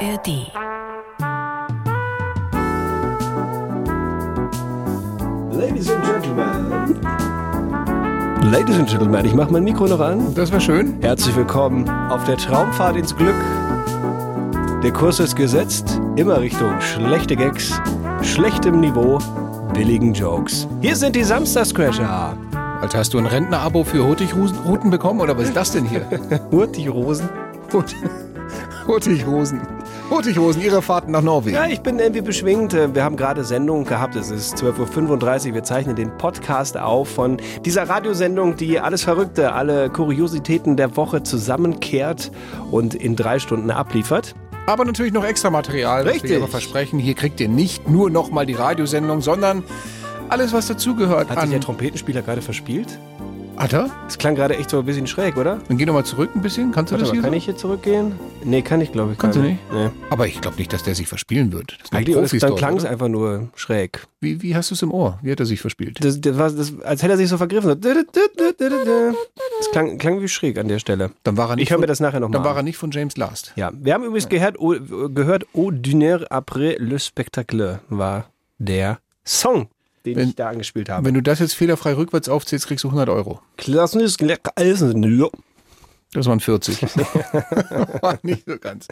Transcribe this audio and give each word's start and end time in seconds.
ARD. 0.00 0.50
Ladies 5.52 5.90
and 5.90 6.04
Gentlemen. 6.04 7.00
Ladies 8.50 8.78
and 8.78 8.88
Gentlemen, 8.88 9.26
ich 9.26 9.34
mache 9.34 9.52
mein 9.52 9.64
Mikro 9.64 9.86
noch 9.86 10.00
an. 10.00 10.34
Das 10.34 10.50
wäre 10.50 10.62
schön. 10.62 10.96
Herzlich 11.02 11.36
willkommen 11.36 11.86
auf 12.08 12.24
der 12.24 12.38
Traumfahrt 12.38 12.96
ins 12.96 13.14
Glück. 13.14 13.34
Der 14.82 14.90
Kurs 14.90 15.20
ist 15.20 15.36
gesetzt, 15.36 16.00
immer 16.16 16.40
Richtung 16.40 16.80
schlechte 16.80 17.36
Gags, 17.36 17.78
schlechtem 18.22 18.80
Niveau, 18.80 19.18
billigen 19.74 20.14
Jokes. 20.14 20.66
Hier 20.80 20.96
sind 20.96 21.14
die 21.14 21.24
Samstagscrasher. 21.24 22.38
Alter, 22.80 22.98
hast 22.98 23.12
du 23.12 23.18
ein 23.18 23.26
Rentnerabo 23.26 23.84
für 23.84 24.02
Hurtigruten 24.02 24.88
bekommen 24.88 25.20
oder 25.20 25.36
was 25.36 25.48
ist 25.48 25.56
das 25.56 25.72
denn 25.72 25.84
hier? 25.84 26.06
Hurtigrosen. 26.50 27.28
Hurtigrosen. 28.86 29.60
Hurtigrosen, 30.10 30.60
ihre 30.60 30.82
Fahrten 30.82 31.12
nach 31.12 31.22
Norwegen. 31.22 31.54
Ja, 31.54 31.66
ich 31.66 31.82
bin 31.82 32.00
irgendwie 32.00 32.20
beschwingt. 32.20 32.72
Wir 32.72 33.04
haben 33.04 33.16
gerade 33.16 33.44
Sendung 33.44 33.84
gehabt. 33.84 34.16
Es 34.16 34.30
ist 34.32 34.56
12.35 34.56 35.48
Uhr. 35.48 35.54
Wir 35.54 35.62
zeichnen 35.62 35.94
den 35.94 36.16
Podcast 36.18 36.76
auf 36.76 37.08
von 37.08 37.36
dieser 37.64 37.88
Radiosendung, 37.88 38.56
die 38.56 38.80
alles 38.80 39.04
Verrückte, 39.04 39.52
alle 39.52 39.88
Kuriositäten 39.88 40.76
der 40.76 40.96
Woche 40.96 41.22
zusammenkehrt 41.22 42.32
und 42.72 42.94
in 42.96 43.14
drei 43.14 43.38
Stunden 43.38 43.70
abliefert. 43.70 44.34
Aber 44.66 44.84
natürlich 44.84 45.12
noch 45.12 45.24
extra 45.24 45.48
Material. 45.48 46.02
Richtig. 46.02 46.30
Wir 46.30 46.38
aber 46.38 46.48
versprechen, 46.48 46.98
hier 46.98 47.14
kriegt 47.14 47.40
ihr 47.40 47.48
nicht 47.48 47.88
nur 47.88 48.10
nochmal 48.10 48.46
die 48.46 48.54
Radiosendung, 48.54 49.20
sondern 49.20 49.62
alles, 50.28 50.52
was 50.52 50.66
dazugehört. 50.66 51.30
Hat 51.30 51.40
sich 51.42 51.50
der 51.50 51.60
Trompetenspieler 51.60 52.22
gerade 52.22 52.42
verspielt? 52.42 52.98
Hat 53.60 53.74
er? 53.74 53.90
Das 54.06 54.16
klang 54.16 54.36
gerade 54.36 54.56
echt 54.56 54.70
so 54.70 54.78
ein 54.78 54.86
bisschen 54.86 55.06
schräg, 55.06 55.36
oder? 55.36 55.58
Dann 55.68 55.76
geh 55.76 55.84
nochmal 55.84 56.06
zurück 56.06 56.30
ein 56.34 56.40
bisschen. 56.40 56.72
Kannst 56.72 56.92
du 56.92 56.94
Warte 56.94 57.04
das 57.04 57.08
mal, 57.10 57.16
hier 57.16 57.22
kann 57.22 57.32
so? 57.32 57.36
ich 57.36 57.44
hier 57.44 57.56
zurückgehen? 57.56 58.14
Nee, 58.42 58.62
kann 58.62 58.80
ich 58.80 58.90
glaube 58.90 59.12
ich 59.12 59.18
Kannst 59.18 59.36
gar 59.36 59.44
du 59.44 59.50
nicht. 59.50 59.60
Nee. 59.70 59.90
Aber 60.08 60.26
ich 60.26 60.40
glaube 60.40 60.56
nicht, 60.56 60.72
dass 60.72 60.82
der 60.82 60.94
sich 60.94 61.06
verspielen 61.06 61.52
wird. 61.52 61.76
Das 61.82 61.92
Eigentlich, 61.92 62.16
Profis 62.16 62.40
dann 62.40 62.56
klang 62.56 62.78
es 62.78 62.86
einfach 62.86 63.08
nur 63.08 63.50
schräg. 63.54 64.06
Wie, 64.22 64.40
wie 64.40 64.56
hast 64.56 64.70
du 64.70 64.74
es 64.74 64.80
im 64.80 64.90
Ohr? 64.90 65.18
Wie 65.20 65.30
hat 65.30 65.40
er 65.40 65.44
sich 65.44 65.60
verspielt? 65.60 66.02
Das, 66.02 66.18
das 66.22 66.38
war, 66.38 66.50
das, 66.50 66.80
als 66.80 67.02
hätte 67.02 67.12
er 67.12 67.16
sich 67.18 67.28
so 67.28 67.36
vergriffen. 67.36 67.78
Das 67.78 69.70
klang, 69.72 69.98
klang 69.98 70.22
wie 70.22 70.28
schräg 70.28 70.58
an 70.58 70.68
der 70.68 70.78
Stelle. 70.78 71.10
Dann 71.24 71.36
war 71.36 71.50
er 71.50 71.56
nicht 71.56 71.64
Ich 71.64 71.70
höre 71.70 71.80
mir 71.80 71.86
das 71.86 72.00
nachher 72.00 72.20
nochmal 72.20 72.40
Dann 72.40 72.48
war 72.48 72.56
er 72.56 72.62
nicht 72.62 72.78
von 72.78 72.90
James 72.90 73.18
Last. 73.18 73.52
Ja, 73.56 73.72
wir 73.74 73.92
haben 73.92 74.04
übrigens 74.04 74.30
gehört, 74.30 74.58
au, 74.58 74.74
gehört 75.12 75.44
Au 75.54 75.70
dîner 75.70 76.24
après 76.30 76.76
le 76.78 76.98
spectacle 76.98 77.80
war 77.90 78.30
der 78.56 79.00
Song, 79.22 79.68
den 80.06 80.16
Wenn- 80.16 80.28
ich 80.30 80.36
da 80.36 80.48
angespielt 80.48 80.88
habe. 80.88 81.06
Wenn 81.06 81.14
du 81.14 81.22
das 81.22 81.38
jetzt 81.40 81.54
fehlerfrei 81.54 81.94
rückwärts 81.94 82.28
aufzählst, 82.28 82.66
kriegst 82.66 82.84
du 82.84 82.88
100 82.88 83.08
Euro. 83.08 83.40
Klassen 83.56 84.00
ist 84.00 84.20
lecker. 84.20 84.52
Das 86.12 86.26
waren 86.26 86.40
40. 86.40 86.82
War 88.02 88.18
nicht 88.22 88.44
so 88.46 88.58
ganz. 88.58 88.88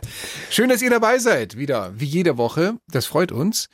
Schön, 0.51 0.69
dass 0.69 0.83
ihr 0.83 0.91
dabei 0.91 1.19
seid. 1.19 1.56
Wieder, 1.56 1.92
wie 1.97 2.05
jede 2.05 2.36
Woche. 2.39 2.75
Das 2.91 3.06
freut 3.06 3.33
uns. 3.33 3.69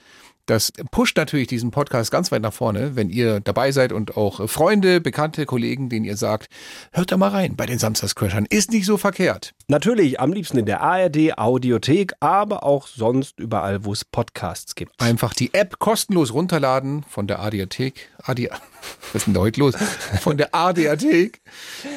Das 0.47 0.73
pusht 0.91 1.17
natürlich 1.17 1.49
diesen 1.49 1.71
Podcast 1.71 2.11
ganz 2.11 2.31
weit 2.31 2.43
nach 2.43 2.53
vorne, 2.53 2.97
wenn 2.97 3.09
ihr 3.09 3.41
dabei 3.41 3.73
seid 3.73 3.93
und 3.93 4.17
auch 4.17 4.47
Freunde, 4.49 5.01
Bekannte, 5.01 5.47
Kollegen, 5.47 5.89
denen 5.89 6.05
ihr 6.05 6.19
sagt, 6.19 6.49
hört 6.93 7.11
da 7.13 7.17
mal 7.17 7.29
rein 7.29 7.57
bei 7.57 7.65
den 7.65 7.79
Samstagscrashern. 7.79 8.47
Ist 8.51 8.71
nicht 8.71 8.85
so 8.85 8.99
verkehrt. 8.99 9.55
Natürlich 9.69 10.21
am 10.21 10.35
liebsten 10.35 10.59
in 10.59 10.67
der 10.67 10.83
ARD 10.83 11.39
Audiothek, 11.39 12.13
aber 12.21 12.63
auch 12.63 12.87
sonst 12.87 13.41
überall, 13.41 13.87
wo 13.87 13.93
es 13.93 14.05
Podcasts 14.05 14.75
gibt. 14.75 15.01
Einfach 15.01 15.33
die 15.33 15.55
App 15.55 15.79
kostenlos 15.79 16.35
runterladen 16.35 17.05
von 17.09 17.27
der 17.27 17.41
ADAthek. 17.41 18.11
AD, 18.23 18.51
was 19.13 19.15
ist 19.15 19.27
denn 19.27 19.35
da 19.35 19.41
heute 19.41 19.61
los? 19.61 19.75
Von 20.21 20.37
der 20.37 20.55
ADAthek. 20.55 21.41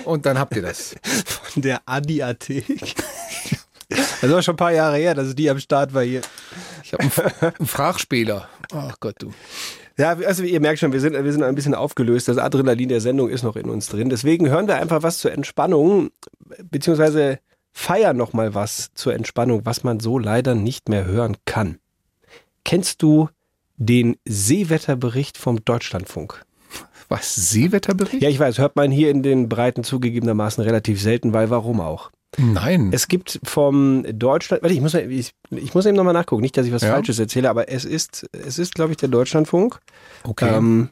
Und 0.06 0.26
dann 0.26 0.40
habt 0.40 0.56
ihr 0.56 0.62
das. 0.62 0.96
Von 1.26 1.64
der 1.64 1.82
Adiathek. 1.86 2.96
Das 4.22 4.32
war 4.32 4.42
schon 4.42 4.56
ein 4.56 4.58
paar 4.58 4.74
Jahre 4.74 4.98
her, 4.98 5.14
dass 5.14 5.36
die 5.36 5.50
am 5.50 5.60
Start 5.60 5.94
war 5.94 6.04
hier. 6.04 6.22
Ich 6.84 6.94
habe 6.94 7.04
einen, 7.04 7.54
einen 7.60 7.68
Fragspieler. 7.68 8.50
Ach 8.74 8.96
Gott, 9.00 9.16
du. 9.20 9.32
Ja, 9.98 10.12
also 10.12 10.44
ihr 10.44 10.60
merkt 10.60 10.80
schon, 10.80 10.94
wir 10.94 11.00
sind, 11.00 11.14
wir 11.14 11.32
sind 11.32 11.44
ein 11.44 11.56
bisschen 11.56 11.74
aufgelöst. 11.74 12.28
Das 12.28 12.38
Adrenalin 12.38 12.90
der 12.90 13.02
Sendung 13.02 13.30
ist 13.30 13.44
noch 13.44 13.56
in 13.56 13.70
uns 13.70 13.88
drin. 13.88 14.10
Deswegen 14.10 14.50
hören 14.50 14.68
wir 14.68 14.76
einfach 14.76 15.02
was 15.02 15.18
zur 15.18 15.32
Entspannung, 15.32 16.12
beziehungsweise 16.70 17.40
feiern 17.72 18.18
noch 18.18 18.34
mal 18.34 18.54
was 18.54 18.92
zur 18.94 19.14
Entspannung, 19.14 19.66
was 19.66 19.84
man 19.84 20.00
so 20.00 20.20
leider 20.20 20.54
nicht 20.54 20.90
mehr 20.90 21.06
hören 21.06 21.38
kann. 21.46 21.80
Kennst 22.64 23.02
du 23.02 23.30
den 23.78 24.18
Seewetterbericht 24.26 25.38
vom 25.38 25.64
Deutschlandfunk? 25.64 26.44
Was? 27.10 27.36
Seewetterbericht? 27.36 28.22
Ja, 28.22 28.30
ich 28.30 28.40
weiß, 28.40 28.58
hört 28.58 28.76
man 28.76 28.92
hier 28.92 29.10
in 29.10 29.24
den 29.24 29.48
Breiten 29.48 29.84
zugegebenermaßen 29.84 30.64
relativ 30.64 31.02
selten, 31.02 31.34
weil 31.34 31.50
warum 31.50 31.80
auch? 31.80 32.12
Nein. 32.38 32.92
Es 32.94 33.08
gibt 33.08 33.40
vom 33.44 34.06
Deutschland, 34.12 34.62
warte, 34.62 34.74
ich 34.76 34.82
muss, 34.82 34.94
ich, 34.94 35.32
ich 35.50 35.74
muss 35.74 35.86
eben 35.86 35.96
nochmal 35.96 36.14
nachgucken, 36.14 36.42
nicht, 36.42 36.58
dass 36.58 36.66
ich 36.66 36.74
was 36.74 36.82
Ja. 36.82 36.90
Falsches 36.92 37.18
erzähle, 37.20 37.50
aber 37.50 37.70
es 37.70 37.86
ist, 37.86 38.28
es 38.34 38.60
ist, 38.60 38.76
glaube 38.76 38.92
ich, 38.92 38.98
der 38.98 39.10
Deutschlandfunk. 39.10 39.80
okay. 40.24 40.56
Ähm, 40.56 40.90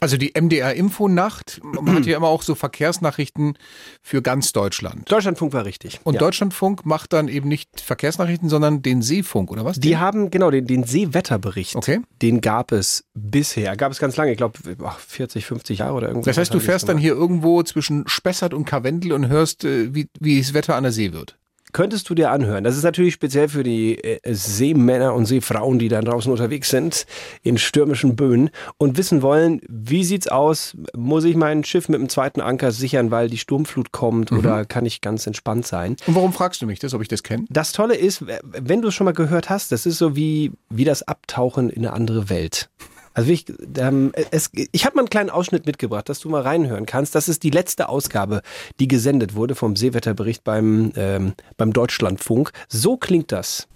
Also 0.00 0.16
die 0.16 0.32
MDR-Infonacht 0.38 1.60
man 1.62 1.96
hat 1.96 2.06
ja 2.06 2.16
immer 2.16 2.28
auch 2.28 2.42
so 2.42 2.54
Verkehrsnachrichten 2.54 3.58
für 4.02 4.22
ganz 4.22 4.52
Deutschland. 4.52 5.10
Deutschlandfunk 5.10 5.52
war 5.52 5.64
richtig. 5.64 6.00
Und 6.04 6.14
ja. 6.14 6.20
Deutschlandfunk 6.20 6.86
macht 6.86 7.12
dann 7.12 7.28
eben 7.28 7.48
nicht 7.48 7.80
Verkehrsnachrichten, 7.80 8.48
sondern 8.48 8.82
den 8.82 9.02
Seefunk, 9.02 9.50
oder 9.50 9.64
was? 9.64 9.80
Die 9.80 9.96
haben, 9.96 10.30
genau, 10.30 10.50
den, 10.50 10.66
den 10.66 10.84
Seewetterbericht. 10.84 11.76
Okay. 11.76 12.00
Den 12.22 12.40
gab 12.40 12.72
es 12.72 13.04
bisher. 13.14 13.76
Gab 13.76 13.92
es 13.92 13.98
ganz 13.98 14.16
lange, 14.16 14.32
ich 14.32 14.36
glaube 14.36 14.58
40, 14.98 15.44
50 15.44 15.78
Jahre 15.78 15.94
oder 15.94 16.08
irgendwas. 16.08 16.26
das 16.26 16.38
heißt, 16.38 16.54
du 16.54 16.60
fährst 16.60 16.88
dann 16.88 16.98
hier 16.98 17.12
irgendwo 17.12 17.62
zwischen 17.62 18.06
Spessart 18.06 18.54
und 18.54 18.64
Karwendel 18.64 19.12
und 19.12 19.28
hörst, 19.28 19.64
äh, 19.64 19.94
wie, 19.94 20.08
wie 20.18 20.38
das 20.38 20.54
Wetter 20.54 20.76
an 20.76 20.84
der 20.84 20.92
See 20.92 21.12
wird. 21.12 21.38
Könntest 21.78 22.10
du 22.10 22.16
dir 22.16 22.32
anhören. 22.32 22.64
Das 22.64 22.76
ist 22.76 22.82
natürlich 22.82 23.14
speziell 23.14 23.48
für 23.48 23.62
die 23.62 24.02
äh, 24.02 24.18
Seemänner 24.34 25.14
und 25.14 25.26
Seefrauen, 25.26 25.78
die 25.78 25.86
da 25.86 26.00
draußen 26.00 26.32
unterwegs 26.32 26.70
sind, 26.70 27.06
in 27.44 27.56
stürmischen 27.56 28.16
Böen 28.16 28.50
und 28.78 28.96
wissen 28.98 29.22
wollen, 29.22 29.60
wie 29.68 30.02
sieht's 30.02 30.26
aus? 30.26 30.76
Muss 30.96 31.22
ich 31.22 31.36
mein 31.36 31.62
Schiff 31.62 31.88
mit 31.88 32.00
dem 32.00 32.08
zweiten 32.08 32.40
Anker 32.40 32.72
sichern, 32.72 33.12
weil 33.12 33.30
die 33.30 33.38
Sturmflut 33.38 33.92
kommt 33.92 34.32
Mhm. 34.32 34.38
oder 34.40 34.64
kann 34.64 34.86
ich 34.86 35.02
ganz 35.02 35.24
entspannt 35.28 35.68
sein? 35.68 35.94
Und 36.08 36.16
warum 36.16 36.32
fragst 36.32 36.60
du 36.62 36.66
mich 36.66 36.80
das, 36.80 36.94
ob 36.94 37.02
ich 37.02 37.06
das 37.06 37.22
kenne? 37.22 37.44
Das 37.48 37.70
Tolle 37.70 37.94
ist, 37.94 38.24
wenn 38.26 38.82
du 38.82 38.88
es 38.88 38.94
schon 38.96 39.04
mal 39.04 39.12
gehört 39.12 39.48
hast, 39.48 39.70
das 39.70 39.86
ist 39.86 39.98
so 39.98 40.16
wie, 40.16 40.50
wie 40.70 40.84
das 40.84 41.04
Abtauchen 41.06 41.70
in 41.70 41.86
eine 41.86 41.92
andere 41.94 42.28
Welt. 42.28 42.70
Also 43.18 43.32
ich, 43.32 43.46
ähm, 43.78 44.12
es, 44.30 44.52
ich 44.70 44.84
habe 44.86 44.94
mal 44.94 45.00
einen 45.00 45.10
kleinen 45.10 45.30
Ausschnitt 45.30 45.66
mitgebracht, 45.66 46.08
dass 46.08 46.20
du 46.20 46.28
mal 46.28 46.42
reinhören 46.42 46.86
kannst. 46.86 47.16
Das 47.16 47.28
ist 47.28 47.42
die 47.42 47.50
letzte 47.50 47.88
Ausgabe, 47.88 48.42
die 48.78 48.86
gesendet 48.86 49.34
wurde 49.34 49.56
vom 49.56 49.74
Seewetterbericht 49.74 50.44
beim, 50.44 50.92
ähm, 50.94 51.32
beim 51.56 51.72
Deutschlandfunk. 51.72 52.52
So 52.68 52.96
klingt 52.96 53.32
das. 53.32 53.66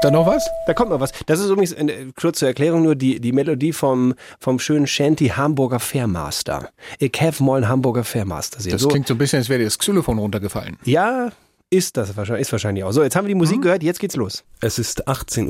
Kommt 0.00 0.14
da 0.14 0.18
noch 0.18 0.26
was? 0.26 0.48
Da 0.66 0.72
kommt 0.72 0.88
noch 0.88 1.00
was. 1.00 1.12
Das 1.26 1.40
ist 1.40 1.50
übrigens 1.50 1.74
eine 1.74 2.12
kurze 2.18 2.46
Erklärung 2.46 2.84
nur 2.84 2.94
die, 2.96 3.20
die 3.20 3.32
Melodie 3.32 3.74
vom, 3.74 4.14
vom 4.38 4.58
schönen 4.58 4.86
Shanty 4.86 5.28
Hamburger 5.28 5.78
Fairmaster. 5.78 6.70
Ich 6.98 7.12
have 7.20 7.42
mal 7.44 7.56
einen 7.56 7.68
Hamburger 7.68 8.02
Fairmaster 8.02 8.60
sehen. 8.62 8.72
Das 8.72 8.80
So, 8.80 8.88
klingt 8.88 9.06
so 9.06 9.12
ein 9.12 9.18
bisschen, 9.18 9.40
als 9.40 9.50
wäre 9.50 9.58
dir 9.58 9.66
das 9.66 9.78
Xylophon 9.78 10.18
runtergefallen. 10.18 10.78
ja, 10.84 11.30
ist 11.68 11.98
das 11.98 12.16
wahrscheinlich, 12.16 12.46
ist 12.46 12.52
wahrscheinlich 12.52 12.82
auch. 12.82 12.92
So, 12.92 13.02
jetzt 13.02 13.14
haben 13.14 13.26
wir 13.26 13.28
die 13.28 13.34
Musik 13.38 13.60
gehört, 13.60 13.82
jetzt 13.82 14.00
geht's 14.00 14.16
los. 14.16 14.42
Es 14.60 14.78
ist 14.78 15.06
18.10 15.06 15.48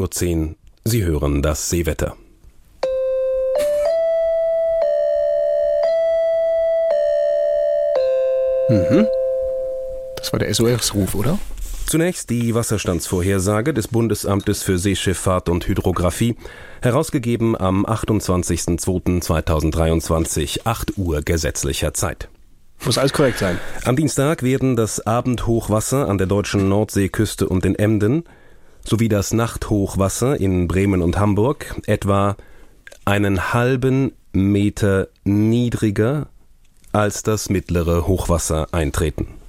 Uhr. 0.48 0.54
Sie 0.84 1.04
hören 1.04 1.42
das 1.42 1.70
Seewetter. 1.70 2.16
Das 10.16 10.32
war 10.32 10.38
der 10.38 10.52
SOS-Ruf, 10.54 11.14
oder? 11.14 11.38
Zunächst 11.90 12.30
die 12.30 12.54
Wasserstandsvorhersage 12.54 13.74
des 13.74 13.88
Bundesamtes 13.88 14.62
für 14.62 14.78
Seeschifffahrt 14.78 15.48
und 15.48 15.66
Hydrographie, 15.66 16.36
herausgegeben 16.82 17.60
am 17.60 17.84
28.02.2023, 17.84 20.60
8 20.66 20.98
Uhr 20.98 21.22
gesetzlicher 21.22 21.92
Zeit. 21.92 22.28
Muss 22.84 22.96
alles 22.96 23.12
korrekt 23.12 23.38
sein. 23.38 23.58
Am 23.84 23.96
Dienstag 23.96 24.44
werden 24.44 24.76
das 24.76 25.04
Abendhochwasser 25.04 26.08
an 26.08 26.16
der 26.16 26.28
deutschen 26.28 26.68
Nordseeküste 26.68 27.48
und 27.48 27.66
in 27.66 27.74
Emden 27.74 28.22
sowie 28.84 29.08
das 29.08 29.32
Nachthochwasser 29.32 30.38
in 30.38 30.68
Bremen 30.68 31.02
und 31.02 31.18
Hamburg 31.18 31.74
etwa 31.86 32.36
einen 33.04 33.52
halben 33.52 34.12
Meter 34.32 35.08
niedriger 35.24 36.28
als 36.92 37.24
das 37.24 37.50
mittlere 37.50 38.06
Hochwasser 38.06 38.68
eintreten. 38.70 39.39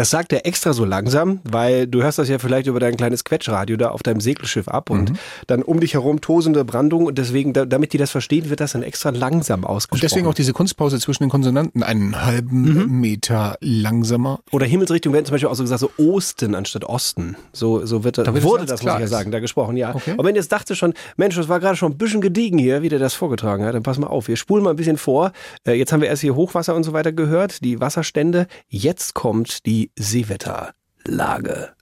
Das 0.00 0.08
sagt 0.08 0.32
er 0.32 0.46
extra 0.46 0.72
so 0.72 0.86
langsam, 0.86 1.40
weil 1.44 1.86
du 1.86 2.02
hörst 2.02 2.18
das 2.18 2.30
ja 2.30 2.38
vielleicht 2.38 2.66
über 2.66 2.80
dein 2.80 2.96
kleines 2.96 3.22
Quetschradio 3.22 3.76
da 3.76 3.90
auf 3.90 4.02
deinem 4.02 4.22
Segelschiff 4.22 4.66
ab 4.66 4.88
und 4.88 5.10
Mhm. 5.10 5.16
dann 5.46 5.62
um 5.62 5.78
dich 5.78 5.92
herum 5.92 6.22
tosende 6.22 6.64
Brandung 6.64 7.04
und 7.04 7.18
deswegen, 7.18 7.52
da- 7.52 7.66
damit 7.66 7.92
die 7.92 7.98
das 7.98 8.10
verstehen, 8.10 8.48
wird 8.48 8.60
das 8.60 8.72
dann 8.72 8.82
extra 8.82 9.10
langsam 9.10 9.66
ausgesprochen. 9.66 9.96
Und 9.98 10.02
deswegen 10.02 10.26
auch 10.26 10.32
diese 10.32 10.54
Kunstpause 10.54 10.98
zwischen 11.00 11.24
den 11.24 11.28
Konsonanten 11.28 11.82
einen 11.82 12.24
halben 12.24 12.86
Mhm. 12.86 13.00
Meter 13.02 13.58
langsamer. 13.60 14.40
Oder 14.52 14.64
Himmelsrichtung 14.64 15.12
werden 15.12 15.26
zum 15.26 15.34
Beispiel 15.34 15.50
auch 15.50 15.54
so 15.54 15.64
gesagt, 15.64 15.80
so 15.80 15.90
Osten 15.98 16.54
anstatt 16.54 16.84
Osten. 16.86 17.36
So, 17.52 17.84
so 17.84 18.02
wird 18.02 18.16
es 18.16 18.26
wurde 18.42 18.64
das, 18.64 18.82
muss 18.82 18.94
ich 18.94 19.00
ja 19.00 19.06
sagen, 19.06 19.30
da 19.30 19.38
gesprochen, 19.40 19.76
ja. 19.76 19.94
Okay. 19.94 20.14
Und 20.16 20.24
wenn 20.24 20.34
jetzt 20.34 20.50
dachte 20.50 20.74
schon, 20.76 20.94
Mensch, 21.18 21.36
das 21.36 21.48
war 21.50 21.60
gerade 21.60 21.76
schon 21.76 21.92
ein 21.92 21.98
bisschen 21.98 22.22
gediegen 22.22 22.58
hier, 22.58 22.80
wie 22.80 22.88
der 22.88 23.00
das 23.00 23.12
vorgetragen 23.12 23.66
hat, 23.66 23.74
dann 23.74 23.82
pass 23.82 23.98
mal 23.98 24.06
auf. 24.06 24.28
Wir 24.28 24.36
spulen 24.36 24.64
mal 24.64 24.70
ein 24.70 24.76
bisschen 24.76 24.96
vor. 24.96 25.32
Äh, 25.66 25.72
Jetzt 25.74 25.92
haben 25.92 26.00
wir 26.00 26.08
erst 26.08 26.22
hier 26.22 26.36
Hochwasser 26.36 26.74
und 26.74 26.84
so 26.84 26.94
weiter 26.94 27.12
gehört, 27.12 27.62
die 27.62 27.80
Wasserstände. 27.80 28.46
Jetzt 28.68 29.12
kommt 29.12 29.66
die 29.66 29.89
Seewetterlage. 29.98 31.72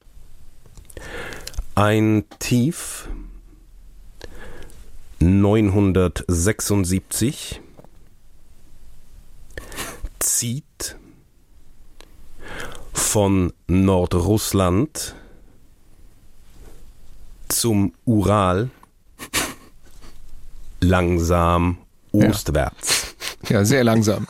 Ein 1.75 2.25
Tief 2.38 3.08
976 5.20 7.60
zieht 10.19 10.96
von 12.93 13.52
Nordrussland 13.66 15.14
zum 17.49 17.93
Ural 18.05 18.70
langsam 20.81 21.78
ostwärts. 22.12 23.14
Ja, 23.49 23.64
sehr 23.64 23.84
langsam. 23.84 24.26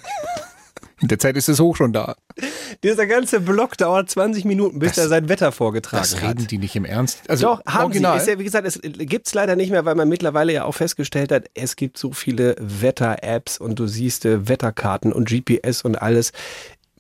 In 1.00 1.08
der 1.08 1.18
Zeit 1.18 1.36
ist 1.36 1.48
es 1.48 1.60
hoch 1.60 1.76
schon 1.76 1.92
da. 1.92 2.16
Dieser 2.84 3.06
ganze 3.06 3.40
Block 3.40 3.76
dauert 3.76 4.08
20 4.10 4.44
Minuten, 4.44 4.78
bis 4.78 4.90
Das- 4.92 4.98
er 5.04 5.08
sein 5.08 5.28
Wetter 5.28 5.52
vorgetragen 5.52 6.02
Das 6.02 6.20
hat. 6.22 6.30
reden 6.30 6.46
die 6.46 6.58
nicht 6.58 6.76
im 6.76 6.84
Ernst. 6.84 7.20
Also 7.28 7.46
Doch, 7.46 7.62
haben 7.66 7.84
original. 7.84 8.18
sie. 8.18 8.22
Ist 8.22 8.28
ja, 8.28 8.38
wie 8.38 8.44
gesagt, 8.44 8.66
es 8.66 8.80
gibt's 8.82 9.34
leider 9.34 9.56
nicht 9.56 9.70
mehr, 9.70 9.84
weil 9.84 9.94
man 9.94 10.08
mittlerweile 10.08 10.52
ja 10.52 10.64
auch 10.64 10.74
festgestellt 10.74 11.32
hat, 11.32 11.46
es 11.54 11.76
gibt 11.76 11.98
so 11.98 12.12
viele 12.12 12.54
Wetter-Apps 12.60 13.58
und 13.58 13.78
du 13.78 13.86
siehst 13.86 14.24
äh, 14.24 14.48
Wetterkarten 14.48 15.12
und 15.12 15.28
GPS 15.28 15.82
und 15.82 16.00
alles. 16.00 16.32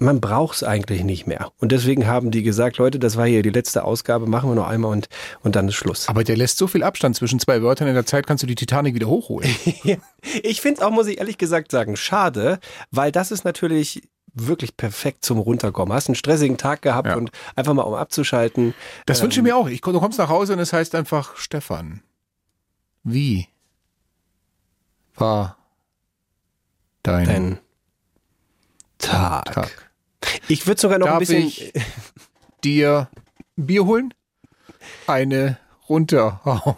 Man 0.00 0.20
braucht's 0.20 0.62
eigentlich 0.62 1.02
nicht 1.02 1.26
mehr. 1.26 1.50
Und 1.58 1.72
deswegen 1.72 2.06
haben 2.06 2.30
die 2.30 2.44
gesagt, 2.44 2.76
Leute, 2.78 3.00
das 3.00 3.16
war 3.16 3.26
hier 3.26 3.42
die 3.42 3.50
letzte 3.50 3.82
Ausgabe, 3.82 4.26
machen 4.28 4.48
wir 4.48 4.54
noch 4.54 4.68
einmal 4.68 4.92
und, 4.92 5.08
und 5.42 5.56
dann 5.56 5.66
ist 5.66 5.74
Schluss. 5.74 6.08
Aber 6.08 6.22
der 6.22 6.36
lässt 6.36 6.56
so 6.56 6.68
viel 6.68 6.84
Abstand 6.84 7.16
zwischen 7.16 7.40
zwei 7.40 7.62
Wörtern, 7.62 7.88
in 7.88 7.94
der 7.94 8.06
Zeit 8.06 8.24
kannst 8.24 8.44
du 8.44 8.46
die 8.46 8.54
Titanic 8.54 8.94
wieder 8.94 9.08
hochholen. 9.08 9.50
Ich 10.42 10.60
finde 10.60 10.84
auch, 10.84 10.90
muss 10.90 11.06
ich 11.06 11.18
ehrlich 11.18 11.38
gesagt 11.38 11.70
sagen, 11.72 11.96
schade, 11.96 12.58
weil 12.90 13.10
das 13.12 13.30
ist 13.32 13.44
natürlich 13.44 14.02
wirklich 14.34 14.76
perfekt 14.76 15.24
zum 15.24 15.38
Runterkommen. 15.38 15.92
Hast 15.94 16.08
einen 16.08 16.14
stressigen 16.14 16.56
Tag 16.58 16.82
gehabt 16.82 17.08
Ja. 17.08 17.16
und 17.16 17.30
einfach 17.56 17.74
mal 17.74 17.82
um 17.82 17.94
abzuschalten. 17.94 18.74
Das 19.06 19.18
Ähm, 19.18 19.24
wünsche 19.24 19.40
ich 19.40 19.44
mir 19.44 19.56
auch. 19.56 19.68
Ich, 19.68 19.80
du 19.80 19.98
kommst 20.00 20.18
nach 20.18 20.28
Hause 20.28 20.52
und 20.54 20.58
es 20.58 20.72
heißt 20.72 20.94
einfach 20.94 21.36
Stefan. 21.36 22.02
Wie 23.04 23.48
war 25.16 25.56
dein, 27.02 27.24
Dein 27.26 27.58
Tag. 28.98 29.52
Tag? 29.52 29.90
Ich 30.48 30.66
würde 30.66 30.80
sogar 30.80 30.98
noch 30.98 31.06
ein 31.06 31.12
Darf 31.12 31.18
bisschen. 31.20 31.44
ich 31.46 31.72
dir 32.64 33.08
Bier 33.56 33.86
holen? 33.86 34.12
Eine 35.06 35.58
runterhauen. 35.88 36.76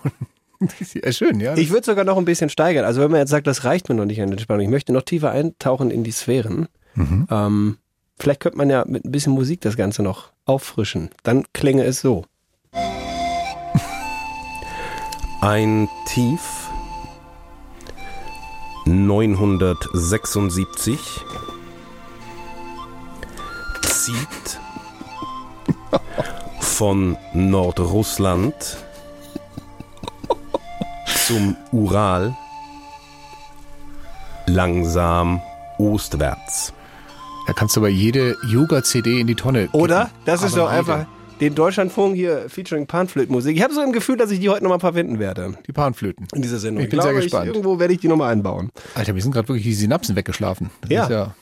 ja, 0.94 1.12
schön, 1.12 1.40
ja. 1.40 1.56
Ich 1.56 1.70
würde 1.70 1.86
sogar 1.86 2.04
noch 2.04 2.16
ein 2.18 2.24
bisschen 2.24 2.50
steigern. 2.50 2.84
Also 2.84 3.00
wenn 3.00 3.10
man 3.10 3.20
jetzt 3.20 3.30
sagt, 3.30 3.46
das 3.46 3.64
reicht 3.64 3.88
mir 3.88 3.94
noch 3.94 4.04
nicht 4.04 4.20
an 4.20 4.30
Entspannung, 4.30 4.62
ich 4.62 4.68
möchte 4.70 4.92
noch 4.92 5.02
tiefer 5.02 5.30
eintauchen 5.30 5.90
in 5.90 6.04
die 6.04 6.12
Sphären. 6.12 6.68
Mhm. 7.00 7.26
Ähm, 7.30 7.78
vielleicht 8.18 8.40
könnte 8.40 8.58
man 8.58 8.68
ja 8.68 8.84
mit 8.86 9.06
ein 9.06 9.12
bisschen 9.12 9.32
Musik 9.32 9.62
das 9.62 9.76
Ganze 9.76 10.02
noch 10.02 10.32
auffrischen. 10.44 11.08
Dann 11.22 11.44
klänge 11.52 11.84
es 11.84 12.00
so. 12.00 12.24
Ein 15.40 15.88
Tief 16.06 16.68
976 18.84 20.98
zieht 23.82 24.60
von 26.60 27.16
Nordrussland 27.32 28.54
zum 31.26 31.56
Ural 31.72 32.36
langsam 34.46 35.40
ostwärts. 35.78 36.74
Da 37.46 37.52
kannst 37.52 37.76
du 37.76 37.80
aber 37.80 37.88
jede 37.88 38.36
Yoga-CD 38.48 39.20
in 39.20 39.26
die 39.26 39.34
Tonne 39.34 39.68
Oder? 39.72 40.04
kippen. 40.04 40.20
Das 40.24 40.42
ist 40.42 40.52
Aber 40.54 40.62
doch 40.62 40.70
einfach 40.70 41.06
den 41.40 41.54
Deutschlandfunk 41.54 42.14
hier 42.14 42.48
featuring 42.48 42.86
Panflötenmusik. 42.86 43.56
Ich 43.56 43.62
habe 43.62 43.72
so 43.74 43.80
ein 43.80 43.92
Gefühl, 43.92 44.16
dass 44.16 44.30
ich 44.30 44.40
die 44.40 44.48
heute 44.50 44.62
nochmal 44.62 44.78
verwenden 44.80 45.18
werde 45.18 45.54
Die 45.66 45.72
Panflöten. 45.72 46.26
in 46.34 46.42
dieser 46.42 46.58
Sendung. 46.58 46.84
Ich 46.84 46.90
bin 46.90 47.00
sehr 47.00 47.10
glaube, 47.12 47.22
gespannt. 47.24 47.46
irgendwo 47.48 47.78
werde 47.78 47.94
ich 47.94 48.00
die 48.00 48.08
nochmal 48.08 48.30
einbauen. 48.32 48.70
Alter, 48.94 49.14
mir 49.14 49.22
sind 49.22 49.32
gerade 49.32 49.48
wirklich 49.48 49.64
die 49.64 49.72
Synapsen 49.74 50.16
weggeschlafen. 50.16 50.70
Das 50.82 50.90
Ja. 50.90 51.02
Ist 51.04 51.10
ja 51.10 51.34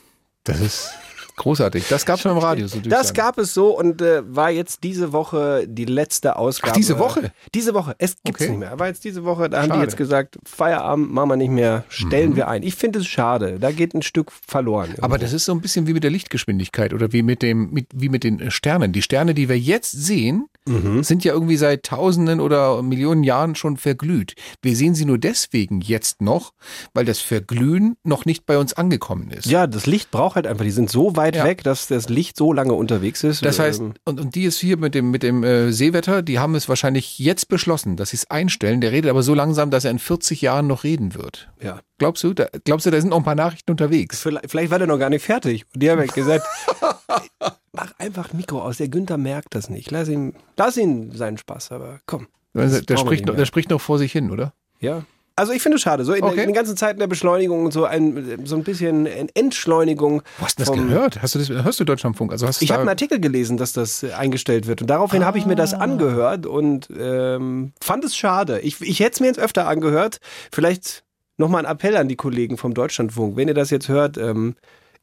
das 0.44 0.60
ist 0.60 0.90
großartig. 1.38 1.88
Das 1.88 2.04
gab's 2.04 2.22
schon 2.22 2.32
im 2.32 2.38
Radio. 2.38 2.66
So 2.68 2.80
Das 2.80 3.14
gab 3.14 3.38
es 3.38 3.54
so 3.54 3.76
und 3.78 4.02
äh, 4.02 4.22
war 4.26 4.50
jetzt 4.50 4.84
diese 4.84 5.12
Woche 5.12 5.64
die 5.66 5.86
letzte 5.86 6.36
Ausgabe. 6.36 6.72
Ach, 6.72 6.76
diese 6.76 6.98
Woche? 6.98 7.32
Diese 7.54 7.72
Woche. 7.74 7.94
Es 7.98 8.16
gibt's 8.22 8.42
Okay. 8.42 8.50
nicht 8.50 8.58
mehr. 8.60 8.72
Aber 8.72 8.86
jetzt 8.86 9.04
diese 9.04 9.24
Woche, 9.24 9.48
da 9.48 9.58
haben 9.58 9.64
die 9.64 9.68
Schade. 9.70 9.78
Mhm. 9.78 9.84
jetzt 9.84 9.96
gesagt, 9.96 10.38
Feierabend 10.44 11.10
machen 11.12 11.30
wir 11.30 11.36
nicht 11.36 11.50
mehr, 11.50 11.84
stellen 11.88 12.36
wir 12.36 12.48
ein. 12.48 12.62
Ich 12.62 12.74
finde 12.74 12.98
es 12.98 13.06
schade. 13.06 13.58
Da 13.58 13.72
geht 13.72 13.94
ein 13.94 14.02
Stück 14.02 14.30
verloren. 14.32 14.90
Aber 14.98 15.14
irgendwo. 15.14 15.18
das 15.18 15.32
ist 15.32 15.44
so 15.46 15.52
ein 15.52 15.60
bisschen 15.60 15.86
wie 15.86 15.94
mit 15.94 16.04
der 16.04 16.10
Lichtgeschwindigkeit 16.10 16.92
oder 16.92 17.12
wie 17.12 17.22
mit 17.22 17.42
dem, 17.42 17.70
mit, 17.70 17.86
wie 17.94 18.08
mit 18.08 18.24
den 18.24 18.50
Sternen. 18.50 18.92
Die 18.92 19.02
Sterne, 19.02 19.34
die 19.34 19.48
wir 19.48 19.58
jetzt 19.58 19.92
sehen, 19.92 20.48
Mhm. 20.68 21.02
sind 21.02 21.24
ja 21.24 21.32
irgendwie 21.32 21.56
seit 21.56 21.82
Tausenden 21.84 22.40
oder 22.40 22.82
Millionen 22.82 23.22
Jahren 23.24 23.54
schon 23.54 23.76
verglüht. 23.76 24.34
Wir 24.62 24.76
sehen 24.76 24.94
sie 24.94 25.04
nur 25.04 25.18
deswegen 25.18 25.80
jetzt 25.80 26.20
noch, 26.22 26.52
weil 26.94 27.04
das 27.04 27.18
Verglühen 27.20 27.96
noch 28.04 28.24
nicht 28.24 28.46
bei 28.46 28.58
uns 28.58 28.74
angekommen 28.74 29.30
ist. 29.30 29.46
ja, 29.46 29.66
das 29.66 29.86
Licht 29.86 30.10
braucht 30.10 30.36
halt 30.36 30.46
einfach, 30.46 30.64
die 30.64 30.70
sind 30.70 30.90
so 30.90 31.16
weit 31.16 31.36
Ja. 31.36 31.44
weg, 31.44 31.62
dass 31.64 31.88
das 31.88 32.08
Licht 32.08 32.36
so 32.36 32.52
lange 32.52 32.72
unterwegs 32.74 33.24
ist. 33.24 33.44
Das 33.44 33.58
heißt, 33.58 33.80
Ähm, 33.80 33.94
und, 34.04 34.20
und 34.20 34.34
die 34.34 34.44
ist 34.44 34.58
hier 34.58 34.76
mit 34.76 34.94
dem, 34.94 35.10
mit 35.10 35.22
dem 35.22 35.42
äh, 35.44 35.72
Seewetter, 35.72 36.22
die 36.22 36.38
haben 36.38 36.54
es 36.54 36.68
wahrscheinlich 36.68 37.18
jetzt 37.18 37.48
beschlossen, 37.48 37.96
dass 37.96 38.10
sie 38.10 38.16
es 38.18 38.30
einstellen. 38.30 38.80
Der 38.80 38.92
redet 38.92 39.10
aber 39.10 39.22
so 39.22 39.34
langsam, 39.34 39.70
dass 39.70 39.84
er 39.84 39.90
in 39.90 39.98
40 39.98 40.42
Jahren 40.42 40.66
noch 40.66 40.84
reden 40.84 41.14
wird. 41.14 41.50
ja. 41.62 41.80
Glaubst 42.00 42.22
du? 42.22 42.32
Da, 42.32 42.46
glaubst 42.64 42.86
du, 42.86 42.92
da 42.92 43.00
sind 43.00 43.10
noch 43.10 43.16
ein 43.16 43.24
paar 43.24 43.34
Nachrichten 43.34 43.72
unterwegs? 43.72 44.20
Vielleicht, 44.20 44.48
vielleicht 44.52 44.70
war 44.70 44.78
der 44.78 44.86
noch 44.86 44.98
gar 45.00 45.10
nicht 45.10 45.24
fertig. 45.24 45.64
Und 45.74 45.82
die 45.82 45.90
haben 45.90 45.98
halt 45.98 46.14
gesagt, 46.14 46.46
mach 47.72 47.92
einfach 47.98 48.32
ein 48.32 48.36
Mikro 48.36 48.60
aus. 48.62 48.78
Der 48.78 48.88
Günther 48.88 49.18
merkt 49.18 49.54
das 49.54 49.70
nicht. 49.70 49.90
Lass 49.90 50.08
ihn, 50.08 50.34
lass 50.56 50.76
ihn 50.76 51.12
seinen 51.12 51.38
Spaß, 51.38 51.72
aber 51.72 52.00
komm. 52.06 52.26
Der, 52.54 52.64
Das 52.68 52.86
der, 52.86 52.96
spricht 52.96 53.26
noch, 53.26 53.36
der 53.36 53.44
spricht 53.46 53.70
noch 53.70 53.80
vor 53.80 53.98
sich 53.98 54.12
hin, 54.12 54.30
oder? 54.30 54.52
Ja. 54.80 55.04
Also 55.36 55.52
ich 55.52 55.62
finde 55.62 55.76
es 55.76 55.82
schade. 55.82 56.04
So 56.04 56.14
in, 56.14 56.24
Okay. 56.24 56.40
in 56.40 56.46
den 56.48 56.52
ganzen 56.54 56.76
Zeiten 56.76 56.98
der 56.98 57.06
Beschleunigung 57.06 57.64
und 57.64 57.72
so 57.72 57.84
ein, 57.84 58.40
so 58.44 58.56
ein 58.56 58.64
bisschen 58.64 59.06
Entschleunigung. 59.06 60.22
Wo 60.38 60.44
hast 60.44 60.58
du 60.58 60.64
das 60.64 60.72
gehört? 60.74 61.22
Hast 61.22 61.36
du 61.36 61.38
das, 61.38 61.48
hörst 61.48 61.78
du 61.78 61.84
Deutschlandfunk? 61.84 62.32
Also 62.32 62.48
hast 62.48 62.60
Ich 62.60 62.72
habe 62.72 62.80
einen 62.80 62.88
Artikel 62.88 63.20
gelesen, 63.20 63.56
dass 63.56 63.72
das 63.72 64.02
äh, 64.02 64.12
eingestellt 64.14 64.66
wird. 64.66 64.80
Und 64.82 64.88
daraufhin 64.88 65.24
habe 65.24 65.38
ich 65.38 65.46
mir 65.46 65.54
das 65.54 65.74
angehört 65.74 66.44
und 66.46 66.88
ähm, 66.98 67.72
fand 67.80 68.04
es 68.04 68.16
schade. 68.16 68.58
Ich, 68.60 68.80
ich 68.80 68.98
hätte 68.98 69.12
es 69.12 69.20
mir 69.20 69.26
jetzt 69.28 69.38
öfter 69.38 69.68
angehört. 69.68 70.18
Vielleicht 70.50 71.04
nochmal 71.36 71.64
ein 71.64 71.70
Appell 71.70 71.96
an 71.96 72.08
die 72.08 72.16
Kollegen 72.16 72.56
vom 72.56 72.74
Deutschlandfunk. 72.74 73.36
Wenn 73.36 73.46
ihr 73.46 73.54
das 73.54 73.70
jetzt 73.70 73.88
hört, 73.88 74.18
ähm, 74.18 74.56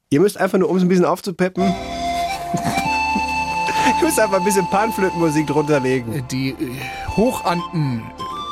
ihr 0.09 0.19
müsst 0.19 0.37
einfach 0.37 0.57
nur, 0.57 0.69
um 0.69 0.75
es 0.75 0.83
ein 0.83 0.89
bisschen 0.89 1.05
aufzupeppen, 1.05 1.73
ihr 2.59 4.03
müsst 4.05 4.19
einfach 4.19 4.37
ein 4.39 4.43
bisschen 4.43 4.67
Panflötenmusik 4.69 5.47
drunter 5.47 5.79
legen. 5.79 6.25
die 6.31 6.49
äh, 6.49 6.55
Hochanten 7.15 8.03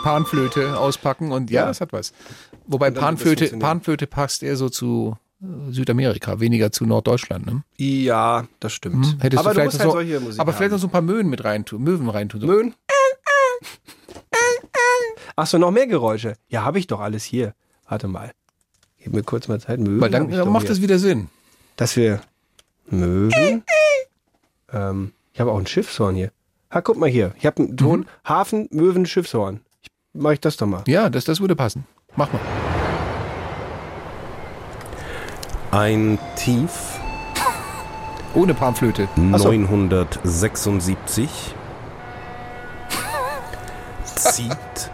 Panflöte 0.03 0.77
auspacken 0.77 1.31
und 1.31 1.50
ja, 1.50 1.62
Ja. 1.62 1.67
das 1.67 1.81
hat 1.81 1.93
was. 1.93 2.13
Wobei 2.67 2.91
Panflöte. 2.91 3.55
Panflöte 3.57 4.07
passt 4.07 4.43
eher 4.43 4.55
so 4.57 4.69
zu 4.69 5.15
äh, 5.41 5.72
Südamerika, 5.72 6.39
weniger 6.39 6.72
zu 6.72 6.86
Norddeutschland. 6.86 7.45
Ne? 7.45 7.63
Ja, 7.77 8.45
das 8.60 8.74
stimmt. 8.74 9.05
Hm? 9.05 9.19
Hättest 9.22 9.39
aber 9.39 9.53
du 9.53 9.62
du 9.62 9.62
vielleicht 9.62 9.65
musst 9.65 9.77
noch 9.79 9.83
halt 9.86 9.91
so, 9.91 10.10
solche 10.12 10.19
Musik 10.19 10.39
aber 10.41 10.53
vielleicht 10.53 10.72
noch 10.72 10.75
haben. 10.77 10.81
so 10.81 10.88
ein 10.88 10.91
paar 10.91 11.01
Möwen 11.01 11.29
mit 11.29 11.43
reintun, 11.43 11.81
Möwen 11.83 12.10
reintun. 12.10 12.41
So. 12.41 12.48
Möwen. 12.48 12.75
Ach 15.36 15.48
so, 15.48 15.57
noch 15.57 15.72
mehr 15.72 15.88
Geräusche. 15.88 16.36
Ja, 16.48 16.63
habe 16.63 16.77
ich 16.79 16.88
doch 16.88 17.00
alles 17.00 17.24
hier. 17.24 17.53
Warte 17.88 18.07
mal. 18.07 18.31
Gib 19.00 19.13
mir 19.13 19.24
kurz 19.24 19.48
mal 19.48 19.60
Zeit. 19.60 19.79
Möwen. 19.79 20.00
Weil 20.00 20.10
dann 20.12 20.29
ich 20.29 20.36
dann 20.36 20.50
macht 20.50 20.69
das 20.69 20.81
wieder 20.81 21.00
Sinn. 21.00 21.29
dass 21.75 21.95
wir 21.95 22.22
Möwen. 22.89 23.63
Ähm, 24.74 25.13
ich 25.34 25.39
habe 25.39 25.51
auch 25.51 25.58
ein 25.58 25.68
Schiffshorn 25.68 26.15
hier. 26.15 26.32
Ha, 26.72 26.82
guck 26.82 26.98
mal 26.98 27.10
hier. 27.10 27.34
Ich 27.38 27.46
habe 27.46 27.63
einen 27.63 27.77
Ton. 27.77 28.01
Mhm. 28.01 28.06
Hafen, 28.25 28.68
Möwen, 28.72 29.06
Schiffshorn. 29.06 29.62
Ich, 29.82 29.89
mach 30.13 30.32
ich 30.32 30.39
das 30.39 30.58
doch 30.58 30.68
mal. 30.68 30.84
Ja, 30.88 31.10
das, 31.10 31.25
das 31.25 31.39
würde 31.39 31.56
passen. 31.56 31.86
Mach 32.15 32.32
mal. 32.32 32.39
Ein 35.72 36.20
Tief 36.36 37.00
Ohne 38.36 38.53
Panflöte. 38.53 39.08
so. 39.15 39.22
976 39.22 41.56
zieht 44.06 44.92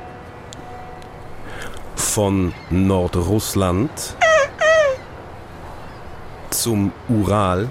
von 1.95 2.53
Nordrussland 2.69 3.89
zum 6.50 6.93
Ural 7.09 7.69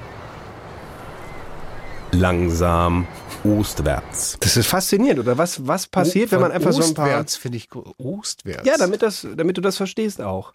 langsam 2.12 3.06
ostwärts. 3.44 4.36
Das 4.40 4.56
ist 4.56 4.66
faszinierend, 4.66 5.20
oder? 5.20 5.38
Was, 5.38 5.66
was 5.66 5.86
passiert, 5.86 6.32
wenn 6.32 6.40
man 6.40 6.52
einfach 6.52 6.72
so 6.72 6.82
ein 6.82 6.94
paar. 6.94 7.06
Ostwärts 7.06 7.36
finde 7.36 7.58
ich 7.58 7.68
Ostwärts. 7.98 8.66
Ja, 8.66 8.76
damit, 8.76 9.02
das, 9.02 9.26
damit 9.36 9.56
du 9.56 9.60
das 9.60 9.76
verstehst 9.76 10.20
auch. 10.20 10.52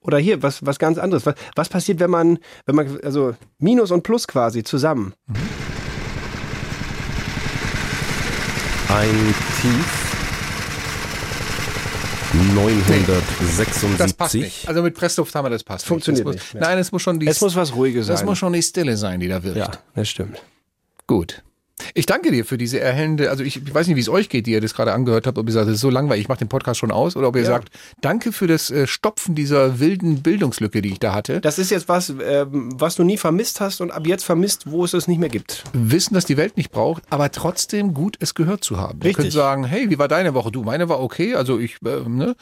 Oder 0.00 0.18
hier, 0.18 0.42
was, 0.42 0.64
was 0.64 0.78
ganz 0.78 0.98
anderes. 0.98 1.26
Was, 1.26 1.34
was 1.56 1.68
passiert, 1.68 1.98
wenn 1.98 2.10
man, 2.10 2.38
wenn 2.66 2.76
man, 2.76 3.00
also 3.02 3.34
Minus 3.58 3.90
und 3.90 4.02
Plus 4.02 4.28
quasi 4.28 4.62
zusammen? 4.62 5.14
Ein 8.88 9.34
Tief. 9.60 10.02
976. 12.54 13.96
Das 13.98 14.12
passt 14.12 14.34
nicht. 14.34 14.68
Also 14.68 14.82
mit 14.82 14.94
Presslufthammer, 14.94 15.50
das 15.50 15.64
passt 15.64 15.86
Funktioniert 15.86 16.26
nicht. 16.26 16.38
Das 16.38 16.44
muss, 16.44 16.54
nicht. 16.54 16.62
Nein, 16.62 16.78
es 16.78 16.92
muss 16.92 17.02
schon 17.02 17.18
die, 17.18 17.26
Es 17.26 17.40
muss 17.40 17.56
was 17.56 17.74
Ruhiges 17.74 18.06
das 18.06 18.20
sein. 18.20 18.26
muss 18.26 18.38
schon 18.38 18.52
die 18.52 18.62
Stille 18.62 18.96
sein, 18.96 19.20
die 19.20 19.28
da 19.28 19.42
wirkt. 19.42 19.56
ja, 19.56 19.70
das 19.94 20.08
stimmt. 20.08 20.40
Gut. 21.06 21.42
Ich 21.92 22.06
danke 22.06 22.30
dir 22.32 22.46
für 22.46 22.56
diese 22.56 22.80
erhellende, 22.80 23.28
also 23.28 23.44
ich, 23.44 23.58
ich 23.58 23.74
weiß 23.74 23.86
nicht, 23.86 23.96
wie 23.96 24.00
es 24.00 24.08
euch 24.08 24.30
geht, 24.30 24.46
die 24.46 24.52
ihr 24.52 24.62
das 24.62 24.72
gerade 24.72 24.94
angehört 24.94 25.26
habt, 25.26 25.36
ob 25.36 25.46
ihr 25.46 25.52
sagt, 25.52 25.66
das 25.68 25.74
ist 25.74 25.82
so 25.82 25.90
langweilig, 25.90 26.22
ich 26.22 26.28
mache 26.28 26.38
den 26.38 26.48
Podcast 26.48 26.80
schon 26.80 26.90
aus, 26.90 27.16
oder 27.16 27.28
ob 27.28 27.36
ihr 27.36 27.42
Ja. 27.42 27.48
sagt, 27.48 27.68
danke 28.00 28.32
für 28.32 28.46
das 28.46 28.70
äh, 28.70 28.86
Stopfen 28.86 29.34
dieser 29.34 29.78
wilden 29.78 30.22
Bildungslücke, 30.22 30.80
die 30.80 30.92
ich 30.92 31.00
da 31.00 31.12
hatte. 31.12 31.42
Das 31.42 31.58
ist 31.58 31.70
jetzt 31.70 31.86
was, 31.90 32.08
ähm, 32.26 32.70
was 32.80 32.94
du 32.94 33.04
nie 33.04 33.18
vermisst 33.18 33.60
hast 33.60 33.82
und 33.82 33.90
ab 33.90 34.06
jetzt 34.06 34.24
vermisst, 34.24 34.70
wo 34.70 34.86
es 34.86 34.94
es 34.94 35.06
nicht 35.06 35.18
mehr 35.18 35.28
gibt. 35.28 35.64
Wissen, 35.74 36.14
dass 36.14 36.24
die 36.24 36.38
Welt 36.38 36.56
nicht 36.56 36.70
braucht, 36.70 37.02
aber 37.10 37.30
trotzdem 37.30 37.92
gut, 37.92 38.16
es 38.20 38.34
gehört 38.34 38.64
zu 38.64 38.78
haben. 38.78 39.00
Ihr 39.00 39.08
Richtig. 39.08 39.24
könnt 39.24 39.32
sagen, 39.34 39.64
hey, 39.64 39.90
wie 39.90 39.98
war 39.98 40.08
deine 40.08 40.32
Woche? 40.32 40.50
Du, 40.50 40.62
meine 40.62 40.88
war 40.88 41.00
okay, 41.02 41.34
also 41.34 41.58
ich, 41.58 41.76
äh, 41.84 42.08
ne, 42.08 42.36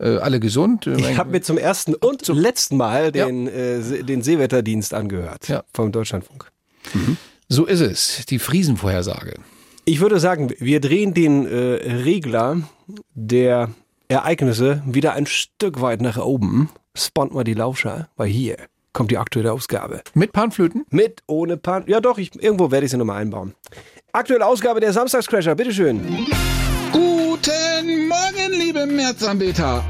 äh, 0.00 0.16
alle 0.16 0.40
gesund. 0.40 0.86
äh, 0.86 0.96
Ich 0.98 1.18
habe 1.18 1.30
mir 1.30 1.42
zum 1.42 1.58
ersten 1.58 1.94
und 1.94 2.24
zum 2.24 2.38
letzten 2.38 2.78
Mal 2.78 3.12
den, 3.12 3.48
äh, 3.48 3.82
Se- 3.82 4.02
den 4.02 4.22
Seewetterdienst 4.22 4.94
angehört 4.94 5.46
Ja. 5.48 5.62
vom 5.74 5.92
Deutschlandfunk. 5.92 6.50
So 7.48 7.64
ist 7.64 7.80
es, 7.80 8.26
die 8.26 8.38
Friesenvorhersage. 8.38 9.34
Ich 9.84 10.00
würde 10.00 10.20
sagen, 10.20 10.52
wir 10.58 10.80
drehen 10.80 11.14
den 11.14 11.46
äh, 11.46 11.56
Regler 12.04 12.60
der 13.14 13.70
Ereignisse 14.08 14.82
wieder 14.86 15.14
ein 15.14 15.26
Stück 15.26 15.80
weit 15.80 16.02
nach 16.02 16.18
oben. 16.18 16.70
Spont 16.94 17.32
mal 17.32 17.44
die 17.44 17.54
Lauscher, 17.54 18.08
weil 18.16 18.28
hier 18.28 18.56
kommt 18.92 19.10
die 19.10 19.18
aktuelle 19.18 19.52
Ausgabe. 19.52 20.02
Mit 20.14 20.32
Panflöten? 20.32 20.84
Mit, 20.90 21.22
ohne 21.26 21.56
Pan. 21.56 21.84
Ja 21.86 22.00
doch, 22.00 22.18
ich, 22.18 22.34
irgendwo 22.42 22.70
werde 22.70 22.86
ich 22.86 22.90
sie 22.90 22.98
nochmal 22.98 23.22
einbauen. 23.22 23.54
Aktuelle 24.12 24.44
Ausgabe 24.44 24.80
der 24.80 24.92
Samstagscrasher, 24.92 25.54
bitteschön. 25.54 26.00
Guten 26.92 28.08
Morgen, 28.08 28.52
liebe 28.52 28.86
Märzanbeter. 28.86 29.84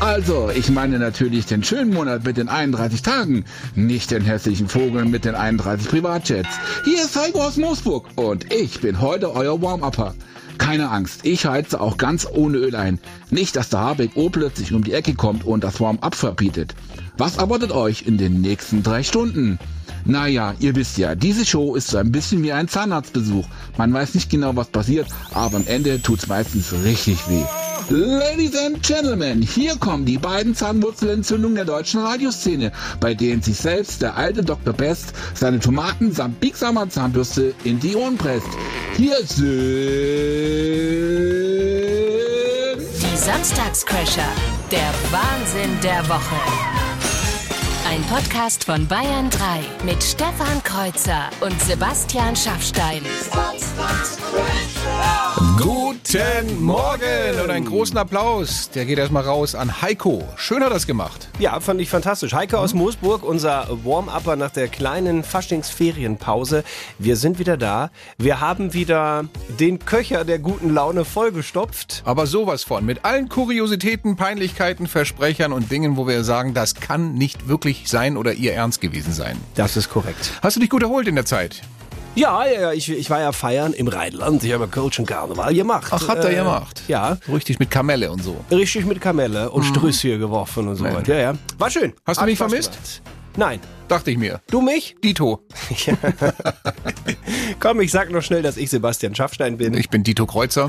Also, 0.00 0.48
ich 0.54 0.70
meine 0.70 1.00
natürlich 1.00 1.46
den 1.46 1.64
schönen 1.64 1.92
Monat 1.92 2.24
mit 2.24 2.36
den 2.36 2.48
31 2.48 3.02
Tagen, 3.02 3.44
nicht 3.74 4.12
den 4.12 4.22
hässlichen 4.22 4.68
Vogel 4.68 5.04
mit 5.04 5.24
den 5.24 5.34
31 5.34 5.88
Privatjets. 5.88 6.48
Hier 6.84 7.02
ist 7.02 7.16
Heiko 7.16 7.42
aus 7.42 7.56
Moosburg 7.56 8.06
und 8.14 8.52
ich 8.52 8.80
bin 8.80 9.00
heute 9.00 9.34
euer 9.34 9.60
Warm-Upper. 9.60 10.14
Keine 10.56 10.90
Angst, 10.90 11.20
ich 11.24 11.46
heize 11.46 11.80
auch 11.80 11.96
ganz 11.96 12.28
ohne 12.30 12.58
Öl 12.58 12.76
ein. 12.76 13.00
Nicht, 13.30 13.56
dass 13.56 13.70
der 13.70 13.80
Habeck 13.80 14.12
O 14.14 14.30
plötzlich 14.30 14.72
um 14.72 14.84
die 14.84 14.92
Ecke 14.92 15.14
kommt 15.14 15.44
und 15.44 15.64
das 15.64 15.80
Warm-Up 15.80 16.14
verbietet. 16.14 16.76
Was 17.16 17.38
erwartet 17.38 17.72
euch 17.72 18.06
in 18.06 18.18
den 18.18 18.40
nächsten 18.40 18.84
drei 18.84 19.02
Stunden? 19.02 19.58
Naja, 20.04 20.54
ihr 20.60 20.76
wisst 20.76 20.96
ja, 20.98 21.16
diese 21.16 21.44
Show 21.44 21.74
ist 21.74 21.88
so 21.88 21.98
ein 21.98 22.12
bisschen 22.12 22.44
wie 22.44 22.52
ein 22.52 22.68
Zahnarztbesuch. 22.68 23.46
Man 23.76 23.92
weiß 23.92 24.14
nicht 24.14 24.30
genau, 24.30 24.54
was 24.54 24.68
passiert, 24.68 25.08
aber 25.34 25.56
am 25.56 25.66
Ende 25.66 26.00
tut's 26.00 26.28
meistens 26.28 26.72
richtig 26.84 27.28
weh. 27.28 27.44
Ladies 27.90 28.54
and 28.54 28.82
Gentlemen, 28.82 29.40
hier 29.40 29.74
kommen 29.76 30.04
die 30.04 30.18
beiden 30.18 30.54
Zahnwurzelentzündungen 30.54 31.54
der 31.56 31.64
deutschen 31.64 32.02
Radioszene, 32.02 32.70
bei 33.00 33.14
denen 33.14 33.40
sich 33.40 33.56
selbst 33.56 34.02
der 34.02 34.14
alte 34.14 34.44
Dr. 34.44 34.74
Best 34.74 35.14
seine 35.32 35.58
Tomaten 35.58 36.12
samt 36.12 36.38
biegsamer 36.38 36.90
Zahnbürste 36.90 37.54
in 37.64 37.80
die 37.80 37.96
Ohren 37.96 38.18
presst. 38.18 38.48
Hier 38.94 39.16
sind... 39.24 39.48
Die 43.00 43.16
Samstagscrasher. 43.16 44.28
Der 44.70 44.92
Wahnsinn 45.10 45.80
der 45.82 46.06
Woche. 46.10 46.36
Ein 47.88 48.02
Podcast 48.02 48.64
von 48.64 48.86
Bayern 48.86 49.30
3 49.30 49.86
mit 49.86 50.04
Stefan 50.04 50.62
Kreuzer 50.62 51.30
und 51.40 51.58
Sebastian 51.62 52.36
Schaffstein. 52.36 53.00
Guten 56.10 56.64
Morgen 56.64 57.40
und 57.44 57.50
einen 57.50 57.66
großen 57.66 57.98
Applaus. 57.98 58.70
Der 58.70 58.86
geht 58.86 58.98
erstmal 58.98 59.24
raus 59.24 59.54
an 59.54 59.82
Heiko. 59.82 60.24
Schön 60.36 60.62
hat 60.62 60.68
er 60.68 60.74
das 60.74 60.86
gemacht. 60.86 61.28
Ja, 61.38 61.60
fand 61.60 61.82
ich 61.82 61.90
fantastisch. 61.90 62.32
Heike 62.32 62.58
aus 62.58 62.72
Moosburg, 62.72 63.22
unser 63.22 63.68
Warm-Upper 63.84 64.36
nach 64.36 64.50
der 64.50 64.68
kleinen 64.68 65.22
Faschingsferienpause. 65.22 66.64
Wir 66.98 67.16
sind 67.16 67.38
wieder 67.38 67.58
da. 67.58 67.90
Wir 68.16 68.40
haben 68.40 68.72
wieder 68.72 69.26
den 69.60 69.80
Köcher 69.80 70.24
der 70.24 70.38
guten 70.38 70.72
Laune 70.72 71.04
vollgestopft. 71.04 72.02
Aber 72.06 72.26
sowas 72.26 72.64
von. 72.64 72.86
Mit 72.86 73.04
allen 73.04 73.28
Kuriositäten, 73.28 74.16
Peinlichkeiten, 74.16 74.86
Versprechern 74.86 75.52
und 75.52 75.70
Dingen, 75.70 75.98
wo 75.98 76.06
wir 76.06 76.24
sagen, 76.24 76.54
das 76.54 76.74
kann 76.74 77.12
nicht 77.14 77.48
wirklich 77.48 77.86
sein 77.86 78.16
oder 78.16 78.32
ihr 78.32 78.54
ernst 78.54 78.80
gewesen 78.80 79.12
sein. 79.12 79.36
Das 79.56 79.76
ist 79.76 79.90
korrekt. 79.90 80.32
Hast 80.42 80.56
du 80.56 80.60
dich 80.60 80.70
gut 80.70 80.82
erholt 80.82 81.06
in 81.06 81.16
der 81.16 81.26
Zeit? 81.26 81.60
Ja, 82.18 82.44
ja, 82.46 82.72
ich, 82.72 82.90
ich 82.90 83.10
war 83.10 83.20
ja 83.20 83.30
feiern 83.30 83.72
im 83.72 83.86
Rheinland. 83.86 84.42
Ich 84.42 84.52
habe 84.52 84.66
Kölschen 84.66 85.06
Karneval 85.06 85.54
gemacht. 85.54 85.86
Ach, 85.92 86.08
hat 86.08 86.18
er 86.24 86.30
Äh, 86.30 86.34
gemacht? 86.34 86.82
Ja, 86.88 87.16
Richtig 87.32 87.60
mit 87.60 87.70
Kamelle 87.70 88.10
und 88.10 88.24
so. 88.24 88.36
richtig 88.50 88.86
mit 88.86 89.00
Kamelle 89.00 89.50
und 89.50 89.62
Strüsschen 89.62 90.18
geworfen 90.18 90.66
und 90.66 90.74
so 90.74 90.84
weiter. 90.84 91.14
Ja, 91.14 91.20
ja. 91.32 91.34
War 91.58 91.70
schön. 91.70 91.92
Hast 92.04 92.16
du 92.16 92.22
Hat 92.22 92.26
mich 92.28 92.38
Spaß 92.38 92.50
vermisst? 92.50 92.72
gemacht. 92.72 93.02
Nein. 93.36 93.60
Dachte 93.86 94.10
ich 94.10 94.18
mir. 94.18 94.40
Du 94.50 94.60
mich? 94.60 94.96
Dito. 95.04 95.46
Komm, 97.60 97.80
ich 97.80 97.92
sag 97.92 98.10
noch 98.10 98.22
schnell, 98.22 98.42
dass 98.42 98.56
ich 98.56 98.68
Sebastian 98.68 99.14
Schaffstein 99.14 99.56
bin. 99.56 99.74
Ich 99.74 99.88
bin 99.88 100.02
Dito 100.02 100.26
Kreuzer. 100.26 100.66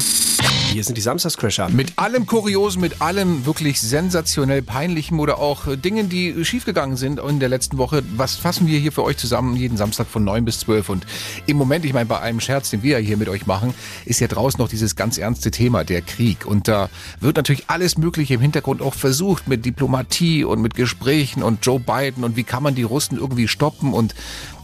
Hier 0.72 0.84
sind 0.84 1.00
die 1.00 1.02
Samstagscrasher. 1.02 1.70
Mit 1.70 1.94
allem 1.98 2.28
Kuriosen, 2.28 2.80
mit 2.80 3.02
allem 3.02 3.48
wirklich 3.48 3.82
sensationell 3.82 4.62
Peinlichem 4.62 5.20
oder 5.20 5.40
auch 5.40 5.66
äh, 5.66 5.78
Dingen, 5.78 6.10
die 6.10 6.46
schiefgegangen 6.46 6.96
sind 6.96 7.20
in 7.20 7.40
der 7.40 7.50
letzten 7.50 7.80
Woche. 7.80 8.04
Was 8.16 8.36
fassen 8.36 8.68
wir 8.68 8.78
hier 8.78 8.92
für 8.92 9.04
euch 9.04 9.18
zusammen 9.18 9.56
jeden 9.56 9.78
Samstag 9.78 10.06
von 10.06 10.24
9 10.24 10.46
bis 10.46 10.60
12? 10.60 10.90
Und 10.90 11.08
im 11.48 11.58
Moment, 11.58 11.86
ich 11.86 11.94
meine, 11.94 12.06
bei 12.06 12.20
einem 12.20 12.40
Scherz, 12.40 12.70
den 12.70 12.84
wir 12.84 13.00
ja 13.00 13.04
hier 13.04 13.18
mit 13.18 13.30
euch 13.30 13.48
machen, 13.48 13.74
ist 14.06 14.20
ja 14.20 14.28
draußen 14.28 14.62
noch 14.62 14.70
dieses 14.70 14.96
ganz 14.96 15.18
ernste 15.18 15.50
Thema, 15.50 15.84
der 15.84 16.04
Krieg. 16.04 16.46
Und 16.46 16.68
da 16.68 16.92
wird 17.20 17.38
natürlich 17.38 17.64
alles 17.66 17.98
Mögliche 17.98 18.36
im 18.36 18.42
Hintergrund 18.42 18.84
auch 18.84 18.94
versucht 18.94 19.48
mit 19.48 19.66
Diplomatie 19.66 20.44
und 20.44 20.62
mit 20.62 20.76
Gesprächen 20.76 21.42
und 21.42 21.66
Joe 21.66 21.80
Biden 21.80 22.24
und 22.24 22.36
wie 22.36 22.44
kann 22.44 22.62
man 22.62 22.76
die 22.76 22.84
Russen 22.84 23.18
irgendwie 23.18 23.48
stoppen 23.48 23.92
und 23.92 24.14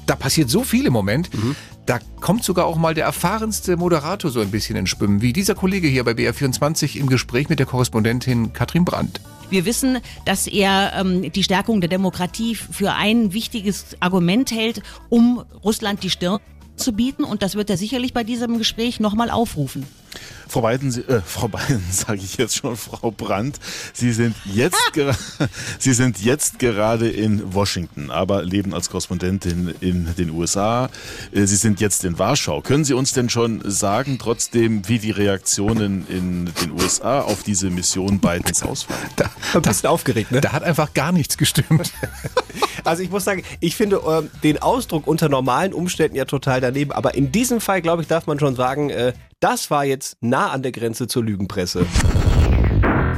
da 0.06 0.16
passiert 0.16 0.50
so 0.50 0.64
viel 0.64 0.86
im 0.86 0.94
Moment. 0.94 1.30
Da 1.86 2.00
kommt 2.20 2.44
sogar 2.44 2.66
auch 2.66 2.78
mal 2.78 2.94
der 2.94 3.06
erfahrenste 3.06 3.78
Moderator 3.78 4.32
so 4.32 4.40
ein 4.40 4.50
bisschen 4.50 4.76
ins 4.76 4.90
Schwimmen, 4.90 5.22
wie 5.22 5.34
dieser 5.34 5.54
Kollege 5.54 5.88
hier 5.88 6.04
bei 6.04 6.12
BR24 6.12 6.98
im 6.98 7.08
Gespräch 7.08 7.48
mit 7.50 7.60
der 7.60 7.68
Korrespondentin 7.68 8.54
Katrin 8.54 8.86
Brandt. 8.86 9.22
Wir 9.50 9.66
wissen, 9.66 10.00
dass 10.26 10.48
er 10.48 10.94
ähm, 11.00 11.32
die 11.32 11.44
Stärkung 11.44 11.80
der 11.82 11.90
Demokratie 11.90 12.56
für 12.56 12.94
ein 12.94 13.34
wichtiges 13.34 13.96
Argument 14.00 14.50
hält, 14.52 14.82
um 15.10 15.44
Russland 15.64 16.02
die 16.02 16.10
Stirn 16.10 16.40
zu 16.76 16.94
bieten. 16.94 17.24
Und 17.24 17.44
das 17.44 17.56
wird 17.56 17.70
er 17.70 17.78
sicherlich 17.78 18.14
bei 18.14 18.24
diesem 18.24 18.58
Gespräch 18.58 19.00
nochmal 19.00 19.30
aufrufen. 19.30 19.86
Frau 20.48 20.62
Biden, 20.62 20.92
Sie, 20.92 21.02
äh, 21.02 21.22
Frau 21.22 21.48
Biden, 21.48 21.84
sage 21.92 22.20
ich 22.20 22.38
jetzt 22.38 22.56
schon, 22.56 22.76
Frau 22.78 23.12
Brandt, 23.12 23.60
Sie 23.94 24.12
sind 24.12 24.36
jetzt 24.46 24.78
Sie 25.80 25.94
sind 25.94 26.20
jetzt 26.24 26.60
gerade 26.60 27.10
in 27.10 27.54
Washington, 27.54 28.12
aber 28.12 28.44
leben 28.44 28.74
als 28.74 28.90
Korrespondentin 28.90 29.74
in 29.82 30.16
den 30.16 30.30
USA. 30.30 30.90
Äh, 31.32 31.46
Sie 31.46 31.56
sind 31.56 31.82
jetzt 31.82 32.06
in 32.06 32.20
Warschau. 32.20 32.62
Können 32.62 32.86
Sie 32.86 32.94
uns 32.94 33.14
denn 33.14 33.30
schon 33.30 33.62
sagen, 33.70 34.18
trotzdem, 34.20 34.88
wie 34.88 35.00
die 35.00 35.12
Reaktionen 35.12 36.08
in 36.08 36.46
den 36.62 36.72
USA 36.72 37.22
auf 37.22 37.44
diese 37.44 37.70
Mission 37.70 38.20
Bidens 38.20 38.64
ausfallen? 38.64 39.10
Da, 39.16 39.30
Ein 39.54 39.62
bisschen 39.62 39.90
aufgeregt, 39.90 40.32
ne? 40.32 40.42
da 40.42 40.52
hat 40.52 40.64
einfach 40.64 40.94
gar 40.94 41.12
nichts 41.12 41.38
gestimmt. 41.38 41.92
Also 42.84 43.02
ich 43.02 43.10
muss 43.10 43.24
sagen, 43.24 43.42
ich 43.62 43.76
finde 43.76 44.02
ähm, 44.08 44.30
den 44.44 44.62
Ausdruck 44.62 45.08
unter 45.08 45.28
normalen 45.28 45.74
Umständen 45.74 46.16
ja 46.16 46.26
total 46.26 46.62
daneben, 46.62 46.92
aber 46.92 47.16
in 47.16 47.32
diesem 47.32 47.60
Fall, 47.60 47.82
glaube 47.82 48.04
ich, 48.04 48.08
darf 48.08 48.28
man 48.28 48.40
schon 48.40 48.56
sagen, 48.56 48.92
äh, 48.92 49.14
das 49.40 49.70
war 49.72 49.86
jetzt 49.86 50.18
nah 50.22 50.52
an 50.52 50.64
der 50.64 50.72
Grenze 50.72 51.08
zur 51.08 51.24
Lügenpresse. 51.24 51.86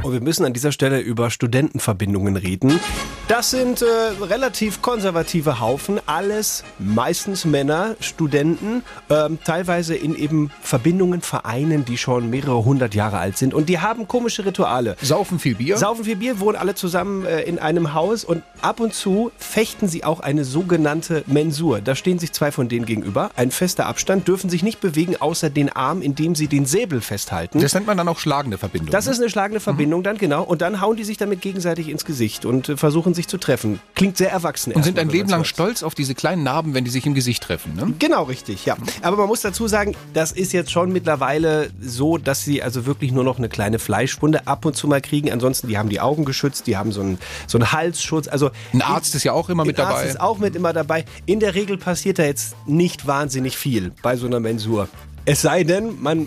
Und 0.08 0.14
wir 0.14 0.22
müssen 0.22 0.46
an 0.46 0.54
dieser 0.54 0.72
Stelle 0.72 1.00
über 1.00 1.28
Studentenverbindungen 1.28 2.38
reden. 2.38 2.80
Das 3.28 3.50
sind 3.50 3.82
äh, 3.82 3.84
relativ 4.24 4.80
konservative 4.80 5.60
Haufen, 5.60 6.00
alles 6.06 6.64
meistens 6.78 7.44
Männer, 7.44 7.94
Studenten, 8.00 8.82
ähm, 9.10 9.38
teilweise 9.44 9.94
in 9.94 10.16
eben 10.16 10.50
Verbindungen, 10.62 11.20
Vereinen, 11.20 11.84
die 11.84 11.98
schon 11.98 12.30
mehrere 12.30 12.64
hundert 12.64 12.94
Jahre 12.94 13.18
alt 13.18 13.36
sind. 13.36 13.52
Und 13.52 13.68
die 13.68 13.80
haben 13.80 14.08
komische 14.08 14.46
Rituale. 14.46 14.96
Saufen 15.02 15.38
viel 15.38 15.56
Bier. 15.56 15.76
Saufen 15.76 16.04
viel 16.06 16.16
Bier, 16.16 16.40
wohnen 16.40 16.56
alle 16.56 16.74
zusammen 16.74 17.26
äh, 17.26 17.42
in 17.42 17.58
einem 17.58 17.92
Haus 17.92 18.24
und 18.24 18.42
ab 18.62 18.80
und 18.80 18.94
zu 18.94 19.30
fechten 19.36 19.88
sie 19.88 20.04
auch 20.04 20.20
eine 20.20 20.46
sogenannte 20.46 21.22
Mensur. 21.26 21.82
Da 21.82 21.94
stehen 21.94 22.18
sich 22.18 22.32
zwei 22.32 22.50
von 22.50 22.70
denen 22.70 22.86
gegenüber. 22.86 23.30
Ein 23.36 23.50
fester 23.50 23.84
Abstand, 23.84 24.26
dürfen 24.26 24.48
sich 24.48 24.62
nicht 24.62 24.80
bewegen, 24.80 25.16
außer 25.16 25.50
den 25.50 25.68
Arm, 25.68 26.00
indem 26.00 26.34
sie 26.34 26.46
den 26.46 26.64
Säbel 26.64 27.02
festhalten. 27.02 27.60
das 27.60 27.74
nennt 27.74 27.86
man 27.86 27.98
dann 27.98 28.08
auch 28.08 28.18
schlagende 28.18 28.56
Verbindung. 28.56 28.90
Das 28.90 29.04
ne? 29.04 29.12
ist 29.12 29.18
eine 29.18 29.28
schlagende 29.28 29.60
Verbindung. 29.60 29.97
Verbindung 29.98 30.02
dann, 30.02 30.18
genau. 30.18 30.42
Und 30.42 30.62
dann 30.62 30.80
hauen 30.80 30.96
die 30.96 31.04
sich 31.04 31.16
damit 31.16 31.40
gegenseitig 31.40 31.88
ins 31.88 32.04
Gesicht 32.04 32.44
und 32.44 32.68
äh, 32.68 32.76
versuchen 32.76 33.14
sich 33.14 33.28
zu 33.28 33.38
treffen. 33.38 33.80
Klingt 33.94 34.16
sehr 34.16 34.30
erwachsen. 34.30 34.72
Und 34.72 34.84
sind 34.84 34.98
ein 34.98 35.08
Leben 35.08 35.28
lang 35.28 35.44
stolz 35.44 35.82
auf 35.82 35.94
diese 35.94 36.14
kleinen 36.14 36.42
Narben, 36.42 36.74
wenn 36.74 36.84
die 36.84 36.90
sich 36.90 37.06
im 37.06 37.14
Gesicht 37.14 37.42
treffen. 37.42 37.74
Ne? 37.74 37.94
Genau, 37.98 38.24
richtig, 38.24 38.64
ja. 38.64 38.76
Aber 39.02 39.16
man 39.16 39.26
muss 39.26 39.40
dazu 39.40 39.68
sagen, 39.68 39.94
das 40.14 40.32
ist 40.32 40.52
jetzt 40.52 40.70
schon 40.70 40.92
mittlerweile 40.92 41.70
so, 41.80 42.18
dass 42.18 42.44
sie 42.44 42.62
also 42.62 42.86
wirklich 42.86 43.12
nur 43.12 43.24
noch 43.24 43.38
eine 43.38 43.48
kleine 43.48 43.78
Fleischwunde 43.78 44.46
ab 44.46 44.64
und 44.64 44.76
zu 44.76 44.88
mal 44.88 45.00
kriegen. 45.00 45.30
Ansonsten, 45.30 45.68
die 45.68 45.78
haben 45.78 45.88
die 45.88 46.00
Augen 46.00 46.24
geschützt, 46.24 46.66
die 46.66 46.76
haben 46.76 46.92
so 46.92 47.00
einen, 47.00 47.18
so 47.46 47.58
einen 47.58 47.72
Halsschutz. 47.72 48.28
Also 48.28 48.50
Ein 48.72 48.82
Arzt 48.82 49.14
ist 49.14 49.24
ja 49.24 49.32
auch 49.32 49.48
immer 49.48 49.64
mit 49.64 49.78
ein 49.78 49.86
Arzt 49.86 49.98
dabei. 49.98 50.08
ist 50.10 50.20
auch 50.20 50.38
mit 50.38 50.56
immer 50.56 50.72
dabei. 50.72 51.04
In 51.26 51.40
der 51.40 51.54
Regel 51.54 51.78
passiert 51.78 52.18
da 52.18 52.24
jetzt 52.24 52.54
nicht 52.66 53.06
wahnsinnig 53.06 53.56
viel 53.56 53.92
bei 54.02 54.16
so 54.16 54.26
einer 54.26 54.40
Mensur. 54.40 54.88
Es 55.28 55.42
sei 55.42 55.62
denn, 55.62 56.00
man, 56.00 56.26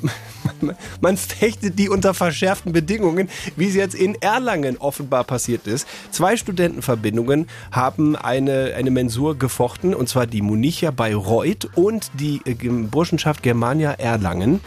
man, 0.62 0.77
man 1.01 1.17
fechtet 1.17 1.79
die 1.79 1.89
unter 1.89 2.13
verschärften 2.13 2.72
Bedingungen, 2.72 3.29
wie 3.55 3.67
es 3.67 3.74
jetzt 3.74 3.96
in 3.96 4.13
Erlangen 4.22 4.77
offenbar 4.77 5.24
passiert 5.24 5.65
ist. 5.65 5.88
Zwei 6.12 6.38
Studentenverbindungen 6.38 7.48
haben 7.72 8.15
eine, 8.15 8.75
eine 8.77 8.91
Mensur 8.91 9.39
gefochten, 9.39 9.96
und 9.96 10.08
zwar 10.08 10.27
die 10.27 10.43
Munichia 10.43 10.91
Bayreuth 10.91 11.67
und 11.74 12.12
die 12.13 12.41
äh, 12.46 12.53
Burschenschaft 12.53 13.41
Germania 13.41 13.93
Erlangen. 13.93 14.62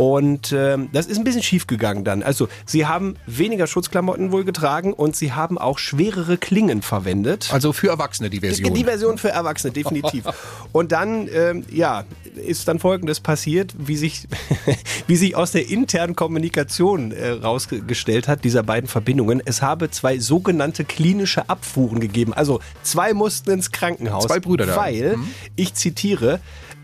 Und 0.00 0.52
ähm, 0.52 0.88
das 0.94 1.04
ist 1.04 1.18
ein 1.18 1.24
bisschen 1.24 1.42
schief 1.42 1.66
gegangen 1.66 2.04
dann. 2.04 2.22
Also 2.22 2.48
sie 2.64 2.86
haben 2.86 3.16
weniger 3.26 3.66
Schutzklamotten 3.66 4.32
wohl 4.32 4.44
getragen 4.44 4.94
und 4.94 5.14
sie 5.14 5.34
haben 5.34 5.58
auch 5.58 5.78
schwerere 5.78 6.38
Klingen 6.38 6.80
verwendet. 6.80 7.50
Also 7.52 7.74
für 7.74 7.88
Erwachsene 7.88 8.30
die 8.30 8.40
Version. 8.40 8.72
Die 8.72 8.84
Version 8.84 9.18
für 9.18 9.28
Erwachsene, 9.28 9.74
definitiv. 9.74 10.24
Und 10.72 10.92
dann, 10.92 11.28
ähm, 11.30 11.64
ja, 11.70 12.04
ist 12.36 12.68
dann 12.68 12.78
Folgendes 12.78 13.20
passiert, 13.20 13.74
wie 13.78 13.96
sich, 13.96 14.26
wie 15.06 15.16
sich 15.16 15.36
aus 15.36 15.52
der 15.52 15.68
internen 15.68 16.16
Kommunikation 16.16 17.12
äh, 17.12 17.30
rausgestellt 17.30 18.28
hat, 18.28 18.44
dieser 18.44 18.62
beiden 18.62 18.88
Verbindungen. 18.88 19.42
Es 19.44 19.62
habe 19.62 19.90
zwei 19.90 20.18
sogenannte 20.18 20.84
klinische 20.84 21.48
Abfuhren 21.48 22.00
gegeben. 22.00 22.32
Also 22.32 22.60
zwei 22.82 23.12
mussten 23.14 23.50
ins 23.50 23.70
Krankenhaus. 23.70 24.26
Zwei 24.26 24.40
Brüder 24.40 24.66
da. 24.66 24.76
Weil, 24.76 25.18
ich 25.56 25.74
zitiere, 25.74 26.40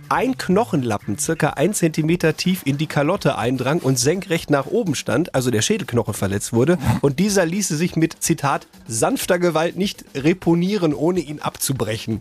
ein 0.08 0.38
Knochenlappen 0.38 1.18
circa 1.18 1.50
ein 1.50 1.74
Zentimeter 1.74 2.36
tief 2.36 2.62
in 2.64 2.78
die 2.78 2.86
Kalotte 2.86 3.38
eindrang 3.38 3.80
und 3.80 3.98
senkrecht 3.98 4.50
nach 4.50 4.66
oben 4.66 4.94
stand, 4.94 5.34
also 5.34 5.50
der 5.50 5.62
Schädelknochen 5.62 6.14
verletzt 6.14 6.52
wurde. 6.52 6.78
Und 7.00 7.18
dieser 7.18 7.46
ließe 7.46 7.76
sich 7.76 7.96
mit, 7.96 8.22
Zitat, 8.22 8.66
sanfter 8.86 9.38
Gewalt 9.38 9.76
nicht 9.76 10.04
reponieren, 10.14 10.94
ohne 10.94 11.20
ihn 11.20 11.40
abzubrechen. 11.40 12.20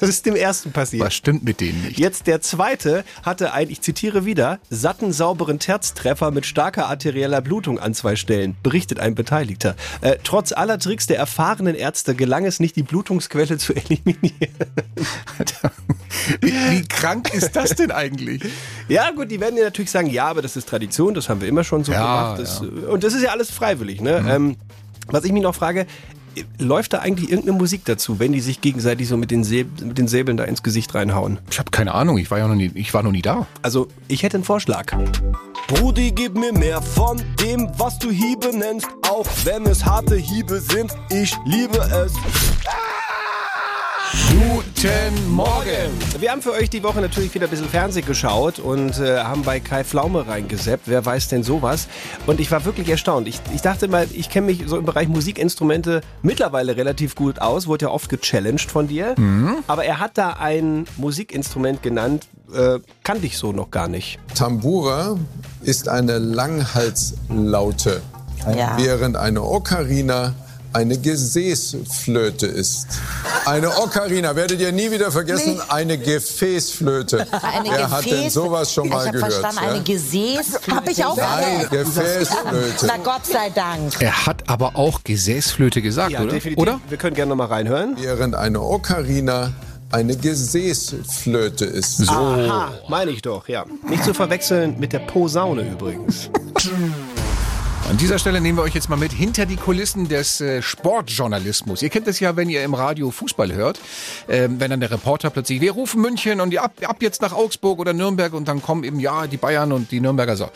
Das 0.00 0.08
ist 0.08 0.26
dem 0.26 0.36
ersten 0.36 0.72
passiert. 0.72 1.04
Was 1.04 1.14
stimmt 1.14 1.44
mit 1.44 1.60
denen 1.60 1.82
nicht? 1.82 1.98
Jetzt 1.98 2.26
der 2.26 2.40
zweite 2.40 3.04
hatte 3.22 3.52
ein, 3.52 3.70
ich 3.70 3.80
zitiere 3.80 4.24
wieder, 4.24 4.58
satten 4.70 5.12
sauberen 5.12 5.58
Terztreffer 5.58 6.30
mit 6.30 6.46
starker 6.46 6.86
arterieller 6.86 7.40
Blutung 7.40 7.78
an 7.78 7.94
zwei 7.94 8.16
Stellen, 8.16 8.56
berichtet 8.62 9.00
ein 9.00 9.14
Beteiligter. 9.14 9.76
Äh, 10.00 10.16
trotz 10.24 10.52
aller 10.52 10.78
Tricks 10.78 11.06
der 11.06 11.18
erfahrenen 11.18 11.74
Ärzte 11.74 12.14
gelang 12.14 12.44
es 12.44 12.60
nicht, 12.60 12.76
die 12.76 12.82
Blutungsquelle 12.82 13.58
zu 13.58 13.74
eliminieren. 13.74 14.54
Wie, 16.40 16.52
wie 16.52 16.82
krank 16.88 17.13
ist 17.32 17.54
das 17.56 17.70
denn 17.76 17.90
eigentlich? 17.90 18.42
Ja, 18.88 19.10
gut, 19.12 19.30
die 19.30 19.40
werden 19.40 19.56
dir 19.56 19.64
natürlich 19.64 19.90
sagen, 19.90 20.10
ja, 20.10 20.26
aber 20.26 20.42
das 20.42 20.56
ist 20.56 20.68
Tradition, 20.68 21.14
das 21.14 21.30
haben 21.30 21.40
wir 21.40 21.48
immer 21.48 21.64
schon 21.64 21.84
so 21.84 21.92
Ja, 21.92 22.34
gemacht. 22.34 22.40
Das, 22.42 22.60
Und 22.60 23.02
das 23.02 23.14
ist 23.14 23.22
ja 23.22 23.30
alles 23.30 23.50
freiwillig. 23.50 24.02
Ne? 24.02 24.22
Ähm, 24.28 24.56
was 25.06 25.24
ich 25.24 25.32
mich 25.32 25.42
noch 25.42 25.54
frage, 25.54 25.86
läuft 26.58 26.92
da 26.92 26.98
eigentlich 26.98 27.30
irgendeine 27.30 27.56
Musik 27.56 27.82
dazu, 27.84 28.18
wenn 28.18 28.32
die 28.32 28.40
sich 28.40 28.60
gegenseitig 28.60 29.08
so 29.08 29.16
mit 29.16 29.30
den, 29.30 29.44
Säb 29.44 29.68
mit 29.80 29.98
den 29.98 30.08
Säbeln 30.08 30.36
da 30.36 30.44
ins 30.44 30.62
Gesicht 30.62 30.94
reinhauen? 30.94 31.38
Ich 31.50 31.58
habe 31.58 31.70
keine 31.70 31.94
Ahnung, 31.94 32.18
ich 32.18 32.30
war 32.30 32.38
ja 32.38 32.48
noch 32.48 32.54
nie, 32.54 32.70
ich 32.74 32.92
war 32.92 33.02
noch 33.02 33.12
nie 33.12 33.22
da. 33.22 33.46
Also, 33.62 33.88
ich 34.08 34.22
hätte 34.22 34.36
einen 34.36 34.44
Vorschlag. 34.44 34.92
Brudi, 35.68 36.12
gib 36.12 36.36
mir 36.36 36.52
mehr 36.52 36.82
von 36.82 37.22
dem, 37.40 37.70
was 37.78 37.98
du 37.98 38.10
Hiebe 38.10 38.56
nennst, 38.56 38.88
auch 39.08 39.26
wenn 39.44 39.64
es 39.64 39.84
harte 39.84 40.16
Hiebe 40.16 40.60
sind. 40.60 40.92
Ich 41.10 41.34
liebe 41.46 41.78
es. 41.78 42.12
Guten 44.18 45.32
Morgen! 45.32 45.90
Wir 46.20 46.30
haben 46.30 46.40
für 46.40 46.52
euch 46.52 46.70
die 46.70 46.84
Woche 46.84 47.00
natürlich 47.00 47.34
wieder 47.34 47.46
ein 47.48 47.50
bisschen 47.50 47.68
Fernsehen 47.68 48.06
geschaut 48.06 48.60
und 48.60 48.98
äh, 49.00 49.18
haben 49.18 49.42
bei 49.42 49.58
Kai 49.58 49.82
Pflaume 49.82 50.26
reingeseppt. 50.28 50.84
Wer 50.86 51.04
weiß 51.04 51.28
denn 51.28 51.42
sowas? 51.42 51.88
Und 52.26 52.38
ich 52.38 52.48
war 52.52 52.64
wirklich 52.64 52.88
erstaunt. 52.88 53.26
Ich, 53.26 53.40
ich 53.52 53.60
dachte 53.62 53.88
mal, 53.88 54.06
ich 54.12 54.30
kenne 54.30 54.46
mich 54.46 54.62
so 54.66 54.78
im 54.78 54.84
Bereich 54.84 55.08
Musikinstrumente 55.08 56.00
mittlerweile 56.22 56.76
relativ 56.76 57.16
gut 57.16 57.40
aus. 57.40 57.66
Wurde 57.66 57.86
ja 57.86 57.90
oft 57.90 58.08
gechallenged 58.08 58.70
von 58.70 58.86
dir. 58.86 59.16
Aber 59.66 59.84
er 59.84 59.98
hat 59.98 60.16
da 60.16 60.34
ein 60.34 60.86
Musikinstrument 60.96 61.82
genannt, 61.82 62.28
äh, 62.54 62.78
kannte 63.02 63.26
ich 63.26 63.36
so 63.36 63.52
noch 63.52 63.72
gar 63.72 63.88
nicht. 63.88 64.20
Tambura 64.36 65.16
ist 65.62 65.88
eine 65.88 66.18
Langhalslaute, 66.18 68.00
Ja. 68.56 68.76
während 68.78 69.16
eine 69.16 69.42
Ocarina 69.42 70.34
eine 70.74 70.98
Gesäßflöte 70.98 72.46
ist. 72.46 72.86
Eine 73.46 73.68
Ocarina, 73.78 74.34
werdet 74.36 74.60
ihr 74.60 74.72
nie 74.72 74.90
wieder 74.90 75.10
vergessen, 75.12 75.60
eine 75.68 75.96
Gefäßflöte. 75.98 77.26
Eine 77.30 77.70
Wer 77.70 77.90
hat 77.90 78.04
denn 78.04 78.26
Gefäß- 78.26 78.30
sowas 78.30 78.72
schon 78.72 78.88
mal 78.88 79.06
ich 79.06 79.12
gehört? 79.12 79.32
verstanden, 79.32 79.60
ja? 79.64 79.70
eine 79.70 79.82
Gesäßflöte. 79.82 80.76
Hab 80.76 80.88
ich 80.88 81.04
auch 81.04 81.16
Nein, 81.16 81.66
Gefäßflöte. 81.70 82.86
Na 82.86 82.96
Gott 82.98 83.24
sei 83.26 83.50
Dank. 83.50 83.94
Er 84.00 84.26
hat 84.26 84.48
aber 84.48 84.76
auch 84.76 85.02
Gesäßflöte 85.04 85.80
gesagt, 85.80 86.10
Ja, 86.12 86.20
oder? 86.22 86.32
definitiv. 86.32 86.60
Oder? 86.60 86.80
Wir 86.88 86.98
können 86.98 87.14
gerne 87.14 87.30
noch 87.30 87.36
mal 87.36 87.46
reinhören. 87.46 87.96
Während 88.00 88.34
eine 88.34 88.60
Ocarina 88.60 89.52
eine 89.92 90.16
Gesäßflöte 90.16 91.66
ist. 91.66 92.08
Aha, 92.08 92.72
meine 92.88 93.12
ich 93.12 93.22
doch, 93.22 93.46
ja. 93.48 93.64
Nicht 93.88 94.02
zu 94.04 94.12
verwechseln 94.12 94.76
mit 94.80 94.92
der 94.92 94.98
Posaune 95.00 95.62
übrigens. 95.70 96.30
An 97.90 97.98
dieser 97.98 98.18
Stelle 98.18 98.40
nehmen 98.40 98.56
wir 98.56 98.62
euch 98.62 98.74
jetzt 98.74 98.88
mal 98.88 98.96
mit 98.96 99.12
hinter 99.12 99.44
die 99.44 99.56
Kulissen 99.56 100.08
des 100.08 100.40
äh, 100.40 100.62
Sportjournalismus. 100.62 101.82
Ihr 101.82 101.90
kennt 101.90 102.08
es 102.08 102.18
ja, 102.18 102.34
wenn 102.34 102.48
ihr 102.48 102.64
im 102.64 102.72
Radio 102.72 103.10
Fußball 103.10 103.52
hört, 103.52 103.78
ähm, 104.26 104.58
wenn 104.58 104.70
dann 104.70 104.80
der 104.80 104.90
Reporter 104.90 105.28
plötzlich, 105.28 105.60
wir 105.60 105.72
rufen 105.72 106.00
München 106.00 106.40
und 106.40 106.48
die 106.48 106.58
ab, 106.58 106.72
ab 106.86 106.96
jetzt 107.00 107.20
nach 107.20 107.34
Augsburg 107.34 107.78
oder 107.78 107.92
Nürnberg 107.92 108.32
und 108.32 108.48
dann 108.48 108.62
kommen 108.62 108.84
eben 108.84 109.00
ja 109.00 109.26
die 109.26 109.36
Bayern 109.36 109.70
und 109.70 109.90
die 109.90 110.00
Nürnberger 110.00 110.34
so. 110.34 110.48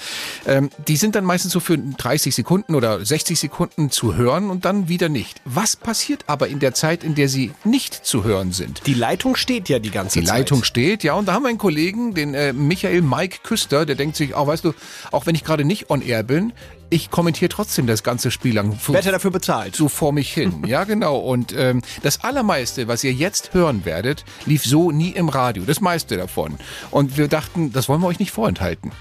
Ähm, 0.46 0.70
die 0.88 0.96
sind 0.96 1.16
dann 1.16 1.24
meistens 1.24 1.52
so 1.52 1.60
für 1.60 1.76
30 1.76 2.34
Sekunden 2.34 2.74
oder 2.74 3.04
60 3.04 3.38
Sekunden 3.38 3.90
zu 3.90 4.16
hören 4.16 4.48
und 4.48 4.64
dann 4.64 4.88
wieder 4.88 5.10
nicht. 5.10 5.42
Was 5.44 5.76
passiert 5.76 6.24
aber 6.28 6.48
in 6.48 6.60
der 6.60 6.72
Zeit, 6.72 7.04
in 7.04 7.14
der 7.14 7.28
sie 7.28 7.52
nicht 7.62 7.94
zu 8.06 8.24
hören 8.24 8.52
sind? 8.52 8.86
Die 8.86 8.94
Leitung 8.94 9.36
steht 9.36 9.68
ja 9.68 9.78
die 9.78 9.90
ganze 9.90 10.20
Die 10.20 10.24
Zeit. 10.24 10.38
Leitung 10.38 10.64
steht, 10.64 11.04
ja, 11.04 11.12
und 11.12 11.26
da 11.28 11.34
haben 11.34 11.42
wir 11.42 11.50
einen 11.50 11.58
Kollegen, 11.58 12.14
den 12.14 12.32
äh, 12.32 12.54
Michael 12.54 13.02
Mike 13.02 13.40
Küster, 13.42 13.84
der 13.84 13.96
denkt 13.96 14.16
sich, 14.16 14.34
auch 14.34 14.46
weißt 14.46 14.64
du, 14.64 14.72
auch 15.12 15.26
wenn 15.26 15.34
ich 15.34 15.44
gerade 15.44 15.66
nicht 15.66 15.90
on 15.90 16.00
air 16.00 16.22
bin, 16.22 16.54
ich 16.90 17.10
kommentiere 17.10 17.48
trotzdem 17.48 17.86
das 17.86 18.02
ganze 18.02 18.30
Spiel 18.30 18.54
lang. 18.54 18.72
Fu- 18.78 18.92
Wer 18.92 19.02
hat 19.04 19.12
dafür 19.12 19.30
bezahlt? 19.30 19.76
so 19.76 19.88
vor 19.88 20.12
mich 20.12 20.32
hin. 20.32 20.62
Ja, 20.66 20.84
genau. 20.84 21.16
Und 21.18 21.54
ähm, 21.56 21.82
das 22.02 22.22
Allermeiste, 22.24 22.88
was 22.88 23.02
ihr 23.04 23.12
jetzt 23.12 23.54
hören 23.54 23.84
werdet, 23.84 24.24
lief 24.46 24.64
so 24.64 24.90
nie 24.90 25.10
im 25.10 25.28
Radio. 25.28 25.64
Das 25.66 25.80
meiste 25.80 26.16
davon. 26.16 26.58
Und 26.90 27.16
wir 27.16 27.28
dachten, 27.28 27.72
das 27.72 27.88
wollen 27.88 28.00
wir 28.00 28.06
euch 28.08 28.18
nicht 28.18 28.32
vorenthalten. 28.32 28.92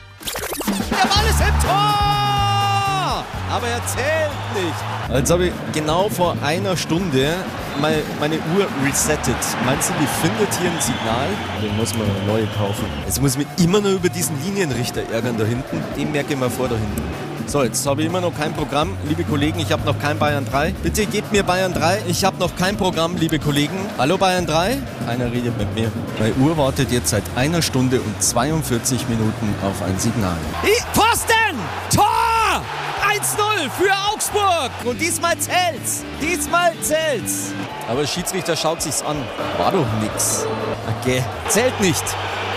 Der 0.92 1.08
Ball 1.08 1.26
ist 1.30 1.40
im 1.42 1.62
Tor! 1.68 3.24
Aber 3.50 3.68
er 3.68 3.82
zählt 3.88 4.32
nicht. 4.56 5.16
Jetzt 5.18 5.32
habe 5.32 5.48
ich 5.48 5.54
genau 5.74 6.10
vor 6.10 6.36
einer 6.44 6.76
Stunde 6.76 7.34
meine, 7.82 8.02
meine 8.20 8.36
Uhr 8.36 8.68
resettet. 8.86 9.36
Meinst 9.66 9.90
du, 9.90 9.94
die 10.02 10.08
findet 10.28 10.54
hier 10.60 10.70
ein 10.70 10.82
Signal? 10.82 11.28
Den 11.64 11.78
muss 11.78 11.94
man 11.96 12.08
eine 12.10 12.26
neue 12.28 12.46
kaufen. 12.58 12.86
Jetzt 13.06 13.22
muss 13.22 13.32
ich 13.34 13.38
mich 13.40 13.48
immer 13.66 13.80
nur 13.80 13.92
über 13.92 14.10
diesen 14.10 14.36
Linienrichter 14.44 15.02
ärgern 15.12 15.38
da 15.38 15.46
hinten. 15.46 15.82
Den 15.98 16.12
merke 16.12 16.34
ich 16.34 16.40
mal 16.40 16.50
vor 16.50 16.68
da 16.68 16.76
hinten. 16.76 17.02
So, 17.48 17.64
jetzt 17.64 17.88
habe 17.88 18.02
ich 18.02 18.08
immer 18.08 18.20
noch 18.20 18.36
kein 18.38 18.52
Programm. 18.52 18.98
Liebe 19.08 19.24
Kollegen, 19.24 19.62
ich 19.62 19.72
habe 19.72 19.86
noch 19.86 19.98
kein 19.98 20.20
Bayern 20.20 20.46
3. 20.46 20.72
Bitte 20.84 21.06
gebt 21.06 21.32
mir 21.32 21.44
Bayern 21.44 21.74
3. 21.74 22.02
Ich 22.08 22.26
habe 22.26 22.38
noch 22.40 22.54
kein 22.58 22.76
Programm, 22.76 23.16
liebe 23.16 23.40
Kollegen. 23.40 23.78
Hallo 23.98 24.18
Bayern 24.18 24.46
3? 24.46 24.78
Keiner 25.06 25.32
redet 25.32 25.58
mit 25.58 25.74
mir. 25.74 25.90
Meine 26.20 26.34
Uhr 26.34 26.58
wartet 26.58 26.92
jetzt 26.92 27.08
seit 27.08 27.24
einer 27.38 27.62
Stunde 27.62 28.02
und 28.02 28.22
42 28.22 29.08
Minuten 29.08 29.56
auf 29.64 29.82
ein 29.82 29.98
Signal. 29.98 30.36
Pfosten! 30.94 31.56
Tor! 31.96 32.62
1-0 33.16 33.70
für 33.80 33.94
Augsburg! 34.12 34.72
Und 34.84 35.00
diesmal 35.00 35.38
zählt's! 35.38 36.04
Diesmal 36.22 36.74
zählt's! 36.82 37.54
Aber 37.88 38.02
der 38.02 38.08
Schiedsrichter 38.08 38.58
schaut 38.58 38.82
sich's 38.82 39.02
an. 39.02 39.16
War 39.58 39.72
doch 39.72 39.86
nix. 40.02 40.46
Okay, 41.00 41.24
zählt 41.48 41.80
nicht. 41.80 42.04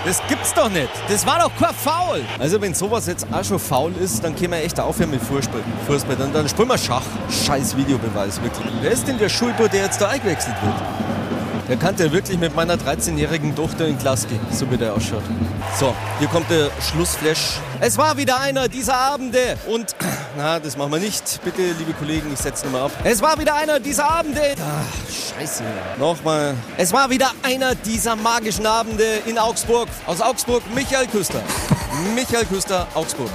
Das 0.05 0.23
gibt's 0.29 0.55
doch 0.55 0.71
nicht. 0.71 0.89
Das 1.09 1.27
war 1.27 1.39
doch 1.41 1.51
kein 1.59 1.75
Foul. 1.75 2.23
Also 2.39 2.61
wenn 2.61 2.73
sowas 2.75 3.07
jetzt 3.07 3.27
auch 3.31 3.45
schon 3.45 3.59
faul 3.59 3.93
ist, 4.01 4.25
dann 4.25 4.35
können 4.35 4.53
wir 4.53 4.65
echt 4.65 4.81
aufhören 4.81 5.11
mit 5.11 5.23
Fußball. 5.23 5.61
Fußball. 5.87 6.17
Dann, 6.17 6.33
dann 6.33 6.49
spielen 6.49 6.69
wir 6.69 6.79
Schach. 6.79 7.03
Scheiß 7.47 7.77
Videobeweis, 7.77 8.43
wirklich. 8.43 8.73
Wer 8.81 8.93
ist 8.93 9.07
denn 9.07 9.19
der 9.19 9.29
Schulbur, 9.29 9.69
der 9.69 9.85
jetzt 9.85 10.01
da 10.01 10.09
eingewechselt 10.09 10.57
wird? 10.63 10.75
Der 11.69 11.77
kann 11.77 11.95
ja 11.99 12.11
wirklich 12.11 12.39
mit 12.39 12.57
meiner 12.57 12.75
13-jährigen 12.75 13.55
Tochter 13.55 13.87
in 13.87 13.97
Klasse 13.99 14.27
gehen, 14.27 14.41
so 14.51 14.69
wie 14.71 14.77
der 14.77 14.93
ausschaut. 14.93 15.23
So, 15.79 15.95
hier 16.19 16.27
kommt 16.29 16.51
der 16.51 16.69
Schlussflash. 16.81 17.59
Es 17.79 17.97
war 17.97 18.17
wieder 18.17 18.41
einer 18.41 18.67
dieser 18.67 18.97
Abende. 18.97 19.57
Und, 19.69 19.95
na, 20.37 20.59
das 20.59 20.77
machen 20.77 20.93
wir 20.93 20.99
nicht. 20.99 21.41
Bitte, 21.45 21.73
liebe 21.79 21.93
Kollegen, 21.93 22.33
ich 22.33 22.39
setze 22.39 22.65
nochmal 22.67 22.83
ab. 22.83 22.93
Es 23.05 23.21
war 23.21 23.39
wieder 23.39 23.55
einer 23.55 23.81
dieser 23.81 24.09
Abende. 24.11 24.55
Ach, 24.59 25.11
scheiße. 25.11 25.63
Nochmal. 25.99 26.55
Es 26.77 26.93
war 26.93 27.11
wieder 27.11 27.31
einer 27.43 27.75
dieser 27.75 28.17
magischen 28.17 28.67
Abende 28.67 29.21
in 29.27 29.39
Augsburg. 29.39 29.89
Aus 30.07 30.21
Augsburg, 30.21 30.63
Michael 30.75 31.07
Küster. 31.07 31.43
Michael 32.15 32.45
Küster, 32.47 32.87
Augsburg. 32.95 33.31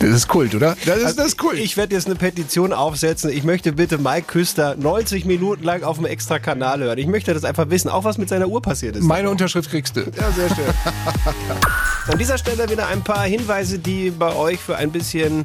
Das 0.00 0.08
ist 0.08 0.28
Kult, 0.28 0.54
oder? 0.54 0.76
Das 0.86 0.96
ist 0.98 1.18
das 1.18 1.26
ist 1.26 1.38
Kult. 1.38 1.58
Ich 1.58 1.76
werde 1.76 1.94
jetzt 1.94 2.06
eine 2.06 2.14
Petition 2.14 2.72
aufsetzen. 2.72 3.30
Ich 3.30 3.44
möchte 3.44 3.72
bitte 3.72 3.98
Mike 3.98 4.28
Küster 4.28 4.74
90 4.76 5.26
Minuten 5.26 5.62
lang 5.62 5.82
auf 5.82 5.98
dem 5.98 6.06
extra 6.06 6.38
Kanal 6.38 6.80
hören. 6.80 6.98
Ich 6.98 7.06
möchte 7.06 7.34
das 7.34 7.44
einfach 7.44 7.68
wissen, 7.68 7.90
auch 7.90 8.02
was 8.04 8.16
mit 8.16 8.30
seiner 8.30 8.48
Uhr 8.48 8.62
passiert 8.62 8.96
ist. 8.96 9.04
Meine 9.04 9.28
Unterschrift 9.28 9.68
kriegst 9.68 9.96
du. 9.96 10.00
Ja, 10.00 10.30
sehr 10.34 10.48
schön. 10.48 10.64
An 12.10 12.18
dieser 12.18 12.38
Stelle 12.38 12.70
wieder 12.70 12.88
ein 12.88 13.04
paar 13.04 13.24
Hinweise, 13.24 13.78
die 13.78 14.10
bei 14.10 14.34
euch 14.34 14.58
für 14.58 14.76
ein 14.76 14.90
bisschen 14.90 15.44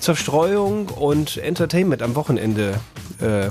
Zerstreuung 0.00 0.88
und 0.88 1.38
Entertainment 1.38 2.02
am 2.02 2.14
Wochenende. 2.14 2.74
Äh, 3.22 3.48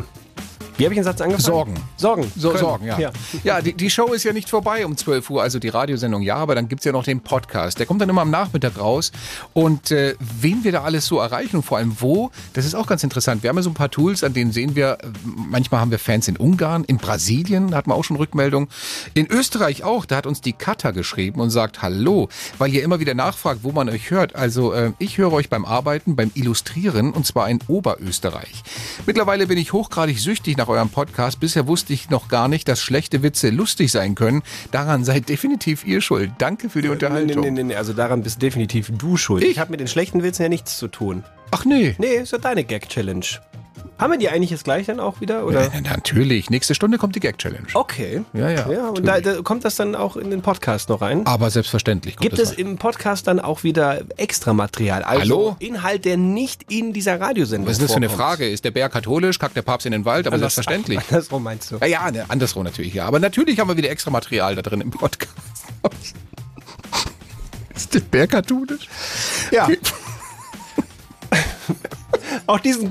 wie 0.78 0.86
habe 0.86 0.94
ich 0.94 0.98
den 0.98 1.04
Satz 1.04 1.22
angefangen? 1.22 1.44
Sorgen. 1.44 1.74
Sorgen. 1.98 2.32
So. 2.36 2.56
Sorgen, 2.58 2.86
ja. 2.86 3.12
Ja, 3.44 3.62
die, 3.62 3.74
die 3.74 3.90
Show 3.90 4.14
ist 4.14 4.24
ja 4.24 4.34
nicht 4.34 4.50
vorbei 4.50 4.86
um 4.86 4.98
12 4.98 5.30
Uhr, 5.30 5.42
also 5.42 5.60
die 5.60 5.70
Radiosendung 5.70 6.22
ja, 6.22 6.36
aber 6.36 6.56
dann 6.56 6.68
gibt's 6.68 6.86
ja 6.86 6.92
noch 6.92 7.04
den 7.04 7.22
Podcast. 7.22 7.80
Der 7.80 7.86
kommt 7.86 8.02
dann 8.02 8.10
immer 8.10 8.22
am 8.22 8.32
Nachmittag 8.32 8.80
raus. 8.80 9.12
Und 9.54 9.92
äh, 9.92 10.16
wen 10.20 10.64
wir 10.64 10.72
da 10.72 10.84
alles 10.84 11.06
so 11.06 11.20
erreichen 11.20 11.58
und 11.58 11.64
vor 11.64 11.78
allem 11.78 11.98
wo, 12.00 12.32
das 12.54 12.66
ist 12.66 12.76
auch 12.76 12.88
ganz 12.88 13.04
interessant. 13.04 13.44
Wir 13.44 13.50
haben 13.50 13.58
ja 13.58 13.64
so 13.64 13.70
ein 13.70 13.76
paar 13.76 13.92
Tools, 13.92 14.24
an 14.24 14.34
denen 14.34 14.52
sehen 14.52 14.76
wir, 14.76 14.98
manchmal 15.24 15.82
haben 15.82 15.92
wir 15.92 16.00
Fans 16.00 16.28
in 16.28 16.38
Ungarn, 16.38 16.84
in 16.84 16.98
Brasilien, 16.98 17.72
da 17.72 17.78
hatten 17.78 17.90
wir 17.90 17.96
auch 17.96 18.04
schon 18.04 18.18
Rückmeldung. 18.18 18.68
In 19.14 19.28
Österreich 19.28 19.84
auch, 19.84 20.06
da 20.06 20.18
hat 20.18 20.26
uns 20.26 20.42
die 20.42 20.54
Kata 20.54 20.92
geschrieben 20.92 21.40
und 21.40 21.50
sagt 21.50 21.82
Hallo, 21.82 22.30
weil 22.58 22.74
ihr 22.74 22.84
immer 22.84 23.00
wieder 23.00 23.14
nachfragt, 23.14 23.60
wo 23.64 23.72
man 23.72 23.90
euch 23.90 24.12
hört. 24.12 24.36
Also 24.36 24.74
äh, 24.74 24.92
ich 25.00 25.18
höre 25.18 25.34
euch 25.34 25.50
beim 25.50 25.66
Arbeiten, 25.66 26.16
beim 26.16 26.32
Illustrieren 26.34 27.12
und 27.12 27.26
zwar 27.26 27.50
in 27.50 27.60
Oberösterreich. 27.68 28.64
Mittlerweile 29.06 29.48
bin 29.48 29.58
ich 29.58 29.74
hochgradig 29.74 30.20
süchtig 30.20 30.58
nach 30.58 30.63
eurem 30.68 30.90
Podcast. 30.90 31.40
Bisher 31.40 31.68
wusste 31.68 31.94
ich 31.94 32.10
noch 32.10 32.28
gar 32.28 32.48
nicht, 32.48 32.68
dass 32.68 32.82
schlechte 32.82 33.24
Witze 33.24 33.50
lustig 33.50 33.92
sein 33.92 34.16
können. 34.16 34.44
Daran 34.72 35.04
seid 35.04 35.30
definitiv 35.30 35.86
ihr 35.86 36.02
schuld. 36.02 36.32
Danke 36.38 36.70
für 36.70 36.82
die 36.82 36.90
Unterhaltung. 36.90 37.44
nee, 37.44 37.52
nee, 37.52 37.64
nee, 37.64 37.76
also 37.76 37.94
daran 37.94 38.24
bist 38.24 38.42
definitiv 38.42 38.92
du 38.98 39.18
schuld. 39.18 39.44
Ich, 39.44 39.60
habe 39.60 39.72
mit 39.72 39.80
den 39.80 39.88
schlechten 39.88 40.24
Witzen 40.24 40.44
ja 40.44 40.50
nichts 40.50 40.78
zu 40.78 40.88
tun. 40.88 41.24
Ach 41.52 41.66
nee. 41.66 41.96
Nee, 41.98 42.16
ist 42.16 42.32
ja 42.32 42.38
deine 42.38 42.64
Gag-Challenge. 42.64 43.26
Haben 44.04 44.12
wir 44.12 44.20
die 44.20 44.28
eigentlich 44.28 44.50
jetzt 44.50 44.66
gleich 44.66 44.88
dann 44.88 45.00
auch 45.00 45.22
wieder? 45.22 45.46
Oder? 45.46 45.74
Ja, 45.74 45.80
natürlich. 45.80 46.50
Nächste 46.50 46.76
Stunde 46.76 46.98
kommt 46.98 47.16
die 47.16 47.22
Gag-Challenge. 47.22 47.68
Okay. 47.74 48.26
Ja, 48.34 48.50
ja. 48.50 48.70
Ja, 48.70 48.90
und 48.90 49.06
da, 49.08 49.22
da 49.22 49.42
kommt 49.42 49.64
das 49.64 49.78
dann 49.78 49.96
auch 49.96 50.18
in 50.18 50.30
den 50.30 50.42
Podcast 50.42 50.90
noch 50.90 51.00
rein? 51.00 51.26
Aber 51.26 51.50
selbstverständlich. 51.50 52.18
Gibt 52.18 52.38
es 52.38 52.52
im 52.52 52.78
Podcast 52.78 53.28
dann 53.28 53.40
auch 53.40 53.64
wieder 53.64 54.02
extra 54.18 54.52
Material? 54.52 55.04
Also 55.04 55.22
Hallo? 55.22 55.56
Inhalt, 55.60 56.04
der 56.04 56.18
nicht 56.18 56.70
in 56.70 56.92
dieser 56.92 57.22
Radiosendung 57.22 57.66
Was 57.70 57.78
ist 57.78 57.84
das 57.84 57.92
für 57.92 57.96
eine. 57.96 58.10
Frage? 58.10 58.50
Ist 58.50 58.66
der 58.66 58.72
Bär 58.72 58.90
katholisch? 58.90 59.40
Kackt 59.40 59.56
der 59.56 59.62
Papst 59.62 59.86
in 59.86 59.94
den 59.94 60.04
Wald? 60.04 60.28
Aber 60.28 60.34
Anders- 60.36 60.56
selbstverständlich. 60.56 61.00
Andersrum 61.10 61.42
meinst 61.42 61.72
du? 61.72 61.78
Ja, 61.78 61.86
ja, 61.86 62.12
ne, 62.12 62.26
andersrum 62.28 62.66
natürlich, 62.66 62.94
ja. 62.94 63.06
Aber 63.06 63.20
natürlich 63.20 63.58
haben 63.58 63.70
wir 63.70 63.78
wieder 63.78 63.90
extra 63.90 64.12
Material 64.12 64.54
da 64.54 64.62
drin 64.64 64.82
im 64.82 64.92
Podcast. 64.92 65.32
Ist 67.74 67.94
der 67.94 68.02
Bär 68.02 68.28
katholisch? 68.28 68.90
Ja. 69.50 69.70
Auch 72.48 72.60
diesen 72.60 72.90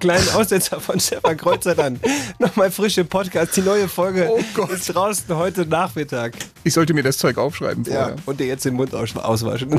kleinen 0.00 0.28
Aussetzer 0.30 0.80
von 0.80 0.98
Stefan 1.00 1.36
Kreuzer 1.36 1.74
dann. 1.74 2.00
Nochmal 2.38 2.70
frische 2.70 3.04
Podcast. 3.04 3.56
Die 3.56 3.62
neue 3.62 3.88
Folge 3.88 4.28
Oh 4.30 4.40
Gott. 4.54 4.70
ist 4.70 4.94
draußen 4.94 5.34
heute 5.36 5.66
Nachmittag. 5.66 6.34
Ich 6.64 6.74
sollte 6.74 6.94
mir 6.94 7.02
das 7.02 7.18
Zeug 7.18 7.38
aufschreiben 7.38 7.84
Ja. 7.84 7.92
vorher. 7.92 8.16
Und 8.26 8.40
dir 8.40 8.46
jetzt 8.46 8.64
den 8.64 8.74
Mund 8.74 8.94
aus 8.94 9.16
auswaschen. 9.16 9.78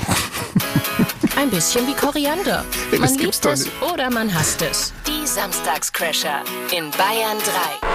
Ein 1.36 1.50
bisschen 1.50 1.88
wie 1.88 1.94
Koriander. 1.94 2.64
Man 3.00 3.16
liebt 3.18 3.46
es 3.46 3.68
oder 3.94 4.10
man 4.10 4.34
hasst 4.34 4.62
es. 4.62 4.94
Die 5.08 5.26
Samstagscrasher 5.28 6.42
in 6.72 6.90
Bayern 6.92 7.38
3. 7.82 7.91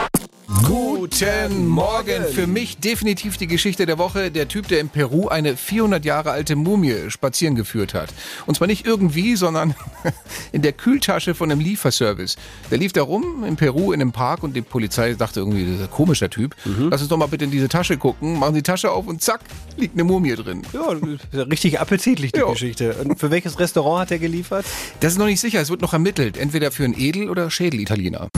Guten 0.96 1.66
Morgen. 1.68 2.24
Für 2.32 2.46
mich 2.46 2.78
definitiv 2.78 3.36
die 3.36 3.46
Geschichte 3.46 3.84
der 3.84 3.98
Woche. 3.98 4.30
Der 4.30 4.48
Typ, 4.48 4.66
der 4.68 4.80
in 4.80 4.88
Peru 4.88 5.28
eine 5.28 5.54
400 5.54 6.02
Jahre 6.06 6.30
alte 6.30 6.56
Mumie 6.56 7.10
spazieren 7.10 7.54
geführt 7.54 7.92
hat. 7.92 8.14
Und 8.46 8.54
zwar 8.54 8.66
nicht 8.66 8.86
irgendwie, 8.86 9.36
sondern 9.36 9.74
in 10.52 10.62
der 10.62 10.72
Kühltasche 10.72 11.34
von 11.34 11.50
einem 11.52 11.60
Lieferservice. 11.60 12.36
Der 12.70 12.78
lief 12.78 12.94
da 12.94 13.02
rum 13.02 13.44
in 13.44 13.56
Peru 13.56 13.92
in 13.92 14.00
einem 14.00 14.12
Park 14.12 14.42
und 14.42 14.56
die 14.56 14.62
Polizei 14.62 15.12
dachte 15.12 15.40
irgendwie, 15.40 15.66
das 15.66 15.74
ist 15.76 15.82
ein 15.82 15.90
komischer 15.90 16.30
Typ. 16.30 16.56
Lass 16.64 17.02
uns 17.02 17.10
doch 17.10 17.18
mal 17.18 17.26
bitte 17.26 17.44
in 17.44 17.50
diese 17.50 17.68
Tasche 17.68 17.98
gucken. 17.98 18.38
Machen 18.38 18.54
die 18.54 18.62
Tasche 18.62 18.90
auf 18.90 19.06
und 19.06 19.20
zack, 19.20 19.40
liegt 19.76 19.94
eine 19.96 20.04
Mumie 20.04 20.34
drin. 20.34 20.62
Ja 20.72 20.88
richtig 21.42 21.78
appetitlich, 21.78 22.32
die 22.32 22.40
Ja. 22.40 22.50
Geschichte. 22.50 22.94
Und 22.94 23.20
für 23.20 23.30
welches 23.30 23.58
Restaurant 23.60 24.00
hat 24.00 24.10
er 24.12 24.18
geliefert? 24.18 24.64
Das 25.00 25.12
ist 25.12 25.18
noch 25.18 25.26
nicht 25.26 25.40
sicher. 25.40 25.60
Es 25.60 25.68
wird 25.68 25.82
noch 25.82 25.92
ermittelt. 25.92 26.38
Entweder 26.38 26.70
für 26.72 26.84
einen 26.84 26.98
Edel- 26.98 27.28
oder 27.28 27.50
Schädelitaliener. 27.50 28.28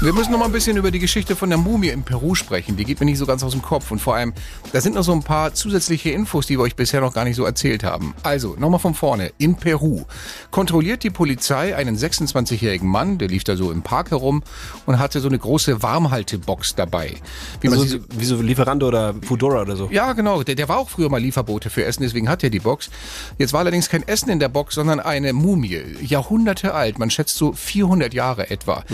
Wir 0.00 0.12
müssen 0.12 0.30
noch 0.30 0.38
mal 0.38 0.44
ein 0.44 0.52
bisschen 0.52 0.76
über 0.76 0.92
die 0.92 1.00
Geschichte 1.00 1.34
von 1.34 1.48
der 1.48 1.58
Mumie 1.58 1.88
in 1.88 2.04
Peru 2.04 2.36
sprechen. 2.36 2.76
Die 2.76 2.84
geht 2.84 3.00
mir 3.00 3.06
nicht 3.06 3.18
so 3.18 3.26
ganz 3.26 3.42
aus 3.42 3.50
dem 3.50 3.62
Kopf. 3.62 3.90
Und 3.90 3.98
vor 3.98 4.14
allem, 4.14 4.32
da 4.72 4.80
sind 4.80 4.94
noch 4.94 5.02
so 5.02 5.10
ein 5.10 5.24
paar 5.24 5.54
zusätzliche 5.54 6.10
Infos, 6.10 6.46
die 6.46 6.56
wir 6.56 6.62
euch 6.62 6.76
bisher 6.76 7.00
noch 7.00 7.12
gar 7.12 7.24
nicht 7.24 7.34
so 7.34 7.44
erzählt 7.44 7.82
haben. 7.82 8.14
Also, 8.22 8.54
nochmal 8.56 8.78
von 8.78 8.94
vorne. 8.94 9.32
In 9.38 9.56
Peru 9.56 10.04
kontrolliert 10.52 11.02
die 11.02 11.10
Polizei 11.10 11.74
einen 11.74 11.96
26-jährigen 11.98 12.88
Mann, 12.88 13.18
der 13.18 13.26
lief 13.26 13.42
da 13.42 13.56
so 13.56 13.72
im 13.72 13.82
Park 13.82 14.12
herum 14.12 14.44
und 14.86 15.00
hatte 15.00 15.18
so 15.18 15.26
eine 15.26 15.36
große 15.38 15.82
Warmhaltebox 15.82 16.76
dabei. 16.76 17.16
Wie 17.60 17.68
man 17.68 17.80
Also, 17.80 17.98
so, 17.98 18.04
wie 18.16 18.24
so 18.24 18.40
Lieferando 18.40 18.86
oder 18.86 19.16
Foodora 19.22 19.62
oder 19.62 19.74
so. 19.74 19.88
ja, 19.90 20.12
genau. 20.12 20.44
Der, 20.44 20.54
der 20.54 20.68
war 20.68 20.78
auch 20.78 20.90
früher 20.90 21.08
mal 21.10 21.20
Lieferbote 21.20 21.70
für 21.70 21.84
Essen, 21.84 22.04
deswegen 22.04 22.28
hat 22.28 22.44
er 22.44 22.50
die 22.50 22.60
Box. 22.60 22.88
Jetzt 23.36 23.52
war 23.52 23.60
allerdings 23.60 23.88
kein 23.88 24.06
Essen 24.06 24.30
in 24.30 24.38
der 24.38 24.48
Box, 24.48 24.76
sondern 24.76 25.00
eine 25.00 25.32
Mumie. 25.32 25.82
Jahrhunderte 26.02 26.72
alt. 26.72 27.00
Man 27.00 27.10
schätzt 27.10 27.36
so 27.36 27.52
400 27.52 28.14
Jahre 28.14 28.48
etwa. 28.50 28.84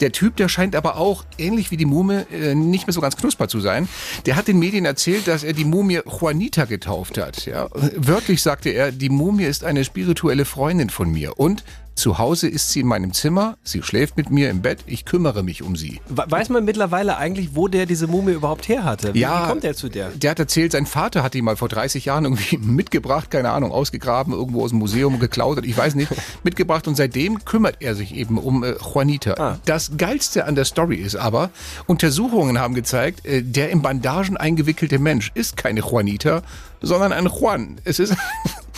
Der 0.00 0.10
Typ, 0.10 0.34
der 0.34 0.47
scheint 0.48 0.74
aber 0.76 0.96
auch, 0.96 1.24
ähnlich 1.38 1.70
wie 1.70 1.76
die 1.76 1.84
Mumie, 1.84 2.24
äh, 2.32 2.54
nicht 2.54 2.86
mehr 2.86 2.94
so 2.94 3.00
ganz 3.00 3.16
knusper 3.16 3.48
zu 3.48 3.60
sein. 3.60 3.88
Der 4.26 4.36
hat 4.36 4.48
den 4.48 4.58
Medien 4.58 4.84
erzählt, 4.84 5.28
dass 5.28 5.44
er 5.44 5.52
die 5.52 5.64
Mumie 5.64 6.00
Juanita 6.04 6.64
getauft 6.64 7.18
hat. 7.18 7.46
Ja. 7.46 7.68
Wörtlich 7.72 8.42
sagte 8.42 8.70
er, 8.70 8.92
die 8.92 9.08
Mumie 9.08 9.44
ist 9.44 9.64
eine 9.64 9.84
spirituelle 9.84 10.44
Freundin 10.44 10.90
von 10.90 11.10
mir. 11.10 11.38
Und 11.38 11.64
zu 11.98 12.18
Hause 12.18 12.48
ist 12.48 12.70
sie 12.70 12.80
in 12.80 12.86
meinem 12.86 13.12
Zimmer, 13.12 13.58
sie 13.62 13.82
schläft 13.82 14.16
mit 14.16 14.30
mir 14.30 14.48
im 14.50 14.62
Bett, 14.62 14.78
ich 14.86 15.04
kümmere 15.04 15.42
mich 15.42 15.62
um 15.62 15.76
sie. 15.76 16.00
We- 16.08 16.24
Weiß 16.28 16.48
man 16.48 16.64
mittlerweile 16.64 17.16
eigentlich, 17.18 17.50
wo 17.54 17.68
der 17.68 17.86
diese 17.86 18.06
Mumie 18.06 18.32
überhaupt 18.32 18.68
her 18.68 18.84
hatte? 18.84 19.14
Wie, 19.14 19.20
Ja. 19.20 19.44
wie 19.44 19.48
kommt 19.50 19.64
der 19.64 19.74
zu 19.74 19.88
der? 19.88 20.10
Der 20.10 20.30
hat 20.30 20.38
erzählt, 20.38 20.72
sein 20.72 20.86
Vater 20.86 21.22
hat 21.22 21.34
ihn 21.34 21.44
mal 21.44 21.56
vor 21.56 21.68
30 21.68 22.04
Jahren 22.06 22.24
irgendwie 22.24 22.56
mitgebracht, 22.62 23.30
keine 23.30 23.50
Ahnung, 23.50 23.72
ausgegraben, 23.72 24.32
irgendwo 24.32 24.62
aus 24.64 24.70
dem 24.70 24.78
Museum 24.78 25.18
geklaut, 25.18 25.64
ich 25.64 25.76
weiß 25.76 25.94
nicht, 25.96 26.10
mitgebracht 26.44 26.86
und 26.88 26.94
seitdem 26.96 27.44
kümmert 27.44 27.76
er 27.80 27.94
sich 27.94 28.14
eben 28.14 28.38
um 28.38 28.62
äh, 28.64 28.74
Juanita. 28.74 29.34
Ah. 29.38 29.58
Das 29.64 29.92
Geilste 29.98 30.46
an 30.46 30.54
der 30.54 30.64
Story 30.64 30.96
ist 30.96 31.16
aber, 31.16 31.50
Untersuchungen 31.86 32.58
haben 32.58 32.74
gezeigt, 32.74 33.26
äh, 33.26 33.42
der 33.42 33.70
in 33.70 33.82
Bandagen 33.82 34.36
eingewickelte 34.36 34.98
Mensch 34.98 35.32
ist 35.34 35.56
keine 35.56 35.80
Juanita, 35.80 36.42
sondern 36.80 37.12
ein 37.12 37.26
Juan. 37.26 37.80
Es 37.84 37.98
ist... 37.98 38.14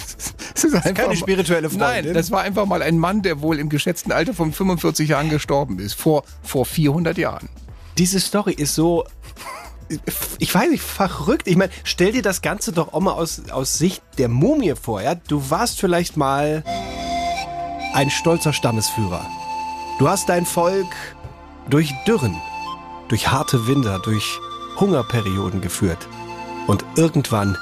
Es 0.54 0.64
ist 0.64 0.74
einfach 0.74 0.92
keine 0.94 1.08
mal- 1.08 1.16
spirituelle 1.16 1.70
Freundin. 1.70 2.04
Nein, 2.06 2.14
das 2.14 2.30
war 2.30 2.42
einfach 2.42 2.66
mal 2.66 2.82
ein 2.82 2.98
Mann, 2.98 3.22
der 3.22 3.40
wohl 3.40 3.58
im 3.58 3.68
geschätzten 3.70 4.12
Alter 4.12 4.34
von 4.34 4.52
45 4.52 5.08
Jahren 5.08 5.30
gestorben 5.30 5.78
ist. 5.78 5.94
Vor, 5.94 6.24
vor 6.42 6.66
400 6.66 7.16
Jahren. 7.16 7.48
Diese 7.96 8.20
Story 8.20 8.52
ist 8.52 8.74
so, 8.74 9.04
ich 10.38 10.54
weiß 10.54 10.70
nicht, 10.70 10.82
verrückt. 10.82 11.46
Ich 11.46 11.56
meine, 11.56 11.72
stell 11.84 12.12
dir 12.12 12.22
das 12.22 12.42
Ganze 12.42 12.72
doch 12.72 12.92
auch 12.92 13.00
mal 13.00 13.12
aus, 13.12 13.42
aus 13.50 13.78
Sicht 13.78 14.02
der 14.18 14.28
Mumie 14.28 14.74
vor. 14.80 15.00
Ja? 15.02 15.14
Du 15.14 15.50
warst 15.50 15.80
vielleicht 15.80 16.16
mal 16.16 16.62
ein 17.94 18.10
stolzer 18.10 18.52
Stammesführer. 18.52 19.24
Du 19.98 20.08
hast 20.08 20.28
dein 20.28 20.46
Volk 20.46 20.86
durch 21.68 21.92
Dürren, 22.06 22.36
durch 23.08 23.28
harte 23.28 23.66
Winter, 23.66 23.98
durch 23.98 24.38
Hungerperioden 24.78 25.60
geführt. 25.60 26.06
Und 26.66 26.84
irgendwann 26.96 27.56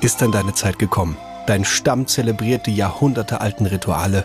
ist 0.00 0.22
dann 0.22 0.32
deine 0.32 0.54
Zeit 0.54 0.78
gekommen. 0.78 1.16
Dein 1.46 1.64
Stamm 1.64 2.06
zelebriert 2.06 2.66
die 2.66 2.74
jahrhundertealten 2.74 3.66
Rituale 3.66 4.24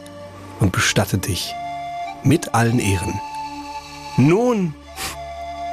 und 0.59 0.71
bestattet 0.71 1.27
dich 1.27 1.53
mit 2.23 2.53
allen 2.53 2.79
Ehren. 2.79 3.19
Nun 4.17 4.73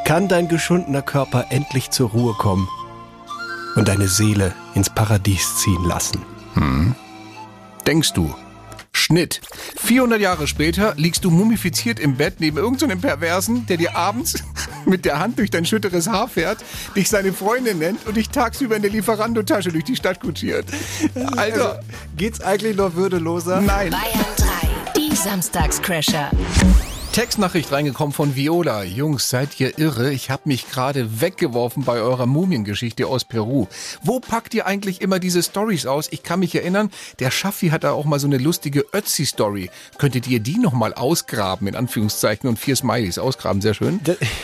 kann 0.05 0.29
dein 0.29 0.49
geschundener 0.49 1.03
Körper 1.03 1.47
endlich 1.51 1.91
zur 1.91 2.11
Ruhe 2.11 2.35
kommen 2.35 2.69
und 3.77 3.89
deine 3.89 4.09
Seele 4.09 4.55
ins 4.75 4.89
Paradies 4.91 5.57
ziehen 5.59 5.85
lassen. 5.85 6.25
Denkst 7.87 8.13
du? 8.13 8.35
Schnitt. 8.92 9.40
400 9.77 10.20
Jahre 10.20 10.46
später 10.46 10.94
liegst 10.96 11.24
du 11.24 11.31
mumifiziert 11.31 12.01
im 12.01 12.16
Bett 12.16 12.40
neben 12.40 12.59
irgendeinem 12.59 13.01
Perversen, 13.01 13.66
der 13.66 13.77
dir 13.77 13.96
abends 13.96 14.42
mit 14.87 15.05
der 15.05 15.18
Hand 15.18 15.38
durch 15.38 15.51
dein 15.51 15.64
schütteres 15.64 16.09
Haar 16.09 16.29
fährt, 16.29 16.59
dich 16.96 17.09
seine 17.09 17.33
Freundin 17.33 17.79
nennt 17.79 18.07
und 18.07 18.16
dich 18.16 18.29
tagsüber 18.31 18.77
in 18.77 18.83
der 18.83 18.90
Lieferando-Tasche 18.90 19.70
durch 19.70 19.85
die 19.85 19.96
Stadt 19.96 20.20
kutschiert. 20.20 20.66
Also, 21.37 21.74
geht's 22.16 22.40
eigentlich 22.40 22.77
noch 22.77 22.94
würdeloser? 22.94 23.61
nein. 23.61 23.90
Bayern 23.90 24.27
3. 24.94 25.01
Die 25.01 25.14
Samstagscrasher. 25.14 26.31
Textnachricht 27.19 27.73
reingekommen 27.73 28.13
von 28.13 28.37
Viola. 28.37 28.85
Jungs, 28.85 29.29
seid 29.29 29.59
ihr 29.59 29.77
irre? 29.77 30.13
Ich 30.13 30.31
habe 30.31 30.43
mich 30.45 30.71
gerade 30.71 31.21
weggeworfen 31.21 31.83
bei 31.83 31.95
eurer 32.01 32.27
Mumiengeschichte 32.27 33.09
aus 33.09 33.25
Peru. 33.25 33.67
Wo 34.05 34.21
packt 34.21 34.55
ihr 34.55 34.67
eigentlich 34.67 35.01
immer 35.01 35.19
diese 35.19 35.43
Stories 35.43 35.87
aus? 35.87 36.07
Ich 36.13 36.23
kann 36.23 36.39
mich 36.39 36.55
erinnern, 36.55 36.93
der 37.19 37.33
Schaffi 37.33 37.71
hat 37.71 37.83
da 37.83 37.91
auch 37.91 38.05
mal 38.05 38.21
so 38.21 38.29
eine 38.29 38.39
lustige 38.39 38.85
Ötzi-Story. 38.93 39.69
Könntet 39.99 40.29
ihr 40.29 40.39
die 40.39 40.59
noch 40.59 40.73
mal 40.75 40.95
ausgraben, 40.95 41.67
in 41.67 41.75
Anführungszeichen, 41.75 42.49
und 42.49 42.57
vier 42.57 42.77
Smileys 42.77 43.19
ausgraben? 43.19 43.61
Sehr 43.63 43.75
schön. 43.75 43.99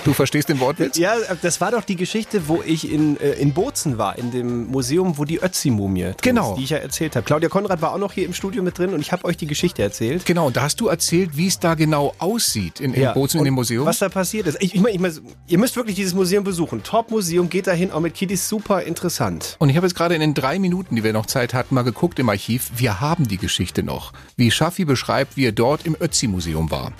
Du 0.04 0.12
verstehst 0.12 0.48
den 0.48 0.58
Wortwitz? 0.58 0.98
Ja, 0.98 1.14
das 1.42 1.60
war 1.60 1.70
doch 1.70 1.84
die 1.84 1.94
Geschichte, 1.94 2.48
wo 2.48 2.60
ich 2.66 2.90
in, 2.90 3.20
äh, 3.20 3.34
in 3.34 3.54
Bozen 3.54 3.98
war, 3.98 4.18
in 4.18 4.32
dem 4.32 4.66
Museum, 4.66 5.16
wo 5.16 5.24
die 5.24 5.40
Ötzi-Mumie 5.40 6.02
drin 6.02 6.16
Genau. 6.22 6.50
ist, 6.50 6.58
die 6.58 6.64
ich 6.64 6.70
ja 6.70 6.78
erzählt 6.78 7.14
habe. 7.14 7.24
Claudia 7.24 7.48
Konrad 7.48 7.80
war 7.82 7.92
auch 7.92 7.98
noch 7.98 8.10
hier 8.14 8.24
im 8.24 8.34
Studio 8.34 8.64
mit 8.64 8.76
drin 8.76 8.94
und 8.94 9.00
ich 9.00 9.12
habe 9.12 9.24
euch 9.26 9.36
die 9.36 9.46
Geschichte 9.46 9.80
erzählt. 9.80 10.26
Genau, 10.26 10.50
da 10.50 10.62
hast 10.62 10.80
du 10.80 10.88
erzählt, 10.88 11.36
wie 11.36 11.46
es 11.46 11.60
da 11.60 11.74
genau 11.76 12.12
aussieht 12.18 12.63
in, 12.80 12.94
in 12.94 13.12
Bozen 13.14 13.38
in 13.38 13.44
dem 13.44 13.54
Museum. 13.54 13.86
Was 13.86 13.98
da 13.98 14.08
passiert 14.08 14.46
ist. 14.46 14.62
Ich, 14.62 14.74
ich 14.74 14.80
meine, 14.80 14.94
ich 14.94 15.00
mein, 15.00 15.12
ihr 15.46 15.58
müsst 15.58 15.76
wirklich 15.76 15.96
dieses 15.96 16.14
Museum 16.14 16.44
besuchen. 16.44 16.82
Top-Museum, 16.82 17.48
geht 17.48 17.66
dahin, 17.66 17.90
auch 17.90 18.00
mit 18.00 18.14
Kiddies, 18.14 18.48
super 18.48 18.82
interessant. 18.82 19.56
Und 19.58 19.70
ich 19.70 19.76
habe 19.76 19.86
jetzt 19.86 19.94
gerade 19.94 20.14
in 20.14 20.20
den 20.20 20.34
drei 20.34 20.58
Minuten, 20.58 20.96
die 20.96 21.04
wir 21.04 21.12
noch 21.12 21.26
Zeit 21.26 21.54
hatten, 21.54 21.74
mal 21.74 21.82
geguckt 21.82 22.18
im 22.18 22.28
Archiv. 22.28 22.70
Wir 22.76 23.00
haben 23.00 23.28
die 23.28 23.38
Geschichte 23.38 23.82
noch. 23.82 24.12
Wie 24.36 24.50
Schaffi 24.50 24.84
beschreibt, 24.84 25.36
wie 25.36 25.46
er 25.46 25.52
dort 25.52 25.86
im 25.86 25.96
Ötzi-Museum 26.00 26.70
war. 26.70 26.92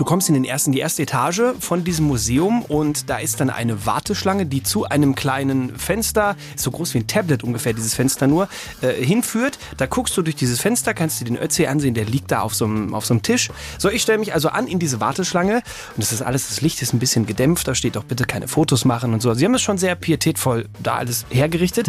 Du 0.00 0.06
kommst 0.06 0.30
in 0.30 0.34
den 0.34 0.44
ersten, 0.44 0.72
die 0.72 0.78
erste 0.78 1.02
Etage 1.02 1.42
von 1.60 1.84
diesem 1.84 2.06
Museum 2.06 2.62
und 2.62 3.10
da 3.10 3.18
ist 3.18 3.38
dann 3.38 3.50
eine 3.50 3.84
Warteschlange, 3.84 4.46
die 4.46 4.62
zu 4.62 4.86
einem 4.86 5.14
kleinen 5.14 5.76
Fenster, 5.76 6.36
so 6.56 6.70
groß 6.70 6.94
wie 6.94 7.00
ein 7.00 7.06
Tablet 7.06 7.44
ungefähr, 7.44 7.74
dieses 7.74 7.92
Fenster 7.92 8.26
nur, 8.26 8.48
äh, 8.80 8.94
hinführt. 8.94 9.58
Da 9.76 9.84
guckst 9.84 10.16
du 10.16 10.22
durch 10.22 10.36
dieses 10.36 10.58
Fenster, 10.58 10.94
kannst 10.94 11.20
dir 11.20 11.26
den 11.26 11.36
Ötzi 11.36 11.66
ansehen, 11.66 11.92
der 11.92 12.06
liegt 12.06 12.30
da 12.30 12.40
auf 12.40 12.54
so 12.54 12.64
einem, 12.64 12.94
auf 12.94 13.04
so 13.04 13.12
einem 13.12 13.20
Tisch. 13.20 13.50
So, 13.76 13.90
ich 13.90 14.00
stelle 14.00 14.16
mich 14.16 14.32
also 14.32 14.48
an 14.48 14.68
in 14.68 14.78
diese 14.78 15.00
Warteschlange 15.00 15.56
und 15.56 15.98
das 15.98 16.12
ist 16.12 16.22
alles, 16.22 16.48
das 16.48 16.62
Licht 16.62 16.80
ist 16.80 16.94
ein 16.94 16.98
bisschen 16.98 17.26
gedämpft, 17.26 17.68
da 17.68 17.74
steht 17.74 17.98
auch 17.98 18.04
bitte 18.04 18.24
keine 18.24 18.48
Fotos 18.48 18.86
machen 18.86 19.12
und 19.12 19.20
so. 19.20 19.34
Sie 19.34 19.44
haben 19.44 19.52
es 19.52 19.60
schon 19.60 19.76
sehr 19.76 19.96
pietätvoll 19.96 20.70
da 20.82 20.94
alles 20.94 21.26
hergerichtet. 21.28 21.88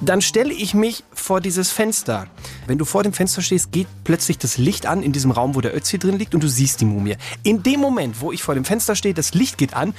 Dann 0.00 0.20
stelle 0.22 0.52
ich 0.52 0.74
mich 0.74 1.02
vor 1.12 1.40
dieses 1.40 1.70
Fenster. 1.70 2.26
Wenn 2.66 2.78
du 2.78 2.84
vor 2.84 3.02
dem 3.02 3.12
Fenster 3.12 3.42
stehst, 3.42 3.72
geht 3.72 3.88
plötzlich 4.04 4.38
das 4.38 4.56
Licht 4.58 4.86
an 4.86 5.02
in 5.02 5.12
diesem 5.12 5.30
Raum, 5.32 5.54
wo 5.54 5.60
der 5.60 5.74
Ötzi 5.76 5.98
drin 5.98 6.18
liegt 6.18 6.34
und 6.34 6.42
du 6.42 6.48
siehst 6.48 6.80
die 6.80 6.84
Mumie. 6.84 7.16
In 7.42 7.62
dem 7.62 7.80
Moment, 7.80 8.20
wo 8.20 8.30
ich 8.32 8.42
vor 8.42 8.54
dem 8.54 8.64
Fenster 8.64 8.94
stehe, 8.94 9.14
das 9.14 9.34
Licht 9.34 9.58
geht 9.58 9.74
an, 9.74 9.94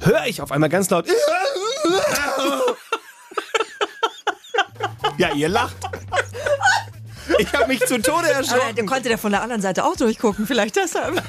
höre 0.00 0.26
ich 0.26 0.40
auf 0.42 0.52
einmal 0.52 0.68
ganz 0.68 0.90
laut. 0.90 1.06
Ja, 5.18 5.32
ihr 5.34 5.48
lacht. 5.48 5.76
Ich 7.38 7.52
habe 7.52 7.66
mich 7.68 7.80
zu 7.80 8.00
Tode 8.00 8.16
Aber 8.18 8.26
der 8.28 8.36
erschrocken. 8.36 8.86
konnte 8.86 9.08
der 9.08 9.18
von 9.18 9.30
der 9.30 9.42
anderen 9.42 9.60
Seite 9.62 9.84
auch 9.84 9.94
durchgucken, 9.96 10.46
vielleicht 10.46 10.74
deshalb. 10.76 11.22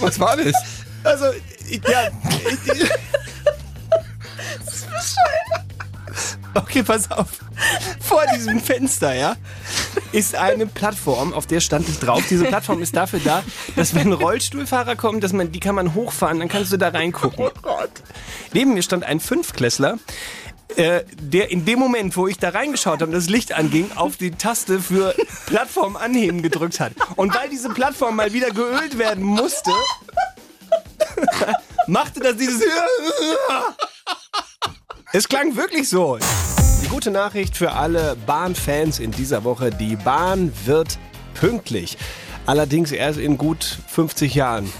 Was 0.00 0.18
war 0.18 0.36
das? 0.36 0.52
Also, 1.04 1.26
ich- 1.68 1.80
ja. 1.88 2.08
Okay, 6.54 6.82
pass 6.82 7.10
auf. 7.10 7.28
Vor 8.00 8.22
diesem 8.34 8.60
Fenster, 8.60 9.14
ja, 9.14 9.36
ist 10.12 10.34
eine 10.34 10.66
Plattform, 10.66 11.32
auf 11.32 11.46
der 11.46 11.60
stand 11.60 11.88
ich 11.88 11.98
drauf. 11.98 12.24
Diese 12.28 12.44
Plattform 12.44 12.82
ist 12.82 12.96
dafür 12.96 13.20
da, 13.22 13.42
dass 13.76 13.94
wenn 13.94 14.12
Rollstuhlfahrer 14.12 14.96
kommen, 14.96 15.20
dass 15.20 15.32
man, 15.32 15.52
die 15.52 15.60
kann 15.60 15.74
man 15.74 15.94
hochfahren, 15.94 16.40
dann 16.40 16.48
kannst 16.48 16.72
du 16.72 16.76
da 16.76 16.88
reingucken. 16.88 17.50
Neben 18.52 18.74
mir 18.74 18.82
stand 18.82 19.04
ein 19.04 19.20
Fünfklässler, 19.20 19.98
äh, 20.76 21.04
der 21.20 21.50
in 21.50 21.64
dem 21.64 21.78
Moment, 21.78 22.16
wo 22.16 22.26
ich 22.26 22.38
da 22.38 22.50
reingeschaut 22.50 23.00
habe 23.00 23.06
und 23.06 23.12
das 23.12 23.28
Licht 23.28 23.52
anging, 23.52 23.90
auf 23.94 24.16
die 24.16 24.32
Taste 24.32 24.80
für 24.80 25.14
Plattform 25.46 25.96
anheben 25.96 26.42
gedrückt 26.42 26.80
hat. 26.80 26.92
Und 27.16 27.34
weil 27.34 27.48
diese 27.48 27.70
Plattform 27.70 28.16
mal 28.16 28.32
wieder 28.32 28.50
geölt 28.50 28.98
werden 28.98 29.24
musste, 29.24 29.70
machte 31.86 32.20
das 32.20 32.36
dieses... 32.36 32.62
Es 35.12 35.28
klang 35.28 35.56
wirklich 35.56 35.88
so. 35.88 36.18
Die 36.84 36.86
gute 36.86 37.10
Nachricht 37.10 37.56
für 37.56 37.72
alle 37.72 38.16
Bahnfans 38.26 39.00
in 39.00 39.10
dieser 39.10 39.42
Woche, 39.42 39.70
die 39.70 39.96
Bahn 39.96 40.52
wird 40.66 41.00
pünktlich. 41.34 41.98
Allerdings 42.46 42.92
erst 42.92 43.18
in 43.18 43.36
gut 43.36 43.78
50 43.88 44.36
Jahren. 44.36 44.72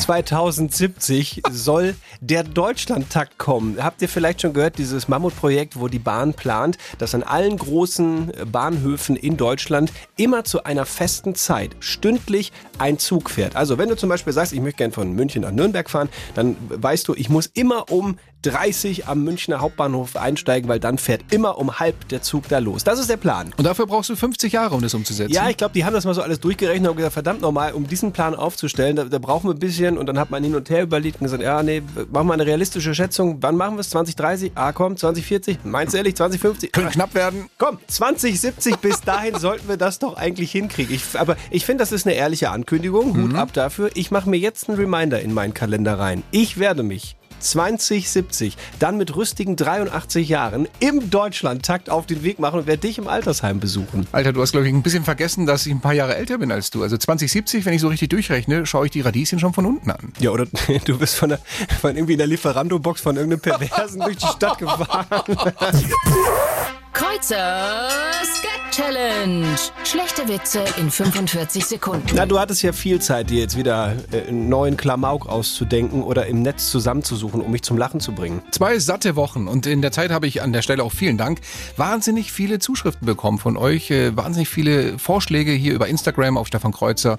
2070 0.00 1.42
soll 1.50 1.94
der 2.20 2.42
Deutschlandtakt 2.42 3.38
kommen. 3.38 3.82
Habt 3.82 4.02
ihr 4.02 4.08
vielleicht 4.08 4.42
schon 4.42 4.52
gehört, 4.52 4.78
dieses 4.78 5.08
Mammutprojekt, 5.08 5.78
wo 5.78 5.88
die 5.88 5.98
Bahn 5.98 6.34
plant, 6.34 6.78
dass 6.98 7.14
an 7.14 7.22
allen 7.22 7.56
großen 7.56 8.32
Bahnhöfen 8.50 9.16
in 9.16 9.36
Deutschland 9.36 9.92
immer 10.16 10.44
zu 10.44 10.64
einer 10.64 10.86
festen 10.86 11.34
Zeit 11.34 11.76
stündlich 11.80 12.52
ein 12.78 12.98
Zug 12.98 13.30
fährt. 13.30 13.56
Also 13.56 13.78
wenn 13.78 13.88
du 13.88 13.96
zum 13.96 14.08
Beispiel 14.08 14.32
sagst, 14.32 14.52
ich 14.52 14.60
möchte 14.60 14.78
gern 14.78 14.92
von 14.92 15.12
München 15.12 15.42
nach 15.42 15.52
Nürnberg 15.52 15.88
fahren, 15.88 16.08
dann 16.34 16.56
weißt 16.68 17.08
du, 17.08 17.14
ich 17.14 17.28
muss 17.28 17.46
immer 17.46 17.90
um 17.90 18.18
30 18.44 19.06
am 19.06 19.24
Münchner 19.24 19.60
Hauptbahnhof 19.60 20.16
einsteigen, 20.16 20.68
weil 20.68 20.78
dann 20.78 20.98
fährt 20.98 21.32
immer 21.32 21.58
um 21.58 21.78
halb 21.78 22.08
der 22.08 22.22
Zug 22.22 22.48
da 22.48 22.58
los. 22.58 22.84
Das 22.84 22.98
ist 22.98 23.08
der 23.08 23.16
Plan. 23.16 23.52
Und 23.56 23.64
dafür 23.64 23.86
brauchst 23.86 24.10
du 24.10 24.16
50 24.16 24.52
Jahre, 24.52 24.74
um 24.74 24.82
das 24.82 24.92
umzusetzen. 24.94 25.32
Ja, 25.32 25.48
ich 25.48 25.56
glaube, 25.56 25.72
die 25.72 25.84
haben 25.84 25.94
das 25.94 26.04
mal 26.04 26.14
so 26.14 26.22
alles 26.22 26.40
durchgerechnet 26.40 26.90
und 26.90 26.96
gesagt, 26.96 27.14
verdammt 27.14 27.40
nochmal, 27.40 27.72
um 27.72 27.86
diesen 27.86 28.12
Plan 28.12 28.34
aufzustellen, 28.34 28.96
da, 28.96 29.04
da 29.04 29.18
brauchen 29.18 29.48
wir 29.48 29.54
ein 29.54 29.58
bisschen 29.58 29.83
und 29.90 30.06
dann 30.06 30.18
hat 30.18 30.30
man 30.30 30.42
hin 30.42 30.54
und 30.54 30.70
her 30.70 30.82
überlegt 30.82 31.20
und 31.20 31.24
gesagt, 31.24 31.42
ja, 31.42 31.62
nee, 31.62 31.82
machen 32.10 32.26
wir 32.26 32.34
eine 32.34 32.46
realistische 32.46 32.94
Schätzung. 32.94 33.38
Wann 33.40 33.56
machen 33.56 33.76
wir 33.76 33.80
es? 33.80 33.90
2030? 33.90 34.52
Ah, 34.54 34.72
komm, 34.72 34.96
2040? 34.96 35.58
Meinst 35.64 35.94
du 35.94 35.98
ehrlich, 35.98 36.16
2050? 36.16 36.72
Könnte 36.72 36.90
knapp 36.90 37.14
werden. 37.14 37.46
Komm, 37.58 37.78
2070, 37.86 38.76
bis 38.76 39.00
dahin 39.00 39.34
sollten 39.38 39.68
wir 39.68 39.76
das 39.76 39.98
doch 39.98 40.16
eigentlich 40.16 40.52
hinkriegen. 40.52 40.94
Ich, 40.94 41.18
aber 41.18 41.36
ich 41.50 41.64
finde, 41.66 41.82
das 41.82 41.92
ist 41.92 42.06
eine 42.06 42.16
ehrliche 42.16 42.50
Ankündigung. 42.50 43.16
Hut 43.16 43.34
ab 43.34 43.52
dafür. 43.52 43.90
Ich 43.94 44.10
mache 44.10 44.28
mir 44.28 44.38
jetzt 44.38 44.68
einen 44.68 44.78
Reminder 44.78 45.20
in 45.20 45.32
meinen 45.32 45.54
Kalender 45.54 45.98
rein. 45.98 46.22
Ich 46.30 46.58
werde 46.58 46.82
mich 46.82 47.16
2070 47.44 48.56
dann 48.78 48.96
mit 48.96 49.14
rüstigen 49.14 49.56
83 49.56 50.28
Jahren 50.28 50.68
im 50.80 51.10
Deutschlandtakt 51.10 51.90
auf 51.90 52.06
den 52.06 52.22
Weg 52.22 52.38
machen 52.38 52.60
und 52.60 52.66
werde 52.66 52.80
dich 52.80 52.98
im 52.98 53.08
Altersheim 53.08 53.60
besuchen. 53.60 54.06
Alter, 54.12 54.32
du 54.32 54.40
hast, 54.40 54.52
glaube 54.52 54.66
ich, 54.66 54.74
ein 54.74 54.82
bisschen 54.82 55.04
vergessen, 55.04 55.46
dass 55.46 55.66
ich 55.66 55.72
ein 55.72 55.80
paar 55.80 55.94
Jahre 55.94 56.16
älter 56.16 56.38
bin 56.38 56.50
als 56.50 56.70
du. 56.70 56.82
Also 56.82 56.96
2070, 56.96 57.64
wenn 57.64 57.74
ich 57.74 57.80
so 57.80 57.88
richtig 57.88 58.08
durchrechne, 58.08 58.66
schaue 58.66 58.86
ich 58.86 58.92
die 58.92 59.00
Radieschen 59.00 59.38
schon 59.38 59.52
von 59.52 59.66
unten 59.66 59.90
an. 59.90 60.12
Ja, 60.18 60.30
oder 60.30 60.46
du 60.84 60.98
bist 60.98 61.16
von, 61.16 61.30
der, 61.30 61.38
von 61.80 61.96
irgendwie 61.96 62.14
in 62.14 62.18
der 62.18 62.26
Lieferando-Box 62.26 63.00
von 63.00 63.16
irgendeinem 63.16 63.40
Perversen 63.40 64.00
durch 64.00 64.16
die 64.16 64.26
Stadt 64.26 64.58
gefahren. 64.58 65.06
Kreuzers 66.94 68.40
Gag 68.40 68.64
Challenge. 68.74 69.46
Schlechte 69.84 70.26
Witze 70.26 70.64
in 70.78 70.90
45 70.90 71.64
Sekunden. 71.64 72.08
Na, 72.14 72.26
du 72.26 72.40
hattest 72.40 72.62
ja 72.62 72.72
viel 72.72 73.00
Zeit, 73.00 73.30
dir 73.30 73.40
jetzt 73.40 73.56
wieder 73.56 73.94
äh, 74.10 74.26
einen 74.26 74.48
neuen 74.48 74.76
Klamauk 74.76 75.28
auszudenken 75.28 76.02
oder 76.02 76.26
im 76.26 76.42
Netz 76.42 76.70
zusammenzusuchen, 76.70 77.40
um 77.40 77.52
mich 77.52 77.62
zum 77.62 77.78
Lachen 77.78 78.00
zu 78.00 78.12
bringen. 78.12 78.42
Zwei 78.50 78.80
satte 78.80 79.14
Wochen 79.14 79.46
und 79.46 79.66
in 79.66 79.80
der 79.80 79.92
Zeit 79.92 80.10
habe 80.10 80.26
ich 80.26 80.42
an 80.42 80.52
der 80.52 80.62
Stelle 80.62 80.82
auch 80.82 80.90
vielen 80.90 81.18
Dank 81.18 81.40
wahnsinnig 81.76 82.32
viele 82.32 82.58
Zuschriften 82.58 83.06
bekommen 83.06 83.38
von 83.38 83.56
euch, 83.56 83.92
äh, 83.92 84.16
wahnsinnig 84.16 84.48
viele 84.48 84.98
Vorschläge 84.98 85.52
hier 85.52 85.74
über 85.74 85.86
Instagram 85.86 86.36
auf 86.36 86.48
Stefan 86.48 86.72
Kreuzer 86.72 87.18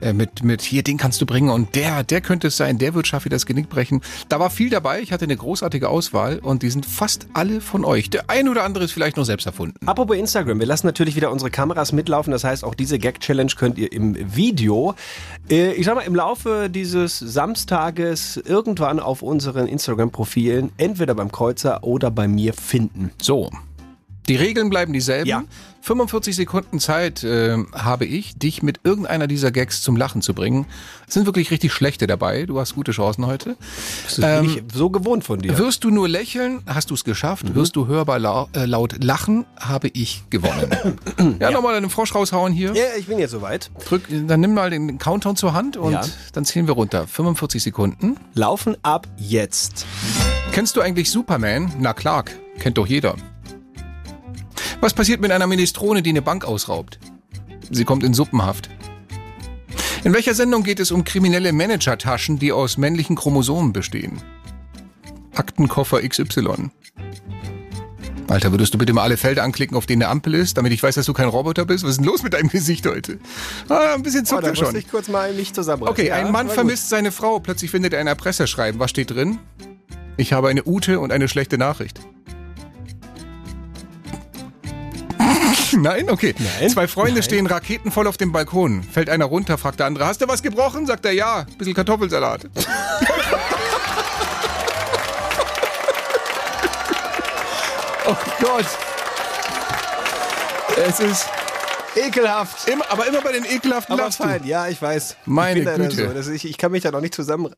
äh, 0.00 0.12
mit 0.12 0.42
mit 0.42 0.62
hier 0.62 0.82
den 0.82 0.96
kannst 0.96 1.20
du 1.20 1.26
bringen 1.26 1.50
und 1.50 1.76
der 1.76 2.02
der 2.02 2.20
könnte 2.20 2.48
es 2.48 2.56
sein, 2.56 2.78
der 2.78 2.94
wird 2.94 3.06
Schaffi 3.06 3.28
das 3.28 3.46
Genick 3.46 3.68
brechen. 3.68 4.00
Da 4.28 4.40
war 4.40 4.50
viel 4.50 4.70
dabei, 4.70 5.00
ich 5.00 5.12
hatte 5.12 5.26
eine 5.26 5.36
großartige 5.36 5.88
Auswahl 5.88 6.40
und 6.40 6.62
die 6.62 6.70
sind 6.70 6.86
fast 6.86 7.26
alle 7.34 7.60
von 7.60 7.84
euch. 7.84 8.10
Der 8.10 8.30
ein 8.30 8.48
oder 8.48 8.64
andere 8.64 8.84
ist 8.84 8.92
vielleicht 8.92 9.07
noch 9.16 9.24
selbst 9.24 9.46
erfunden. 9.46 9.86
Apropos 9.86 10.16
Instagram, 10.16 10.58
wir 10.58 10.66
lassen 10.66 10.86
natürlich 10.86 11.16
wieder 11.16 11.30
unsere 11.30 11.50
Kameras 11.50 11.92
mitlaufen. 11.92 12.30
Das 12.30 12.44
heißt, 12.44 12.64
auch 12.64 12.74
diese 12.74 12.98
Gag-Challenge 12.98 13.52
könnt 13.56 13.78
ihr 13.78 13.92
im 13.92 14.16
Video, 14.34 14.94
äh, 15.50 15.72
ich 15.72 15.86
sag 15.86 15.94
mal, 15.94 16.02
im 16.02 16.14
Laufe 16.14 16.68
dieses 16.70 17.18
Samstages 17.18 18.36
irgendwann 18.36 19.00
auf 19.00 19.22
unseren 19.22 19.66
Instagram-Profilen, 19.66 20.72
entweder 20.76 21.14
beim 21.14 21.32
Kreuzer 21.32 21.84
oder 21.84 22.10
bei 22.10 22.28
mir 22.28 22.54
finden. 22.54 23.10
So. 23.20 23.50
Die 24.28 24.36
Regeln 24.36 24.70
bleiben 24.70 24.92
dieselben. 24.92 25.28
Ja. 25.28 25.44
45 25.80 26.36
Sekunden 26.36 26.80
Zeit 26.80 27.24
äh, 27.24 27.56
habe 27.72 28.04
ich, 28.04 28.36
dich 28.36 28.62
mit 28.62 28.80
irgendeiner 28.84 29.26
dieser 29.26 29.50
Gags 29.50 29.80
zum 29.80 29.96
Lachen 29.96 30.20
zu 30.20 30.34
bringen. 30.34 30.66
Es 31.06 31.14
sind 31.14 31.24
wirklich 31.24 31.50
richtig 31.50 31.72
schlechte 31.72 32.06
dabei. 32.06 32.44
Du 32.44 32.60
hast 32.60 32.74
gute 32.74 32.92
Chancen 32.92 33.24
heute. 33.26 33.56
Das 34.04 34.16
bin 34.20 34.44
ich 34.44 34.62
so 34.74 34.90
gewohnt 34.90 35.24
von 35.24 35.38
dir. 35.38 35.56
Wirst 35.56 35.84
du 35.84 35.90
nur 35.90 36.08
lächeln, 36.08 36.60
hast 36.66 36.90
du 36.90 36.94
es 36.94 37.04
geschafft. 37.04 37.54
Wirst 37.54 37.74
du 37.76 37.86
hörbar 37.86 38.18
lau 38.18 38.48
äh, 38.54 38.66
laut 38.66 39.02
lachen, 39.02 39.46
habe 39.58 39.88
ich 39.88 40.24
gewonnen. 40.28 41.38
ja, 41.40 41.50
nochmal 41.50 41.76
einen 41.76 41.88
Frosch 41.88 42.14
raushauen 42.14 42.52
hier. 42.52 42.74
Ja, 42.74 42.82
ich 42.98 43.06
bin 43.06 43.18
jetzt 43.18 43.30
soweit. 43.30 43.70
Drück, 43.88 44.02
dann 44.26 44.40
nimm 44.40 44.52
mal 44.52 44.68
den 44.68 44.98
Countdown 44.98 45.36
zur 45.36 45.54
Hand 45.54 45.76
und 45.78 45.92
Ja. 45.92 46.02
dann 46.34 46.44
zählen 46.44 46.66
wir 46.66 46.74
runter. 46.74 47.06
45 47.06 47.62
Sekunden. 47.62 48.16
Laufen 48.34 48.76
ab 48.82 49.06
jetzt. 49.16 49.86
Kennst 50.52 50.76
du 50.76 50.80
eigentlich 50.82 51.10
Superman? 51.10 51.72
Na 51.78 51.94
Clark, 51.94 52.32
kennt 52.58 52.76
doch 52.76 52.86
jeder. 52.86 53.14
Was 54.80 54.94
passiert 54.94 55.20
mit 55.20 55.30
einer 55.32 55.46
Minestrone, 55.46 56.02
die 56.02 56.10
eine 56.10 56.22
Bank 56.22 56.44
ausraubt? 56.44 56.98
Sie 57.70 57.84
kommt 57.84 58.04
in 58.04 58.14
Suppenhaft. 58.14 58.70
In 60.04 60.14
welcher 60.14 60.34
Sendung 60.34 60.62
geht 60.62 60.78
es 60.80 60.90
um 60.92 61.04
kriminelle 61.04 61.52
Managertaschen, 61.52 62.38
die 62.38 62.52
aus 62.52 62.78
männlichen 62.78 63.16
Chromosomen 63.16 63.72
bestehen? 63.72 64.22
Aktenkoffer 65.34 66.00
XY. 66.06 66.70
Alter, 68.28 68.52
würdest 68.52 68.74
du 68.74 68.78
bitte 68.78 68.92
mal 68.92 69.02
alle 69.02 69.16
Felder 69.16 69.42
anklicken, 69.42 69.76
auf 69.76 69.86
denen 69.86 70.02
eine 70.02 70.10
Ampel 70.10 70.34
ist, 70.34 70.58
damit 70.58 70.72
ich 70.72 70.82
weiß, 70.82 70.94
dass 70.96 71.06
du 71.06 71.14
kein 71.14 71.28
Roboter 71.28 71.64
bist? 71.64 71.82
Was 71.82 71.92
ist 71.92 71.96
denn 71.98 72.04
los 72.04 72.22
mit 72.22 72.34
deinem 72.34 72.48
Gesicht 72.50 72.86
heute? 72.86 73.18
Ah, 73.68 73.94
ein 73.94 74.02
bisschen 74.02 74.22
Oh, 74.22 74.24
zuckt 74.26 74.44
da 74.44 74.48
er 74.48 74.56
schon. 74.56 74.76
ich 74.76 74.88
kurz 74.90 75.08
mal 75.08 75.32
mich 75.32 75.54
zusammenreißen. 75.54 75.90
Okay, 75.92 76.08
Ja, 76.08 76.16
ein 76.16 76.24
Mann 76.26 76.34
war 76.34 76.44
gut. 76.44 76.52
vermisst 76.54 76.90
seine 76.90 77.10
Frau. 77.10 77.40
Plötzlich 77.40 77.70
findet 77.70 77.94
er 77.94 78.00
ein 78.00 78.06
Erpresserschreiben. 78.06 78.78
Was 78.80 78.90
steht 78.90 79.10
drin? 79.10 79.38
Ich 80.18 80.32
habe 80.34 80.48
eine 80.48 80.64
Ute 80.66 81.00
und 81.00 81.10
eine 81.10 81.26
schlechte 81.28 81.56
Nachricht. 81.58 82.00
Nein? 85.82 86.10
Okay. 86.10 86.34
Nein. 86.38 86.70
Zwei 86.70 86.88
Freunde 86.88 87.14
Nein. 87.14 87.22
stehen 87.22 87.46
raketenvoll 87.46 88.06
auf 88.06 88.16
dem 88.16 88.32
Balkon. 88.32 88.82
Fällt 88.82 89.08
einer 89.08 89.26
runter, 89.26 89.58
fragt 89.58 89.80
der 89.80 89.86
andere, 89.86 90.06
hast 90.06 90.20
du 90.20 90.28
was 90.28 90.42
gebrochen? 90.42 90.86
Sagt 90.86 91.04
er, 91.04 91.12
ja. 91.12 91.46
Bisschen 91.56 91.74
Kartoffelsalat. 91.74 92.46
oh 98.06 98.16
Gott. 98.40 98.66
Es 100.86 101.00
ist 101.00 101.28
Ekelhaft. 101.98 102.68
immer, 102.68 102.90
aber 102.90 103.06
immer 103.06 103.20
bei 103.20 103.32
den 103.32 103.44
ekelhaften 103.44 103.94
Aber 103.94 104.04
lachst 104.04 104.20
du. 104.20 104.24
fein, 104.24 104.44
ja, 104.44 104.68
ich 104.68 104.80
weiß. 104.80 105.16
Meine 105.26 105.60
ich 105.60 105.66
Güte. 105.66 106.22
So. 106.22 106.32
Ich, 106.32 106.44
ich 106.44 106.58
kann 106.58 106.72
mich 106.72 106.82
da 106.82 106.90
noch 106.90 107.00
nicht 107.00 107.14
zusammen. 107.14 107.54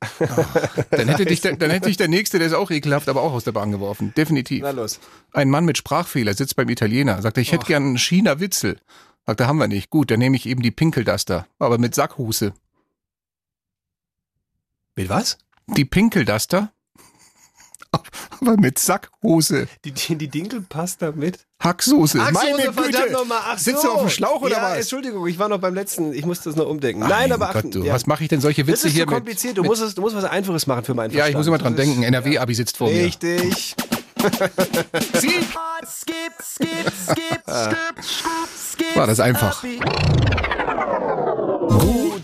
Dann 0.91 1.09
hätte, 1.09 1.25
dich 1.25 1.41
der, 1.41 1.57
dann 1.57 1.71
hätte 1.71 1.89
dich 1.89 1.97
der 1.97 2.09
Nächste, 2.09 2.39
der 2.39 2.49
ist 2.49 2.55
auch 2.55 2.71
ekelhaft, 2.71 3.09
aber 3.09 3.23
auch 3.23 3.33
aus 3.33 3.45
der 3.45 3.53
Bahn 3.53 3.71
geworfen. 3.71 4.13
Definitiv. 4.17 4.63
Na 4.63 4.71
los. 4.71 5.01
Ein 5.33 5.51
Mann 5.51 5.65
mit 5.65 5.79
Sprachfehler 5.79 6.35
sitzt 6.35 6.57
beim 6.57 6.69
Italiener, 6.69 7.21
sagt, 7.23 7.37
er, 7.37 7.43
ich 7.43 7.53
hätte 7.53 7.67
gern 7.67 7.85
einen 7.85 7.99
China-Witzel. 7.99 8.79
Sagt 9.27 9.41
er, 9.41 9.47
haben 9.47 9.59
wir 9.59 9.69
nicht. 9.69 9.91
Gut, 9.91 10.11
dann 10.11 10.19
nehme 10.19 10.37
ich 10.37 10.47
eben 10.47 10.63
die 10.63 10.71
Pinkelduster, 10.71 11.47
aber 11.59 11.79
mit 11.79 11.95
Sackhuse. 11.95 12.53
Mit 14.97 15.09
was? 15.09 15.39
Die 15.67 15.85
Pinkelduster, 15.85 16.73
aber 18.41 18.57
mit 18.57 18.79
Sackhose. 18.79 19.67
Die, 19.85 19.93
die, 19.93 20.17
die 20.17 20.29
Dinkelpasta 20.29 21.13
mit? 21.13 21.41
Hacksoße. 21.63 22.19
Ach 22.21 22.29
so, 22.29 22.33
Meine 22.35 22.73
Güte. 22.73 23.11
nochmal. 23.13 23.39
Ach 23.45 23.59
Sitzt 23.59 23.83
so. 23.83 23.89
du 23.89 23.95
auf 23.95 24.01
dem 24.03 24.11
Schlauch 24.11 24.41
oder 24.43 24.57
ja, 24.57 24.63
was? 24.63 24.79
Entschuldigung, 24.79 25.27
ich 25.27 25.39
war 25.39 25.49
noch 25.49 25.59
beim 25.59 25.75
letzten. 25.75 26.13
Ich 26.13 26.25
musste 26.25 26.49
das 26.49 26.57
noch 26.57 26.67
umdenken. 26.69 27.01
Nein, 27.01 27.11
Mein 27.11 27.33
aber 27.33 27.47
Gott, 27.49 27.57
achten, 27.57 27.71
du, 27.73 27.85
ja. 27.85 27.93
was 27.93 28.07
mache 28.07 28.23
ich 28.23 28.29
denn 28.29 28.41
solche 28.41 28.63
Das 28.65 28.69
Witze 28.73 28.87
ist 28.89 28.93
hier 28.95 29.03
so 29.03 29.07
mit? 29.07 29.15
kompliziert. 29.17 29.57
Du 29.59 29.63
mit 29.63 29.71
musst, 29.71 29.83
es, 29.83 29.95
du 29.95 30.01
musst 30.03 30.17
was 30.17 30.25
Einfaches 30.25 30.67
machen 30.67 30.85
für 30.85 30.95
meinen 30.95 31.13
ja, 31.13 31.27
ich 31.29 31.35
muss 31.35 31.47
immer 31.47 31.59
dran 31.59 31.77
Das 31.77 31.85
ist- 31.85 31.91
denken. 31.93 32.05
NRW-Abi 32.05 32.55
sitzt 32.55 32.77
vor 32.77 32.89
mir. 32.89 33.05
Richtig. 33.05 33.75
War 38.95 39.07
das 39.07 39.21
einfach. 39.21 39.63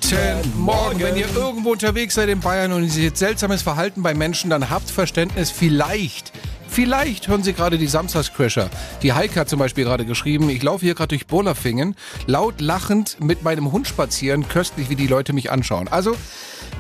Guten 0.09 0.61
Morgen. 0.61 1.01
Wenn 1.01 1.17
ihr 1.17 1.27
irgendwo 1.35 1.73
unterwegs 1.73 2.15
seid 2.15 2.29
in 2.29 2.39
Bayern 2.39 2.71
und 2.71 2.85
ihr 2.85 2.91
seht 2.91 3.17
seltsames 3.17 3.63
Verhalten 3.63 4.05
bei 4.05 4.15
Menschen, 4.15 4.51
dann 4.51 4.71
habt 4.71 4.89
Verständnis. 4.89 5.51
Vielleicht, 5.51 6.33
vielleicht 6.69 7.27
hören 7.27 7.43
Sie 7.43 7.53
gerade 7.53 7.77
die 7.77 7.89
Samstagscrasher. 7.89 8.71
Die 9.03 9.15
Heike 9.15 9.41
hat 9.41 9.49
zum 9.49 9.59
Beispiel 9.59 9.83
gerade 9.83 10.05
geschrieben, 10.05 10.49
ich 10.49 10.63
laufe 10.63 10.85
hier 10.85 10.95
gerade 10.95 11.09
durch 11.09 11.27
Bollerfingen, 11.27 11.97
laut 12.27 12.61
lachend 12.61 13.17
mit 13.21 13.43
meinem 13.43 13.73
Hund 13.73 13.89
spazieren, 13.89 14.49
köstlich, 14.49 14.91
wie 14.91 14.95
die 14.95 15.09
Leute 15.09 15.33
mich 15.33 15.51
anschauen. 15.51 15.89
Also, 15.89 16.15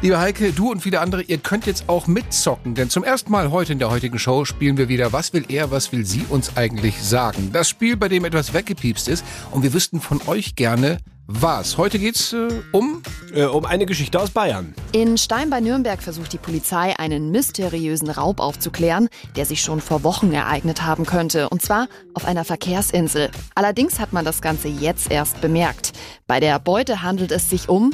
Liebe 0.03 0.21
Heike, 0.21 0.53
du 0.53 0.71
und 0.71 0.83
viele 0.83 1.01
andere, 1.01 1.23
ihr 1.23 1.39
könnt 1.39 1.65
jetzt 1.65 1.89
auch 1.89 2.07
mitzocken, 2.07 2.75
denn 2.75 2.91
zum 2.91 3.03
ersten 3.03 3.33
Mal 3.33 3.51
heute 3.51 3.73
in 3.73 3.79
der 3.79 3.91
heutigen 3.91 4.19
Show 4.19 4.45
spielen 4.45 4.77
wir 4.77 4.91
wieder 4.91 5.13
Was 5.15 5.33
will 5.33 5.47
er, 5.49 5.71
was 5.71 5.91
will 5.91 6.05
sie 6.05 6.27
uns 6.29 6.57
eigentlich 6.57 7.03
sagen? 7.03 7.51
Das 7.53 7.69
Spiel, 7.69 7.97
bei 7.97 8.09
dem 8.09 8.27
etwas 8.27 8.53
weggepiepst 8.53 9.09
ist 9.09 9.25
und 9.53 9.63
wir 9.63 9.73
wüssten 9.73 10.01
von 10.03 10.21
euch 10.27 10.55
gerne 10.55 10.99
was. 11.27 11.77
Heute 11.77 11.99
geht's 11.99 12.33
äh, 12.33 12.49
um 12.73 13.03
Äh, 13.35 13.45
um 13.45 13.65
eine 13.65 13.85
Geschichte 13.87 14.21
aus 14.21 14.31
Bayern. 14.31 14.75
In 14.93 15.19
Stein 15.19 15.51
bei 15.51 15.61
Nürnberg 15.61 16.01
versucht 16.03 16.33
die 16.33 16.39
Polizei, 16.39 16.97
einen 16.99 17.31
mysteriösen 17.33 18.09
Raub 18.09 18.41
aufzuklären, 18.41 19.09
der 19.35 19.45
sich 19.45 19.61
schon 19.61 19.81
vor 19.81 20.05
Wochen 20.05 20.33
ereignet 20.33 20.83
haben 20.83 21.05
könnte. 21.05 21.49
Und 21.49 21.61
zwar 21.61 21.89
auf 22.15 22.25
einer 22.25 22.45
Verkehrsinsel. 22.45 23.31
Allerdings 23.55 23.99
hat 23.99 24.13
man 24.13 24.25
das 24.25 24.41
Ganze 24.41 24.69
jetzt 24.69 25.11
erst 25.11 25.41
bemerkt. 25.41 25.93
Bei 26.27 26.39
der 26.41 26.59
Beute 26.61 27.03
handelt 27.03 27.33
es 27.33 27.51
sich 27.51 27.69
um 27.69 27.93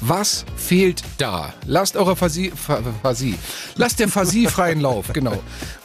Was 0.00 0.44
fehlt 0.56 1.02
da? 1.18 1.52
Lasst 1.66 1.96
eurer 1.96 2.16
Fantasie, 2.16 2.50
Fa- 2.54 2.80
Fantasie, 3.02 3.34
lasst 3.76 3.98
der 4.00 4.08
Fantasie 4.08 4.46
freien 4.46 4.80
Lauf, 4.80 5.12
genau. 5.12 5.36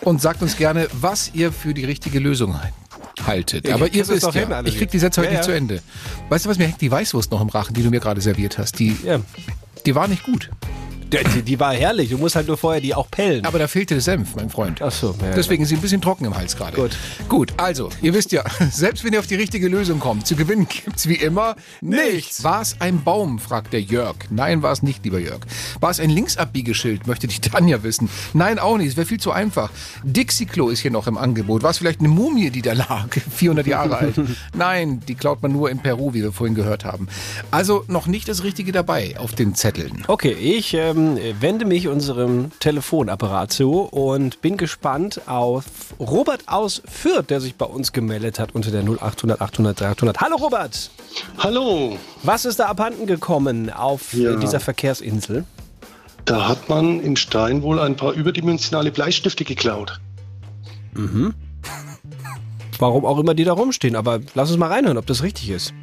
Und 0.02 0.22
sagt 0.22 0.42
uns 0.42 0.56
gerne, 0.56 0.88
was 0.94 1.32
ihr 1.34 1.52
für 1.52 1.74
die 1.74 1.84
richtige 1.86 2.20
Lösung 2.20 2.54
haltet. 2.62 2.74
Ja, 3.66 3.76
Aber 3.76 3.90
kriegst 3.90 4.10
ihr 4.10 4.16
wisst 4.16 4.32
hin, 4.34 4.50
ja, 4.50 4.58
Annelies. 4.58 4.74
ich 4.74 4.80
krieg 4.80 4.92
die 4.92 5.00
Sätze 5.00 5.22
heute 5.22 5.32
Ja, 5.32 5.38
nicht 5.40 5.48
ja. 5.48 5.52
zu 5.54 5.58
Ende. 5.58 5.82
Weißt 6.30 6.46
du 6.46 6.50
was, 6.50 6.58
mir 6.58 6.66
hängt 6.66 6.82
die 6.82 6.92
Weißwurst 6.92 7.32
noch 7.32 7.42
im 7.42 7.50
Rachen, 7.50 7.74
die 7.74 7.84
du 7.84 7.90
mir 7.90 8.00
gerade 8.00 8.22
serviert 8.22 8.58
hast. 8.58 8.80
Die, 8.80 8.96
Ja. 9.04 9.20
die 9.86 9.96
war 9.96 10.08
nicht 10.08 10.24
gut. 10.24 10.50
Die, 11.22 11.42
die, 11.42 11.60
war 11.60 11.74
herrlich. 11.74 12.10
Du 12.10 12.18
musst 12.18 12.36
halt 12.36 12.48
nur 12.48 12.58
vorher 12.58 12.82
die 12.82 12.96
auch 12.96 13.10
pellen. 13.10 13.46
Aber 13.46 13.60
da 13.60 13.68
fehlte 13.68 13.94
der 13.94 14.02
Senf, 14.02 14.36
mein 14.36 14.50
Freund. 14.50 14.82
Ach 14.82 14.92
so, 14.92 15.16
ja, 15.22 15.36
Deswegen 15.36 15.64
ist 15.64 15.70
sie 15.70 15.76
ein 15.76 15.82
bisschen 15.82 16.02
trocken 16.02 16.26
im 16.26 16.36
Hals 16.36 16.56
gerade. 16.56 16.76
Gut. 16.76 16.98
Gut, 17.30 17.54
also, 17.58 17.90
ihr 18.02 18.14
wisst 18.14 18.32
ja, 18.32 18.44
selbst 18.72 19.04
wenn 19.04 19.14
ihr 19.14 19.20
auf 19.20 19.28
die 19.28 19.36
richtige 19.36 19.68
Lösung 19.68 20.00
kommt, 20.00 20.26
zu 20.26 20.36
gewinnen 20.36 20.68
gibt's 20.68 21.08
wie 21.08 21.16
immer 21.16 21.56
nichts. 21.82 22.44
War 22.44 22.62
es 22.62 22.76
ein 22.80 23.04
Baum, 23.04 23.40
fragt 23.40 23.74
der 23.74 23.82
Jörg. 23.82 24.16
Nein, 24.30 24.62
war 24.62 24.72
es 24.72 24.82
nicht, 24.84 25.04
lieber 25.04 25.20
Jörg. 25.20 25.42
War 25.80 25.92
es 25.92 26.00
ein 26.00 26.10
Linksabbiegeschild, 26.10 27.08
möchte 27.08 27.28
die 27.28 27.40
Tanja 27.42 27.84
wissen. 27.84 28.10
Nein, 28.34 28.60
auch 28.60 28.78
nicht, 28.78 28.90
es 28.90 28.98
wäre 28.98 29.06
viel 29.06 29.20
zu 29.20 29.32
einfach. 29.32 29.70
Dixie-Klo 30.04 30.70
ist 30.70 30.80
hier 30.80 30.92
noch 30.92 31.08
im 31.08 31.18
Angebot. 31.18 31.64
War 31.64 31.72
es 31.72 31.78
vielleicht 31.78 32.00
eine 32.00 32.10
Mumie, 32.10 32.50
die 32.50 32.62
da 32.62 32.74
lag, 32.74 33.08
400 33.36 33.68
Jahre 33.68 33.98
alt? 33.98 34.16
Nein, 34.56 35.02
die 35.08 35.16
klaut 35.16 35.42
man 35.42 35.52
nur 35.52 35.70
in 35.70 35.80
Peru, 35.80 36.14
wie 36.14 36.24
wir 36.24 36.32
vorhin 36.32 36.56
gehört 36.56 36.86
haben. 36.86 37.08
Also 37.52 37.84
noch 37.88 38.08
nicht 38.08 38.28
das 38.28 38.44
Richtige 38.44 38.72
dabei 38.72 39.16
auf 39.18 39.34
den 39.34 39.56
Zetteln. 39.56 40.04
Okay, 40.08 40.32
ich 40.34 40.74
ähm, 40.74 41.03
wende 41.40 41.66
mich 41.66 41.88
unserem 41.88 42.52
Telefonapparat 42.60 43.52
zu 43.52 43.82
und 43.82 44.42
bin 44.42 44.58
gespannt 44.58 45.22
auf 45.28 45.64
Robert 46.00 46.42
aus 46.48 46.82
Fürth, 46.86 47.28
der 47.30 47.42
sich 47.42 47.56
bei 47.56 47.66
uns 47.66 47.92
gemeldet 47.92 48.40
hat 48.40 48.54
unter 48.56 48.72
der 48.72 48.82
0800 48.84 49.42
800 49.42 49.80
300. 49.82 50.22
Hallo 50.22 50.36
Robert! 50.38 50.90
Hallo, 51.38 51.98
Was 52.24 52.46
ist 52.46 52.60
da 52.60 52.66
abhanden 52.66 53.06
gekommen 53.06 53.70
auf 53.72 54.14
Ja. 54.14 54.32
äh, 54.32 54.40
dieser 54.40 54.60
Verkehrsinsel? 54.60 55.46
da 56.26 56.48
hat 56.48 56.70
man 56.70 57.02
in 57.02 57.18
Stein 57.18 57.62
wohl 57.64 57.80
ein 57.80 57.98
paar 57.98 58.14
überdimensionale 58.14 58.92
Bleistifte 58.92 59.44
geklaut. 59.44 60.00
Warum 62.80 63.06
auch 63.06 63.20
immer 63.20 63.34
die 63.34 63.44
da 63.44 63.54
rumstehen, 63.54 63.96
aber 63.98 64.20
lass 64.34 64.50
uns 64.50 64.58
mal 64.58 64.68
reinhören, 64.72 64.98
ob 64.98 65.06
das 65.06 65.22
richtig 65.24 65.50
ist. 65.50 65.74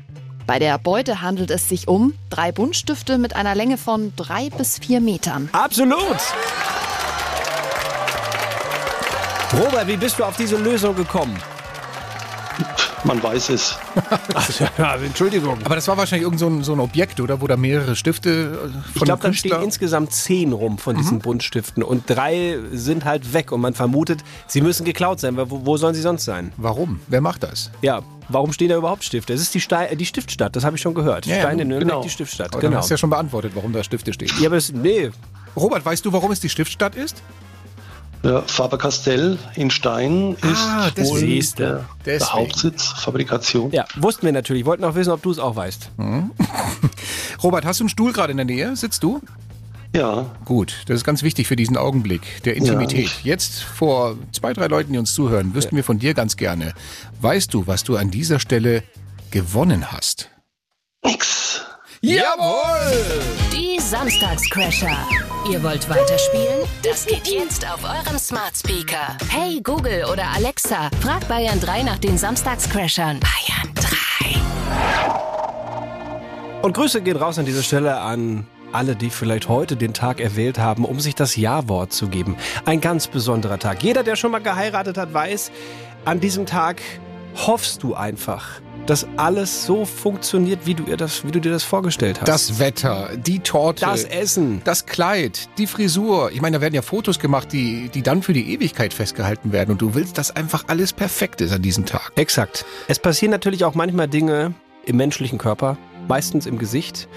Bei 0.51 0.59
der 0.59 0.79
Beute 0.79 1.23
handelt 1.23 1.53
es 1.53 1.69
sich 1.69 1.87
um 1.87 2.13
drei 2.29 2.51
Buntstifte 2.51 3.19
mit 3.19 3.37
einer 3.37 3.55
Länge 3.55 3.79
von 3.79 4.13
drei 4.17 4.51
bis 4.51 4.81
vier 4.81 5.01
Metern. 5.01 5.49
Absolut! 5.53 6.17
Robert, 9.53 9.87
wie 9.87 9.97
bist 9.97 10.19
du 10.19 10.25
auf 10.25 10.37
diese 10.37 10.57
Lösung 10.57 10.97
gekommen? 10.97 11.41
Man 13.05 13.23
weiß 13.23 13.49
es. 13.51 13.77
ja, 14.79 14.95
Entschuldigung. 14.97 15.59
Aber 15.65 15.75
das 15.75 15.89
war 15.89 15.97
wahrscheinlich 15.97 16.25
irgend 16.25 16.39
so 16.39 16.47
ein, 16.49 16.63
so 16.63 16.73
ein 16.73 16.81
Objekt, 16.81 17.19
oder? 17.21 17.41
Wo 17.41 17.47
da 17.47 17.57
mehrere 17.57 17.97
Stifte 17.97 18.31
äh, 18.31 18.69
von 18.69 18.83
Ich 18.95 19.03
glaube, 19.03 19.23
da 19.23 19.33
stehen 19.33 19.63
insgesamt 19.63 20.13
zehn 20.13 20.53
rum 20.53 20.77
von 20.79 20.97
diesen 20.97 21.19
Buntstiften 21.21 21.83
und 21.83 22.05
drei 22.09 22.59
sind 22.73 23.05
halt 23.05 23.33
weg 23.33 23.53
und 23.53 23.61
man 23.63 23.73
vermutet, 23.75 24.23
sie 24.47 24.61
müssen 24.61 24.85
geklaut 24.85 25.19
sein, 25.21 25.37
weil 25.37 25.51
wo, 25.51 25.65
wo 25.65 25.77
sollen 25.79 25.95
sie 25.95 26.03
sonst 26.03 26.25
sein? 26.25 26.53
Warum? 26.59 27.01
Wer 27.09 27.21
macht 27.23 27.43
das? 27.43 27.71
Ja, 27.81 28.03
warum 28.29 28.53
stehen 28.53 28.69
da 28.69 28.77
überhaupt 28.77 29.03
Stifte? 29.05 29.33
Es 29.33 29.41
ist 29.41 29.55
die, 29.55 29.61
Stei 29.61 29.95
die 29.95 30.07
Stiftstadt, 30.07 30.55
das 30.55 30.65
habe 30.65 30.77
ich 30.77 30.83
schon 30.83 30.95
gehört. 30.95 31.25
Ja, 31.27 31.37
Stein 31.39 31.59
in 31.59 31.69
Nürnberg, 31.69 31.89
genau. 31.91 32.03
die 32.03 32.11
Stiftstadt. 32.11 32.49
Aber 32.53 32.61
Dann 32.61 32.71
Genau. 32.71 32.81
hast 32.81 32.91
du 32.91 32.95
ja 32.95 32.99
schon 32.99 33.11
beantwortet, 33.11 33.53
warum 33.55 33.73
da 33.73 33.83
Stifte 33.83 34.13
stehen. 34.13 34.31
Ja, 34.41 34.49
aber 34.49 34.57
es, 34.57 34.73
nee, 34.73 35.11
Robert, 35.57 35.85
weißt 35.85 36.05
du, 36.05 36.13
warum 36.13 36.31
es 36.33 36.41
die 36.41 36.49
Stiftstadt 36.51 36.95
ist? 36.97 37.23
Ja, 38.23 38.43
Faber-Castell 38.43 39.39
in 39.55 39.71
Stein 39.71 40.35
ist 40.43 40.45
Ah, 40.59 40.91
wohl 40.99 41.21
der, 41.59 41.87
der. 42.05 42.21
Hauptsitz, 42.33 42.85
Fabrikation. 42.89 43.71
ja, 43.73 43.87
wussten 43.97 44.27
wir 44.27 44.33
natürlich. 44.33 44.67
Wollten 44.67 44.85
auch 44.85 44.95
wissen, 44.95 45.11
ob 45.11 45.23
du 45.23 45.31
es 45.31 45.39
auch 45.39 45.57
weißt. 45.57 45.91
Robert, 47.43 47.65
hast 47.65 47.81
du 47.81 47.85
einen 47.85 47.89
Stuhl 47.89 48.13
gerade 48.13 48.31
in 48.33 48.37
der 48.37 48.45
Nähe? 48.47 48.77
Sitzt 48.77 49.03
du? 49.03 49.21
Ja, 49.95 50.27
Gut, 50.45 50.83
das 50.87 50.97
ist 50.99 51.05
ganz 51.05 51.23
wichtig 51.25 51.49
für 51.49 51.57
diesen 51.57 51.77
Augenblick 51.77 52.43
der 52.45 52.57
Intimität. 52.57 53.07
Ja. 53.25 53.33
Jetzt 53.33 53.63
vor 53.63 54.17
zwei, 54.33 54.53
drei 54.53 54.67
Leuten, 54.69 54.93
die 54.93 54.99
uns 54.99 55.15
zuhören, 55.15 55.53
wüssten 55.55 55.75
wir 55.75 55.83
von 55.83 55.99
dir 55.99 56.15
ganz 56.15 56.37
gerne. 56.37 56.75
Weißt 57.21 57.53
du, 57.55 57.67
was 57.67 57.83
du 57.83 57.97
an 57.97 58.11
dieser 58.11 58.39
Stelle 58.39 58.83
gewonnen 59.31 59.91
hast? 59.91 60.29
nix. 61.05 61.63
Jawohl! 62.03 63.21
Die 63.53 63.79
Samstagscrasher. 63.79 64.97
Ihr 65.51 65.63
wollt 65.63 65.87
weiterspielen? 65.87 66.67
Das 66.83 67.05
geht 67.05 67.29
jetzt 67.29 67.71
auf 67.71 67.85
eurem 67.85 68.19
Smart 68.19 68.57
Speaker. 68.57 69.19
Hey 69.29 69.61
Google 69.63 70.07
oder 70.11 70.25
Alexa, 70.35 70.89
frag 71.03 71.29
Bayern 71.29 71.61
3 71.61 71.83
nach 71.83 71.99
den 71.99 72.17
Samstagscrashern. 72.17 73.21
Bayern 73.21 73.75
3. 73.75 76.63
Und 76.63 76.73
Grüße 76.73 77.03
gehen 77.03 77.19
raus 77.19 77.39
an 77.39 77.45
dieser 77.45 77.63
Stelle 77.63 77.99
an 77.99 78.47
alle, 78.73 78.97
die 78.97 79.11
vielleicht 79.11 79.51
heute 79.51 79.77
den 79.77 79.93
Tag 79.93 80.21
erwählt 80.21 80.59
haben, 80.59 80.87
um 80.87 81.01
sich 81.01 81.15
das 81.15 81.37
Ja-Wort 81.37 81.93
zu 81.93 82.09
geben. 82.09 82.35
Ein 82.65 82.81
ganz 82.81 83.09
besonderer 83.09 83.59
Tag. 83.59 83.83
Jeder, 83.83 84.05
der 84.05 84.17
schon 84.17 84.31
mal 84.31 84.39
geheiratet 84.39 84.97
hat, 84.97 85.13
weiß, 85.13 85.53
an 86.07 86.19
diesem 86.19 86.47
Tag 86.47 86.81
hoffst 87.47 87.83
du 87.83 87.95
einfach, 87.95 88.63
dass 88.87 89.07
alles 89.17 89.65
so 89.67 89.85
funktioniert, 89.85 90.67
wie 90.67 90.75
du, 90.75 90.85
ihr 90.85 90.97
das, 90.97 91.25
wie 91.25 91.31
du 91.31 91.41
dir 91.41 91.53
das 91.53 91.63
vorgestellt 91.65 92.21
hast. 92.21 92.29
Das 92.29 92.59
Wetter, 92.59 93.11
die 93.17 93.39
Torte, 93.41 93.85
Das 93.85 94.05
Essen. 94.05 94.63
das 94.65 94.87
Kleid, 94.87 95.49
die 95.59 95.67
Frisur. 95.67 96.31
Ich 96.33 96.41
meine, 96.41 96.57
da 96.57 96.61
werden 96.61 96.75
ja 96.75 96.83
Fotos 96.83 97.19
gemacht, 97.19 97.53
die, 97.53 97.89
die 97.89 98.03
dann 98.03 98.23
für 98.23 98.33
die 98.33 98.53
Ewigkeit 98.53 98.93
festgehalten 98.95 99.53
werden. 99.53 99.71
Und 99.71 99.83
du 99.83 99.95
willst, 99.95 100.19
dass 100.19 100.35
einfach 100.35 100.65
alles 100.67 100.93
perfekt 100.93 101.41
ist 101.41 101.53
an 101.53 101.63
diesem 101.63 101.87
Tag. 101.87 102.13
Exakt. 102.17 102.65
Es 102.89 102.99
passieren 102.99 103.31
natürlich 103.31 103.65
auch 103.65 103.75
manchmal 103.75 104.09
Dinge 104.09 104.55
im 104.87 104.97
menschlichen 104.97 105.39
Körper, 105.39 105.77
meistens 106.11 106.45
im 106.45 106.59
Gesicht, 106.59 107.09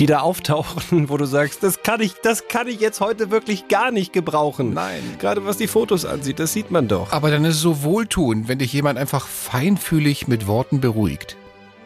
die 0.00 0.06
da 0.06 0.20
auftauchen, 0.20 1.08
wo 1.08 1.16
du 1.16 1.24
sagst, 1.24 1.62
das 1.62 1.84
kann 1.84 2.00
ich, 2.00 2.14
das 2.14 2.48
kann 2.48 2.66
ich 2.66 2.80
jetzt 2.80 3.00
heute 3.00 3.30
wirklich 3.30 3.68
gar 3.68 3.92
nicht 3.92 4.12
gebrauchen. 4.12 4.74
Nein. 4.74 5.02
Gerade 5.20 5.46
was 5.46 5.56
die 5.56 5.68
Fotos 5.68 6.04
ansieht, 6.04 6.40
das 6.40 6.52
sieht 6.52 6.72
man 6.72 6.88
doch. 6.88 7.12
Aber 7.12 7.30
dann 7.30 7.44
ist 7.44 7.54
es 7.54 7.60
so 7.60 7.84
wohltuend, 7.84 8.48
wenn 8.48 8.58
dich 8.58 8.72
jemand 8.72 8.98
einfach 8.98 9.28
feinfühlig 9.28 10.26
mit 10.26 10.48
Worten 10.48 10.80
beruhigt. 10.80 11.36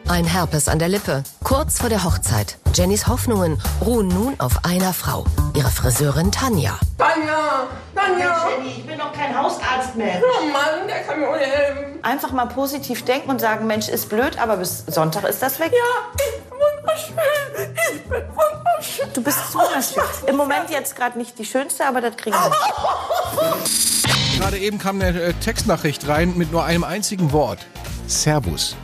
Ein 0.07 0.25
Herpes 0.25 0.67
an 0.67 0.77
der 0.77 0.87
Lippe. 0.87 1.23
Kurz 1.43 1.79
vor 1.79 1.89
der 1.89 2.03
Hochzeit. 2.03 2.57
Jennys 2.75 3.07
Hoffnungen 3.07 3.59
ruhen 3.83 4.07
nun 4.07 4.39
auf 4.39 4.63
einer 4.63 4.93
Frau. 4.93 5.25
Ihre 5.55 5.71
Friseurin 5.71 6.31
Tanja. 6.31 6.77
Tanja! 6.97 7.67
Tanja! 7.95 8.47
Jenny, 8.49 8.69
ich 8.77 8.85
bin 8.85 8.99
doch 8.99 9.11
kein 9.13 9.35
Hausarzt 9.35 9.95
mehr. 9.95 10.21
Oh 10.21 10.45
Mann, 10.45 10.87
der 10.87 11.01
kann 11.01 11.19
mir 11.19 11.27
ohne 11.27 11.39
helfen. 11.39 12.03
Einfach 12.03 12.31
mal 12.31 12.45
positiv 12.45 13.03
denken 13.03 13.31
und 13.31 13.41
sagen, 13.41 13.65
Mensch, 13.65 13.89
ist 13.89 14.07
blöd, 14.09 14.37
aber 14.37 14.57
bis 14.57 14.85
Sonntag 14.85 15.23
ist 15.23 15.41
das 15.41 15.59
weg. 15.59 15.71
Ja, 15.73 16.13
ich 16.13 16.43
bin 16.43 16.59
wunderschön. 16.59 17.75
Ich 17.95 18.03
bin 18.03 18.23
wunderschön. 18.29 19.13
Du 19.13 19.23
bist 19.23 19.55
wunderschön. 19.55 20.03
Im 20.27 20.35
Moment 20.35 20.69
jetzt 20.69 20.95
gerade 20.95 21.17
nicht 21.17 21.39
die 21.39 21.45
schönste, 21.45 21.83
aber 21.87 22.01
das 22.01 22.15
kriegen 22.15 22.35
wir. 22.35 22.51
Gerade 24.39 24.59
eben 24.59 24.77
kam 24.77 25.01
eine 25.01 25.19
äh, 25.19 25.33
Textnachricht 25.33 26.07
rein 26.07 26.37
mit 26.37 26.51
nur 26.51 26.63
einem 26.63 26.83
einzigen 26.83 27.31
Wort. 27.31 27.65
Servus. 28.05 28.75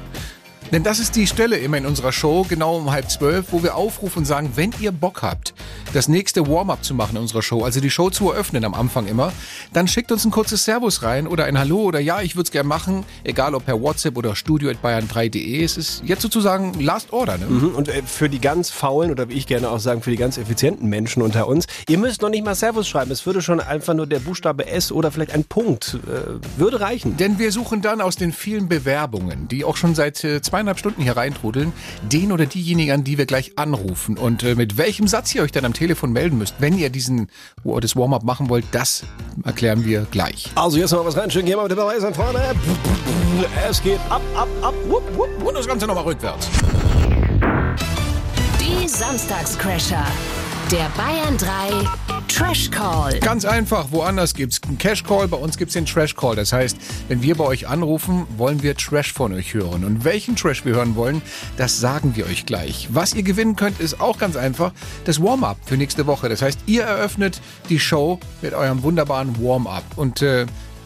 Denn 0.72 0.84
das 0.84 1.00
ist 1.00 1.18
die 1.18 1.28
Stelle 1.28 1.58
immer 1.58 1.78
in 1.78 1.86
unserer 1.86 2.14
Show, 2.14 2.46
genau 2.48 2.78
um 2.78 2.92
halb 2.92 3.12
zwölf, 3.12 3.48
wo 3.52 3.62
wir 3.62 3.76
aufrufen 3.76 4.20
und 4.20 4.26
sagen, 4.26 4.52
wenn 4.56 4.72
ihr 4.80 4.94
Bock 4.94 5.22
habt, 5.22 5.54
das 5.92 6.08
nächste 6.08 6.48
Warm-up 6.48 6.84
zu 6.86 6.94
machen 6.94 7.18
in 7.18 7.24
unserer 7.24 7.42
Show, 7.42 7.66
also 7.66 7.82
die 7.82 7.90
Show 7.90 8.10
zu 8.10 8.32
eröffnen 8.32 8.64
am 8.64 8.74
Anfang 8.74 9.06
immer, 9.08 9.34
dann 9.74 9.90
schickt 9.90 10.14
uns 10.14 10.24
ein 10.24 10.32
kurzes 10.32 10.64
Servus 10.64 11.04
rein 11.04 11.28
oder 11.28 11.44
ein 11.44 11.60
Hallo 11.60 11.82
oder 11.82 12.00
ja, 12.00 12.22
ich 12.22 12.38
würde 12.38 12.44
es 12.44 12.52
gerne 12.52 12.70
machen, 12.70 13.04
egal 13.26 13.54
ob 13.54 13.66
per 13.66 13.82
WhatsApp 13.82 14.18
oder 14.18 14.34
studio.bayern3.de. 14.34 15.62
Es 15.62 15.76
ist 15.76 16.04
jetzt 16.06 16.22
sozusagen 16.22 16.80
Last 16.80 17.12
Order. 17.12 17.38
Ne? 17.38 17.48
Mhm, 17.48 17.76
Und 17.76 17.90
äh, 17.90 18.02
für 18.06 18.30
die 18.30 18.40
ganz 18.40 18.70
faulen 18.70 19.12
oder 19.12 19.28
wie 19.28 19.34
ich 19.34 19.48
gerne 19.48 19.70
auch 19.70 19.80
sagen, 19.80 20.02
für 20.02 20.12
die 20.12 20.16
ganz 20.16 20.38
effizienten 20.38 20.88
Menschen 20.88 21.22
unter 21.22 21.48
uns, 21.48 21.68
ihr 21.90 21.98
müsst 21.98 22.22
noch 22.22 22.30
nicht 22.30 22.46
mal 22.46 22.56
Servus 22.56 22.88
schreiben. 22.88 23.12
Es 23.12 23.26
würde 23.26 23.42
schon 23.42 23.60
einfach 23.60 23.94
nur 23.94 24.08
der 24.08 24.20
Buchstabe 24.20 24.68
S 24.68 24.94
oder 24.94 25.12
vielleicht 25.12 25.34
ein 25.34 25.44
Punkt 25.44 26.00
äh, 26.08 26.40
würde 26.58 26.80
reichen. 26.80 27.18
Denn 27.18 27.40
wir 27.40 27.52
suchen 27.52 27.82
dann 27.82 28.00
aus 28.00 28.16
den 28.16 28.32
vielen 28.32 28.70
Bewerbungen, 28.70 29.50
die 29.50 29.66
auch 29.66 29.76
schon 29.76 29.96
seit 29.96 30.24
äh, 30.24 30.42
zweieinhalb 30.62 30.78
Stunden 30.78 31.02
hier 31.02 31.18
reintrudeln, 31.18 31.74
den 32.04 32.32
oder 32.32 32.46
diejenigen, 32.46 32.92
an 32.92 33.04
die 33.04 33.18
wir 33.18 33.26
gleich 33.26 33.58
anrufen. 33.58 34.16
Und 34.16 34.44
äh, 34.44 34.54
mit 34.54 34.78
welchem 34.78 35.08
Satz 35.08 35.34
ihr 35.34 35.42
euch 35.42 35.52
dann 35.52 35.66
am 35.66 35.74
Telefon 35.74 36.12
melden 36.12 36.38
müsst, 36.38 36.56
wenn 36.60 36.78
ihr 36.78 36.92
diesen 36.92 37.30
das 37.64 37.96
Warm-up 37.96 38.24
machen 38.24 38.48
wollt, 38.50 38.66
das 38.72 39.04
erklären 39.44 39.86
wir 39.86 40.06
gleich. 40.12 40.52
Also 40.54 40.78
jetzt 40.78 40.92
noch 40.92 41.04
was 41.04 41.18
reinschicken, 41.18 41.48
hier 41.48 41.58
mal 41.58 41.68
mit 41.68 41.76
dabei 41.76 42.00
sein 42.00 42.14
vorne. 42.14 42.40
Es 43.68 43.82
geht 43.82 44.00
ab, 44.10 44.22
ab, 44.36 44.48
ab, 44.62 44.74
wupp, 44.88 45.04
wupp. 45.18 45.44
Und 45.44 45.56
das 45.56 45.68
Ganze 45.68 45.88
nochmal 45.88 46.04
rückwärts. 46.04 46.48
Die 48.60 48.88
Samstagscrasher. 48.88 50.06
Der 50.72 50.90
Bayern 50.96 51.38
3 51.38 51.86
Trash 52.30 52.72
Call. 52.72 53.20
Ganz 53.20 53.44
einfach, 53.44 53.88
woanders 53.92 54.34
gibt's 54.34 54.62
einen 54.66 54.78
Cash 54.78 55.04
Call, 55.04 55.28
bei 55.28 55.36
uns 55.36 55.58
gibt's 55.58 55.74
den 55.74 55.86
Trash 55.86 56.16
Call. 56.16 56.38
Das 56.38 56.54
heißt, 56.54 56.78
wenn 57.10 57.22
wir 57.22 57.36
bei 57.36 57.44
euch 57.44 57.68
anrufen, 57.68 58.26
wollen 58.38 58.64
wir 58.64 58.78
Trash 58.78 59.12
von 59.12 59.34
euch 59.34 59.54
hören. 59.54 59.84
Und 59.84 60.06
welchen 60.06 60.38
Trash 60.38 60.64
wir 60.64 60.76
hören 60.76 60.96
wollen, 60.96 61.22
das 61.58 61.82
sagen 61.82 62.16
wir 62.16 62.26
euch 62.26 62.46
gleich. 62.46 62.88
Was 62.90 63.14
ihr 63.14 63.24
gewinnen 63.24 63.58
könnt, 63.58 63.82
ist 63.82 64.00
auch 64.00 64.18
ganz 64.18 64.38
einfach 64.38 64.72
das 65.04 65.22
Warm-up 65.22 65.58
für 65.66 65.76
nächste 65.76 66.08
Woche. 66.08 66.30
Das 66.30 66.42
heißt, 66.42 66.60
ihr 66.68 66.84
eröffnet 66.84 67.42
die 67.68 67.80
Show 67.80 68.22
mit 68.42 68.54
eurem 68.54 68.82
wunderbaren 68.82 69.44
Warm-up. 69.44 69.84
Und 69.98 70.22
äh, 70.22 70.46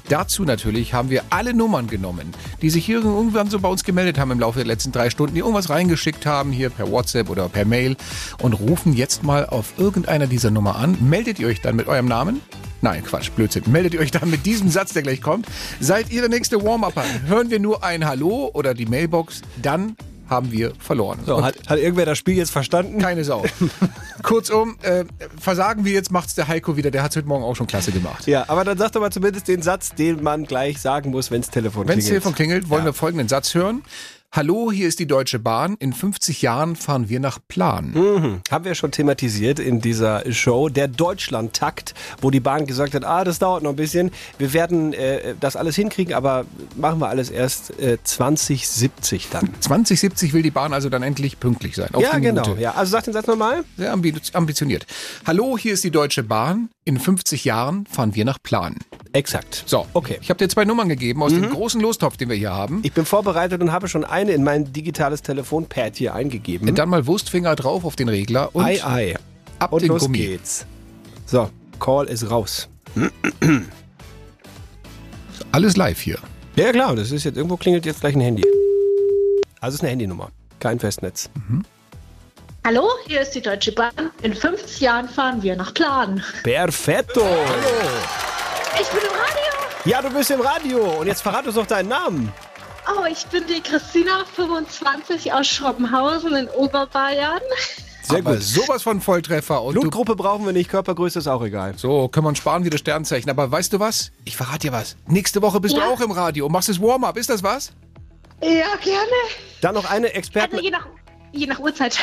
Dazu 0.09 0.43
natürlich 0.43 0.93
haben 0.93 1.09
wir 1.09 1.23
alle 1.31 1.53
Nummern 1.53 1.87
genommen, 1.87 2.31
die 2.61 2.69
sich 2.69 2.85
hier 2.85 3.03
irgendwann 3.03 3.49
so 3.49 3.59
bei 3.59 3.69
uns 3.69 3.83
gemeldet 3.83 4.19
haben 4.19 4.31
im 4.31 4.39
Laufe 4.39 4.59
der 4.59 4.67
letzten 4.67 4.91
drei 4.91 5.09
Stunden, 5.09 5.33
die 5.33 5.39
irgendwas 5.39 5.69
reingeschickt 5.69 6.25
haben, 6.25 6.51
hier 6.51 6.69
per 6.69 6.91
WhatsApp 6.91 7.29
oder 7.29 7.49
per 7.49 7.65
Mail 7.65 7.95
und 8.41 8.53
rufen 8.53 8.93
jetzt 8.93 9.23
mal 9.23 9.45
auf 9.45 9.73
irgendeiner 9.77 10.27
dieser 10.27 10.51
Nummer 10.51 10.75
an. 10.75 10.97
Meldet 11.01 11.39
ihr 11.39 11.47
euch 11.47 11.61
dann 11.61 11.75
mit 11.75 11.87
eurem 11.87 12.07
Namen? 12.07 12.41
Nein, 12.81 13.03
Quatsch, 13.03 13.31
Blödsinn. 13.31 13.63
Meldet 13.67 13.95
ihr 13.95 13.99
euch 13.99 14.11
dann 14.11 14.29
mit 14.29 14.45
diesem 14.45 14.69
Satz, 14.69 14.93
der 14.93 15.01
gleich 15.01 15.21
kommt. 15.21 15.47
Seid 15.79 16.11
ihr 16.11 16.21
der 16.21 16.29
nächste 16.29 16.63
Warm-Upper? 16.63 17.03
Hören 17.25 17.49
wir 17.49 17.59
nur 17.59 17.83
ein 17.83 18.05
Hallo 18.05 18.51
oder 18.53 18.75
die 18.75 18.85
Mailbox, 18.85 19.41
dann 19.61 19.95
haben 20.30 20.51
wir 20.51 20.73
verloren. 20.80 21.19
So, 21.26 21.43
hat, 21.43 21.55
hat 21.67 21.78
irgendwer 21.80 22.05
das 22.05 22.17
Spiel 22.17 22.36
jetzt 22.36 22.51
verstanden? 22.51 22.99
Keine 22.99 23.23
Sau. 23.23 23.43
Kurzum, 24.23 24.78
äh, 24.82 25.05
versagen 25.39 25.86
wir 25.86 25.93
jetzt, 25.93 26.11
macht's 26.11 26.36
der 26.36 26.47
Heiko 26.47 26.78
wieder. 26.78 26.91
Der 26.91 27.03
hat's 27.03 27.15
heute 27.15 27.28
Morgen 27.28 27.43
auch 27.43 27.55
schon 27.55 27.67
klasse 27.67 27.91
gemacht. 27.91 28.26
Ja, 28.28 28.45
aber 28.47 28.63
dann 28.63 28.78
sag 28.78 28.91
doch 28.93 29.01
mal 29.01 29.11
zumindest 29.11 29.47
den 29.47 29.61
Satz, 29.61 29.93
den 29.95 30.23
man 30.23 30.45
gleich 30.45 30.80
sagen 30.82 31.11
muss, 31.11 31.32
wenns 31.32 31.49
Telefon 31.49 31.82
Wenn 31.88 31.99
klingelt. 31.99 32.03
das 32.03 32.09
Telefon 32.09 32.36
klingelt, 32.36 32.69
wollen 32.69 32.82
Ja. 32.82 32.86
wir 32.88 32.93
folgenden 32.93 33.28
Satz 33.28 33.53
hören. 33.53 33.84
Hallo, 34.32 34.69
hier 34.69 34.89
ist 34.89 34.99
die 34.99 35.07
Deutsche 35.07 35.39
Bahn. 35.39 35.78
In 35.80 35.93
50 35.93 36.41
Jahren 36.41 36.76
fahren 36.76 37.07
wir 37.07 37.21
nach 37.21 37.39
Plan. 37.47 37.91
Mhm. 37.91 38.41
Haben 38.51 38.65
wir 38.65 38.76
schon 38.76 38.91
thematisiert 38.91 39.59
in 39.59 39.80
dieser 39.80 40.30
Show, 40.34 40.67
der 40.67 40.89
Deutschlandtakt, 40.89 41.93
wo 42.19 42.32
die 42.32 42.41
Bahn 42.41 42.65
gesagt 42.65 42.95
hat, 42.95 43.05
ah, 43.05 43.23
das 43.23 43.39
dauert 43.39 43.63
noch 43.63 43.69
ein 43.69 43.78
bisschen. 43.78 44.11
Wir 44.38 44.51
werden 44.51 44.91
äh, 44.91 45.36
das 45.39 45.55
alles 45.55 45.78
hinkriegen, 45.78 46.13
aber 46.13 46.45
machen 46.76 46.99
wir 46.99 47.07
alles 47.07 47.30
erst 47.30 47.80
äh, 47.80 47.97
2070 48.03 49.30
dann. 49.30 49.49
2070 49.61 50.34
will 50.34 50.41
die 50.41 50.51
Bahn 50.51 50.73
also 50.73 50.89
dann 50.89 51.01
endlich 51.01 51.39
pünktlich 51.39 51.76
sein. 51.76 51.93
Auf 51.93 52.03
ja, 52.03 52.17
genau. 52.19 52.55
Ja, 52.55 52.71
also 52.73 52.91
sag 52.91 53.05
den 53.05 53.13
Satz 53.13 53.28
nochmal. 53.28 53.63
Sehr 53.78 53.93
ambi 53.93 54.13
ambitioniert. 54.34 54.86
Hallo, 55.26 55.57
hier 55.57 55.73
ist 55.73 55.86
die 55.86 55.91
Deutsche 55.91 56.23
Bahn. 56.23 56.67
In 56.84 56.99
50 56.99 57.45
Jahren 57.45 57.86
fahren 57.86 58.15
wir 58.15 58.26
nach 58.26 58.39
Plan. 58.43 58.76
Exakt. 59.16 59.63
So, 59.66 59.86
Okay. 59.93 60.18
Ich 60.22 60.30
habe 60.30 60.38
dir 60.38 60.49
zwei 60.49 60.66
Nummern 60.66 60.89
gegeben 60.89 61.24
aus 61.24 61.32
Mhm. 61.32 61.41
dem 61.43 61.49
großen 61.51 61.80
Lostopf, 61.80 62.18
den 62.18 62.28
wir 62.30 62.36
hier 62.36 62.51
haben. 62.51 62.82
Ich 62.84 62.91
bin 62.91 63.05
vorbereitet 63.05 63.61
und 63.61 63.72
habe 63.72 63.88
schon 63.88 64.03
eine 64.03 64.34
in 64.34 64.43
mein 64.43 64.74
digitales 64.74 65.22
Telefonpad 65.22 65.95
hier 65.95 66.13
eingegeben. 66.13 66.76
Dann 66.76 66.89
mal 66.89 67.07
Wurstfinger 67.07 67.55
drauf 67.55 67.86
auf 67.86 67.95
den 67.95 68.09
Regler 68.09 68.49
und 68.53 68.66
ei, 68.66 68.84
ei. 68.86 69.16
ab 69.59 69.72
Und 69.72 69.82
den 69.84 69.88
los 69.89 70.01
Gummi. 70.03 70.18
geht's. 70.18 70.66
So, 71.26 71.49
Call 71.80 72.07
ist 72.07 72.30
raus. 72.30 72.68
Alles 75.51 75.78
live 75.78 75.99
hier. 76.01 76.20
Ja, 76.57 76.72
klar, 76.72 76.95
das 76.95 77.11
ist 77.11 77.24
jetzt, 77.24 77.38
irgendwo 77.38 77.57
klingelt 77.57 77.86
jetzt 77.86 78.01
gleich 78.01 78.16
ein 78.16 78.22
Handy. 78.22 78.43
Also 79.61 79.70
es 79.70 79.76
ist 79.76 79.82
eine 79.82 79.91
Handynummer, 79.91 80.30
kein 80.59 80.80
Festnetz. 80.80 81.30
Hallo, 82.66 82.89
hier 83.07 83.22
ist 83.22 83.32
die 83.32 83.41
Deutsche 83.41 83.72
Bahn. 83.72 83.91
In 84.24 84.34
50 84.34 84.82
Jahren 84.82 85.07
fahren 85.07 85.41
wir 85.41 85.55
nach 85.55 85.74
Plan. 85.74 86.22
Perfetto! 86.43 87.26
Ich 88.80 88.88
bin 88.89 88.99
im 89.01 89.09
Radio. 89.09 89.69
Ja, 89.86 90.01
du 90.01 90.09
bist 90.09 90.32
im 90.32 90.41
Radio 90.41 90.84
und 90.99 91.07
jetzt 91.07 91.21
verrat 91.21 91.45
uns 91.45 91.55
doch 91.55 91.65
deinen 91.67 91.89
Namen. 91.89 92.32
Oh, 92.88 93.05
ich 93.09 93.26
bin 93.28 93.43
die 93.47 93.61
Christina, 93.61 94.26
25 94.36 95.34
aus 95.34 95.47
Schroppenhausen 95.47 96.36
in 96.36 96.47
Oberbayern. 96.49 97.41
Sehr 98.03 98.19
Aber 98.19 98.34
gut. 98.34 98.43
sowas 98.43 98.84
von 98.84 99.01
Volltreffer. 99.01 99.63
Und 99.63 99.73
du, 99.76 99.82
Blutgruppe 99.82 100.15
brauchen 100.15 100.45
wir 100.45 100.53
nicht, 100.53 100.69
Körpergröße 100.69 101.17
ist 101.19 101.28
auch 101.28 101.41
egal. 101.43 101.73
so, 101.78 102.07
können 102.07 102.26
wir 102.26 102.30
uns 102.30 102.38
sparen 102.38 102.63
wie 102.63 102.69
das 102.69 102.80
Sternzeichen. 102.82 103.30
Aber 103.32 103.49
weißt 103.51 103.73
du 103.73 103.80
was? 103.80 104.11
Ich 104.26 104.38
verrate 104.38 104.59
dir 104.67 104.71
was. 104.71 104.95
Nächste 105.07 105.41
Woche 105.41 105.59
bist 105.59 105.76
Ja. 105.76 105.86
du 105.86 105.91
auch 105.93 106.01
im 106.01 106.11
Radio 106.11 106.45
und 106.45 106.51
machst 106.51 106.69
das 106.69 106.80
Warm-up. 106.80 107.17
Ist 107.17 107.30
das 107.32 107.41
was? 107.41 107.71
Ja, 108.43 108.76
gerne. 108.84 109.09
Dann 109.61 109.73
noch 109.73 109.89
eine 109.89 110.13
Experten. 110.13 110.53
Also 110.55 110.63
je 110.65 110.69
nach, 110.71 110.86
je 111.38 111.47
nach 111.47 111.59
Uhrzeit. 111.59 111.97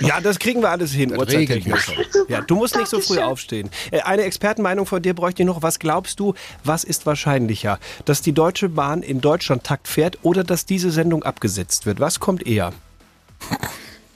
Ja, 0.00 0.20
das 0.20 0.38
kriegen 0.38 0.60
wir 0.62 0.70
alles 0.70 0.92
hin, 0.92 1.16
uhrzeittechnisch. 1.16 1.84
schon. 1.84 1.96
Ja, 2.28 2.40
du 2.40 2.56
musst 2.56 2.76
nicht 2.76 2.88
so 2.88 3.00
früh 3.00 3.18
aufstehen. 3.18 3.70
Äh, 3.90 4.00
Eine 4.00 4.22
Expertenmeinung 4.22 4.86
von 4.86 5.00
dir 5.02 5.14
bräuchte 5.14 5.42
ich 5.42 5.46
noch. 5.46 5.62
Was 5.62 5.78
glaubst 5.78 6.18
du, 6.20 6.34
was 6.64 6.84
ist 6.84 7.06
wahrscheinlicher? 7.06 7.78
Dass 8.04 8.20
die 8.22 8.32
Deutsche 8.32 8.68
Bahn 8.68 9.02
in 9.02 9.20
Deutschland 9.20 9.64
Takt 9.64 9.88
fährt 9.88 10.18
oder 10.22 10.44
dass 10.44 10.66
diese 10.66 10.90
Sendung 10.90 11.22
abgesetzt 11.22 11.86
wird? 11.86 12.00
Was 12.00 12.20
kommt 12.20 12.46
eher? 12.46 12.72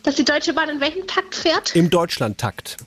Dass 0.03 0.17
die 0.17 0.25
Deutsche 0.25 0.53
Bahn 0.55 0.69
in 0.69 0.81
welchem 0.81 1.07
Takt 1.07 1.35
fährt? 1.35 1.77
Im 1.77 1.91
Deutschland-Takt. 1.91 2.79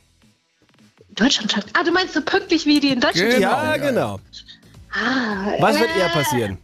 Deutschland-Takt. 1.15 1.69
Ah, 1.73 1.83
du 1.83 1.91
meinst 1.91 2.13
so 2.15 2.21
pünktlich 2.21 2.65
wie 2.65 2.79
die 2.79 2.89
in 2.89 2.99
Deutschland? 2.99 3.31
Genau, 3.35 3.41
ja, 3.51 3.75
ja, 3.75 3.77
genau. 3.77 4.19
Ah, 4.91 5.53
Was 5.59 5.79
wird 5.79 5.89
äh, 5.95 5.99
eher 5.99 6.09
passieren? 6.09 6.57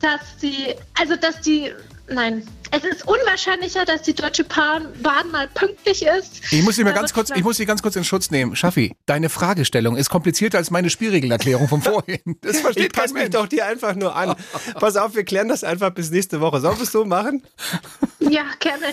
Dass 0.00 0.20
die, 0.42 0.74
also 0.98 1.16
dass 1.16 1.40
die, 1.40 1.72
nein. 2.08 2.46
Es 2.72 2.82
ist 2.82 3.06
unwahrscheinlicher, 3.06 3.84
dass 3.84 4.02
die 4.02 4.12
Deutsche 4.12 4.42
Bahn, 4.42 4.88
Bahn 5.00 5.30
mal 5.30 5.46
pünktlich 5.48 6.04
ist. 6.04 6.42
Ich 6.52 6.62
muss 6.62 6.74
dich 6.74 6.84
mal 6.84 6.92
Da 6.92 6.98
ganz 7.00 7.12
kurz, 7.12 7.30
ich 7.30 7.44
muss 7.44 7.58
dich 7.58 7.66
ganz 7.66 7.80
kurz 7.80 7.94
in 7.94 8.02
Schutz 8.04 8.30
nehmen. 8.32 8.56
Schaffi, 8.56 8.96
deine 9.06 9.28
Fragestellung 9.28 9.96
ist 9.96 10.10
komplizierter 10.10 10.58
als 10.58 10.70
meine 10.72 10.90
Spielregelerklärung 10.90 11.68
von 11.68 11.80
vorhin. 11.80 12.18
Das 12.40 12.60
versteht 12.60 12.86
Ich 12.86 12.92
kein 12.92 13.02
passe 13.04 13.14
mich 13.14 13.22
Mensch. 13.24 13.34
doch 13.36 13.46
dir 13.46 13.66
einfach 13.66 13.94
nur 13.94 14.14
an. 14.16 14.34
Pass 14.80 14.96
auf, 14.96 15.14
wir 15.14 15.24
klären 15.24 15.48
das 15.48 15.62
einfach 15.62 15.90
bis 15.90 16.10
nächste 16.10 16.40
Woche. 16.40 16.60
Sollen 16.60 16.76
wir 16.76 16.82
es 16.82 16.92
so 16.92 17.04
machen? 17.04 17.42
Ja, 18.28 18.42
gerne. 18.60 18.86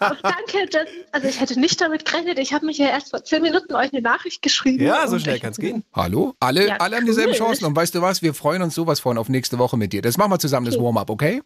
Danke, 0.00 0.66
dass, 0.70 0.86
also 1.12 1.28
ich 1.28 1.40
hätte 1.40 1.58
nicht 1.58 1.80
damit 1.80 2.04
gerechnet. 2.04 2.38
Ich 2.38 2.52
habe 2.52 2.66
mich 2.66 2.78
ja 2.78 2.86
erst 2.88 3.10
vor 3.10 3.24
zehn 3.24 3.42
Minuten 3.42 3.74
euch 3.74 3.92
eine 3.92 4.02
Nachricht 4.02 4.42
geschrieben. 4.42 4.84
Ja, 4.84 5.06
so 5.08 5.18
schnell 5.18 5.40
kann 5.40 5.50
es 5.50 5.56
gehen. 5.58 5.84
Hallo? 5.92 6.34
Alle, 6.40 6.68
Ja, 6.68 6.76
alle 6.76 6.96
haben 6.96 7.06
dieselben 7.06 7.32
cool. 7.32 7.38
Chancen. 7.38 7.64
Und 7.64 7.74
weißt 7.76 7.94
du 7.94 8.02
was? 8.02 8.22
Wir 8.22 8.34
freuen 8.34 8.62
uns 8.62 8.74
sowas 8.74 9.00
von 9.00 9.18
auf 9.18 9.28
nächste 9.28 9.58
Woche 9.58 9.76
mit 9.76 9.92
dir. 9.92 10.02
Das 10.02 10.16
machen 10.16 10.30
wir 10.30 10.38
zusammen, 10.38 10.66
das 10.66 10.78
Warm-up, 10.78 11.10
okay? 11.10 11.42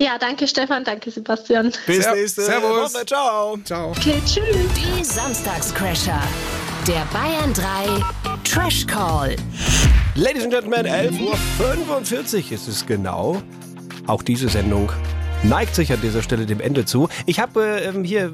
Ja, 0.00 0.18
danke 0.18 0.46
Stefan, 0.46 0.84
danke 0.84 1.10
Sebastian. 1.10 1.72
Bis 1.86 2.04
Ser- 2.04 2.14
nächste 2.14 2.42
Servus. 2.42 2.94
Woche. 2.94 3.06
Ciao. 3.06 3.56
Ciao. 3.64 3.90
Okay, 3.92 4.20
tschüss. 4.26 4.44
Die 4.76 5.02
Samstagscrasher. 5.02 6.20
Der 6.86 7.06
Bayern 7.12 7.52
3 7.54 8.04
Trash 8.44 8.86
Call. 8.86 9.36
Ladies 10.14 10.44
and 10.44 10.52
Gentlemen, 10.52 10.86
11.45 10.86 12.46
Uhr 12.46 12.52
ist 12.52 12.68
es 12.68 12.86
genau. 12.86 13.42
Auch 14.06 14.22
diese 14.22 14.48
Sendung 14.48 14.90
neigt 15.42 15.74
sich 15.74 15.92
an 15.92 16.00
dieser 16.00 16.22
Stelle 16.22 16.46
dem 16.46 16.60
Ende 16.60 16.84
zu. 16.84 17.08
Ich 17.26 17.40
habe 17.40 17.64
äh, 17.64 18.04
hier 18.04 18.32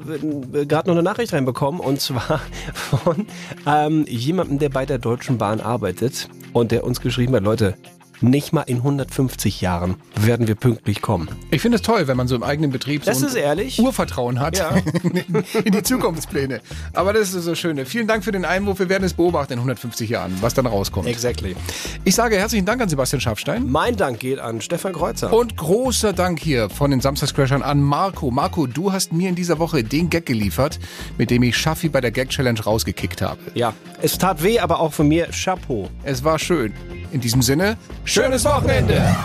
äh, 0.53 0.65
gerade 0.65 0.89
noch 0.89 0.95
eine 0.95 1.03
Nachricht 1.03 1.33
reinbekommen 1.33 1.79
und 1.79 2.01
zwar 2.01 2.41
von 2.73 3.27
ähm, 3.65 4.05
jemandem, 4.07 4.59
der 4.59 4.69
bei 4.69 4.85
der 4.85 4.97
Deutschen 4.97 5.37
Bahn 5.37 5.61
arbeitet 5.61 6.29
und 6.53 6.71
der 6.71 6.83
uns 6.83 7.01
geschrieben 7.01 7.35
hat, 7.35 7.43
Leute, 7.43 7.75
nicht 8.21 8.53
mal 8.53 8.61
in 8.61 8.77
150 8.77 9.61
Jahren 9.61 9.95
werden 10.15 10.47
wir 10.47 10.55
pünktlich 10.55 11.01
kommen. 11.01 11.29
Ich 11.51 11.61
finde 11.61 11.77
es 11.77 11.81
toll, 11.81 12.07
wenn 12.07 12.17
man 12.17 12.27
so 12.27 12.35
im 12.35 12.43
eigenen 12.43 12.71
Betrieb 12.71 13.03
Das 13.03 13.19
so 13.19 13.27
ist 13.27 13.35
ehrlich. 13.35 13.79
Urvertrauen 13.79 14.39
hat 14.39 14.57
Ja. 14.57 14.75
in, 15.65 15.71
die 15.71 15.83
Zukunftspläne. 15.83 16.61
Aber 16.93 17.13
das 17.13 17.33
ist 17.33 17.43
so 17.43 17.55
schön. 17.55 17.83
Vielen 17.85 18.07
Dank 18.07 18.23
für 18.23 18.31
den 18.31 18.45
Einwurf. 18.45 18.79
Wir 18.79 18.89
werden 18.89 19.03
es 19.03 19.13
beobachten 19.13 19.53
in 19.53 19.59
150 19.59 20.09
Jahren, 20.09 20.37
was 20.41 20.53
dann 20.53 20.65
rauskommt. 20.65 21.07
Exactly. 21.07 21.55
Ich 22.03 22.15
sage 22.15 22.37
herzlichen 22.37 22.65
Dank 22.65 22.81
an 22.81 22.89
Sebastian 22.89 23.21
Schafstein. 23.21 23.69
Mein 23.69 23.95
Dank 23.95 24.19
geht 24.19 24.39
an 24.39 24.61
Stefan 24.61 24.93
Kreuzer. 24.93 25.33
Und 25.33 25.57
großer 25.57 26.13
Dank 26.13 26.39
hier 26.39 26.69
von 26.69 26.91
den 26.91 27.01
Samstagscrashern 27.01 27.61
an 27.61 27.81
Marco. 27.81 28.31
Marco, 28.31 28.67
du 28.67 28.91
hast 28.91 29.13
mir 29.13 29.29
in 29.29 29.35
dieser 29.35 29.59
Woche 29.59 29.83
den 29.83 30.09
Gag 30.09 30.25
geliefert, 30.25 30.79
mit 31.17 31.29
dem 31.29 31.43
ich 31.43 31.57
Schaffi 31.57 31.89
bei 31.89 32.01
der 32.01 32.11
Gag-Challenge 32.11 32.61
rausgekickt 32.61 33.21
habe. 33.21 33.39
Ja, 33.53 33.73
es 34.01 34.17
tat 34.17 34.43
weh, 34.43 34.59
aber 34.59 34.79
auch 34.79 34.93
von 34.93 35.07
mir 35.07 35.27
Chapeau. 35.31 35.89
Es 36.03 36.23
war 36.23 36.39
schön. 36.39 36.73
In 37.11 37.21
diesem 37.21 37.41
Sinne, 37.41 37.77
schönes 38.05 38.45
Wochenende! 38.45 39.15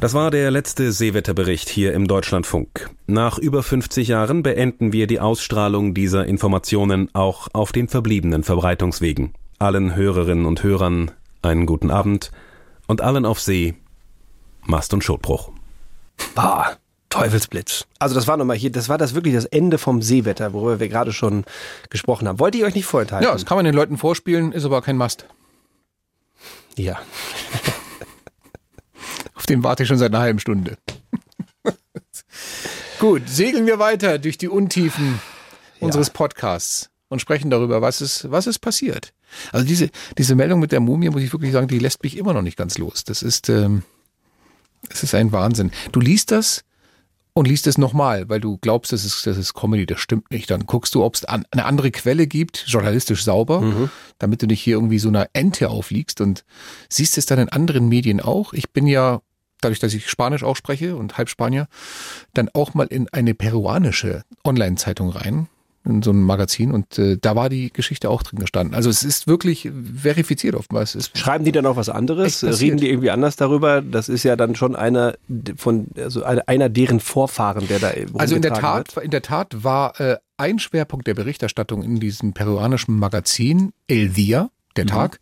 Das 0.00 0.14
war 0.14 0.30
der 0.30 0.50
letzte 0.50 0.92
Seewetterbericht 0.92 1.68
hier 1.68 1.92
im 1.92 2.08
Deutschlandfunk. 2.08 2.88
Nach 3.06 3.36
über 3.36 3.62
50 3.62 4.08
Jahren 4.08 4.42
beenden 4.42 4.94
wir 4.94 5.06
die 5.06 5.20
Ausstrahlung 5.20 5.92
dieser 5.92 6.24
Informationen 6.24 7.10
auch 7.14 7.48
auf 7.52 7.72
den 7.72 7.86
verbliebenen 7.86 8.42
Verbreitungswegen. 8.42 9.34
Allen 9.58 9.94
Hörerinnen 9.94 10.46
und 10.46 10.62
Hörern 10.62 11.10
einen 11.42 11.66
guten 11.66 11.90
Abend 11.90 12.30
und 12.86 13.02
allen 13.02 13.26
auf 13.26 13.40
See 13.40 13.74
Mast- 14.64 14.94
und 14.94 15.04
Schotbruch. 15.04 15.50
Bah, 16.34 16.76
Teufelsblitz. 17.10 17.86
Also 17.98 18.14
das 18.14 18.26
war 18.26 18.38
nochmal 18.38 18.56
hier, 18.56 18.72
das 18.72 18.88
war 18.88 18.96
das 18.96 19.14
wirklich 19.14 19.34
das 19.34 19.44
Ende 19.44 19.76
vom 19.76 20.00
Seewetter, 20.00 20.54
worüber 20.54 20.80
wir 20.80 20.88
gerade 20.88 21.12
schon 21.12 21.44
gesprochen 21.90 22.26
haben. 22.26 22.38
Wollte 22.38 22.56
ich 22.56 22.64
euch 22.64 22.74
nicht 22.74 22.86
vorenthalten? 22.86 23.26
Ja, 23.26 23.34
das 23.34 23.44
kann 23.44 23.58
man 23.58 23.66
den 23.66 23.74
Leuten 23.74 23.98
vorspielen, 23.98 24.52
ist 24.52 24.64
aber 24.64 24.80
kein 24.80 24.96
Mast. 24.96 25.26
Ja. 26.76 27.00
Auf 29.40 29.46
den 29.46 29.62
warte 29.62 29.84
ich 29.84 29.88
schon 29.88 29.96
seit 29.96 30.12
einer 30.12 30.20
halben 30.20 30.38
Stunde. 30.38 30.76
Gut, 32.98 33.26
segeln 33.26 33.64
wir 33.64 33.78
weiter 33.78 34.18
durch 34.18 34.36
die 34.36 34.50
Untiefen 34.50 35.18
unseres 35.80 36.10
Podcasts 36.10 36.90
und 37.08 37.22
sprechen 37.22 37.48
darüber, 37.48 37.80
was 37.80 38.02
ist, 38.02 38.30
was 38.30 38.46
ist 38.46 38.58
passiert. 38.58 39.14
Also 39.50 39.66
diese, 39.66 39.88
diese 40.18 40.34
Meldung 40.34 40.60
mit 40.60 40.72
der 40.72 40.80
Mumie, 40.80 41.08
muss 41.08 41.22
ich 41.22 41.32
wirklich 41.32 41.52
sagen, 41.52 41.68
die 41.68 41.78
lässt 41.78 42.02
mich 42.02 42.18
immer 42.18 42.34
noch 42.34 42.42
nicht 42.42 42.58
ganz 42.58 42.76
los. 42.76 43.04
Das 43.04 43.22
ist, 43.22 43.48
ähm, 43.48 43.82
das 44.90 45.04
ist 45.04 45.14
ein 45.14 45.32
Wahnsinn. 45.32 45.70
Du 45.90 46.00
liest 46.00 46.32
das 46.32 46.62
und 47.32 47.48
liest 47.48 47.66
es 47.66 47.78
nochmal, 47.78 48.28
weil 48.28 48.40
du 48.40 48.58
glaubst, 48.58 48.92
das 48.92 49.06
ist, 49.06 49.26
das 49.26 49.38
ist 49.38 49.54
Comedy, 49.54 49.86
das 49.86 50.00
stimmt 50.00 50.30
nicht. 50.30 50.50
Dann 50.50 50.66
guckst 50.66 50.94
du, 50.94 51.02
ob 51.02 51.14
es 51.14 51.24
an, 51.24 51.46
eine 51.50 51.64
andere 51.64 51.90
Quelle 51.92 52.26
gibt, 52.26 52.66
journalistisch 52.66 53.24
sauber, 53.24 53.62
damit 54.18 54.42
du 54.42 54.46
nicht 54.46 54.60
hier 54.60 54.74
irgendwie 54.74 54.98
so 54.98 55.08
einer 55.08 55.30
Ente 55.32 55.70
aufliegst 55.70 56.20
und 56.20 56.44
siehst 56.90 57.16
es 57.16 57.24
dann 57.24 57.38
in 57.38 57.48
anderen 57.48 57.88
Medien 57.88 58.20
auch. 58.20 58.52
Ich 58.52 58.68
bin 58.70 58.86
ja, 58.86 59.22
dadurch, 59.60 59.78
dass 59.78 59.94
ich 59.94 60.08
Spanisch 60.08 60.42
auch 60.42 60.56
spreche 60.56 60.96
und 60.96 61.18
halb 61.18 61.28
Spanier, 61.28 61.68
dann 62.34 62.48
auch 62.54 62.74
mal 62.74 62.86
in 62.86 63.08
eine 63.08 63.34
peruanische 63.34 64.24
Online-Zeitung 64.44 65.10
rein, 65.10 65.48
in 65.84 66.02
so 66.02 66.10
ein 66.10 66.20
Magazin 66.20 66.72
und 66.72 66.98
äh, 66.98 67.16
da 67.18 67.36
war 67.36 67.48
die 67.48 67.72
Geschichte 67.72 68.10
auch 68.10 68.22
drin 68.22 68.38
gestanden. 68.38 68.74
Also 68.74 68.90
es 68.90 69.02
ist 69.02 69.26
wirklich 69.26 69.70
verifiziert 69.96 70.54
offenbar. 70.54 70.82
Es 70.82 70.94
ist 70.94 71.16
Schreiben 71.16 71.44
die 71.44 71.52
dann 71.52 71.64
auch 71.64 71.76
was 71.76 71.88
anderes? 71.88 72.44
Reden 72.44 72.76
die 72.76 72.90
irgendwie 72.90 73.10
anders 73.10 73.36
darüber? 73.36 73.80
Das 73.80 74.08
ist 74.08 74.22
ja 74.24 74.36
dann 74.36 74.54
schon 74.54 74.76
einer 74.76 75.14
von, 75.56 75.86
also 75.96 76.22
einer, 76.22 76.68
deren 76.68 77.00
Vorfahren, 77.00 77.66
der 77.68 77.78
da 77.78 77.92
Also 78.14 78.36
in 78.36 78.42
der 78.42 78.52
Tat, 78.52 78.96
in 78.98 79.10
der 79.10 79.22
Tat 79.22 79.64
war 79.64 79.98
äh, 80.00 80.18
ein 80.36 80.58
Schwerpunkt 80.58 81.06
der 81.06 81.14
Berichterstattung 81.14 81.82
in 81.82 81.98
diesem 81.98 82.34
peruanischen 82.34 82.98
Magazin 82.98 83.72
El 83.88 84.10
Dia, 84.10 84.50
der 84.76 84.84
Mhm. 84.84 84.88
Tag, 84.88 85.20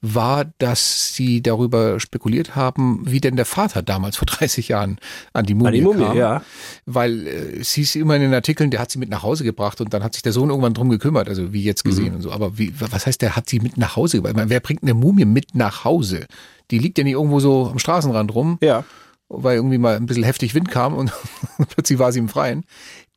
war, 0.00 0.44
dass 0.58 1.14
sie 1.14 1.42
darüber 1.42 1.98
spekuliert 2.00 2.54
haben, 2.56 3.02
wie 3.04 3.20
denn 3.20 3.36
der 3.36 3.44
Vater 3.46 3.82
damals 3.82 4.16
vor 4.16 4.26
30 4.26 4.68
Jahren 4.68 4.98
an 5.32 5.46
die 5.46 5.54
Mumie, 5.54 5.68
An 5.68 5.74
die 5.74 5.80
Mumie, 5.82 6.04
kam. 6.04 6.16
ja. 6.16 6.42
Weil 6.86 7.26
äh, 7.26 7.30
es 7.60 7.72
hieß 7.72 7.96
immer 7.96 8.16
in 8.16 8.22
den 8.22 8.34
Artikeln, 8.34 8.70
der 8.70 8.80
hat 8.80 8.90
sie 8.90 8.98
mit 8.98 9.08
nach 9.08 9.22
Hause 9.22 9.44
gebracht 9.44 9.80
und 9.80 9.94
dann 9.94 10.02
hat 10.04 10.14
sich 10.14 10.22
der 10.22 10.32
Sohn 10.32 10.50
irgendwann 10.50 10.74
drum 10.74 10.90
gekümmert, 10.90 11.28
also 11.28 11.52
wie 11.52 11.62
jetzt 11.62 11.84
Mhm. 11.84 11.90
gesehen 11.90 12.14
und 12.16 12.22
so. 12.22 12.32
Aber 12.32 12.58
wie, 12.58 12.72
was 12.78 13.06
heißt, 13.06 13.22
der 13.22 13.34
hat 13.36 13.48
sie 13.48 13.60
mit 13.60 13.76
nach 13.78 13.96
Hause 13.96 14.18
gebracht? 14.18 14.32
Ich 14.32 14.36
meine, 14.36 14.50
Wer 14.50 14.60
bringt 14.60 14.82
eine 14.82 14.94
Mumie 14.94 15.24
mit 15.24 15.54
nach 15.54 15.84
Hause? 15.84 16.26
Die 16.70 16.78
liegt 16.78 16.98
ja 16.98 17.04
nicht 17.04 17.14
irgendwo 17.14 17.40
so 17.40 17.68
am 17.70 17.78
Straßenrand 17.78 18.34
rum 18.34 18.58
Ja. 18.62 18.84
Weil 19.32 19.56
irgendwie 19.56 19.78
mal 19.78 19.96
ein 19.96 20.06
bisschen 20.06 20.24
heftig 20.24 20.54
Wind 20.54 20.70
kam 20.70 20.94
und 20.94 21.12
plötzlich 21.70 21.98
war 21.98 22.12
sie 22.12 22.18
im 22.18 22.28
Freien. 22.28 22.64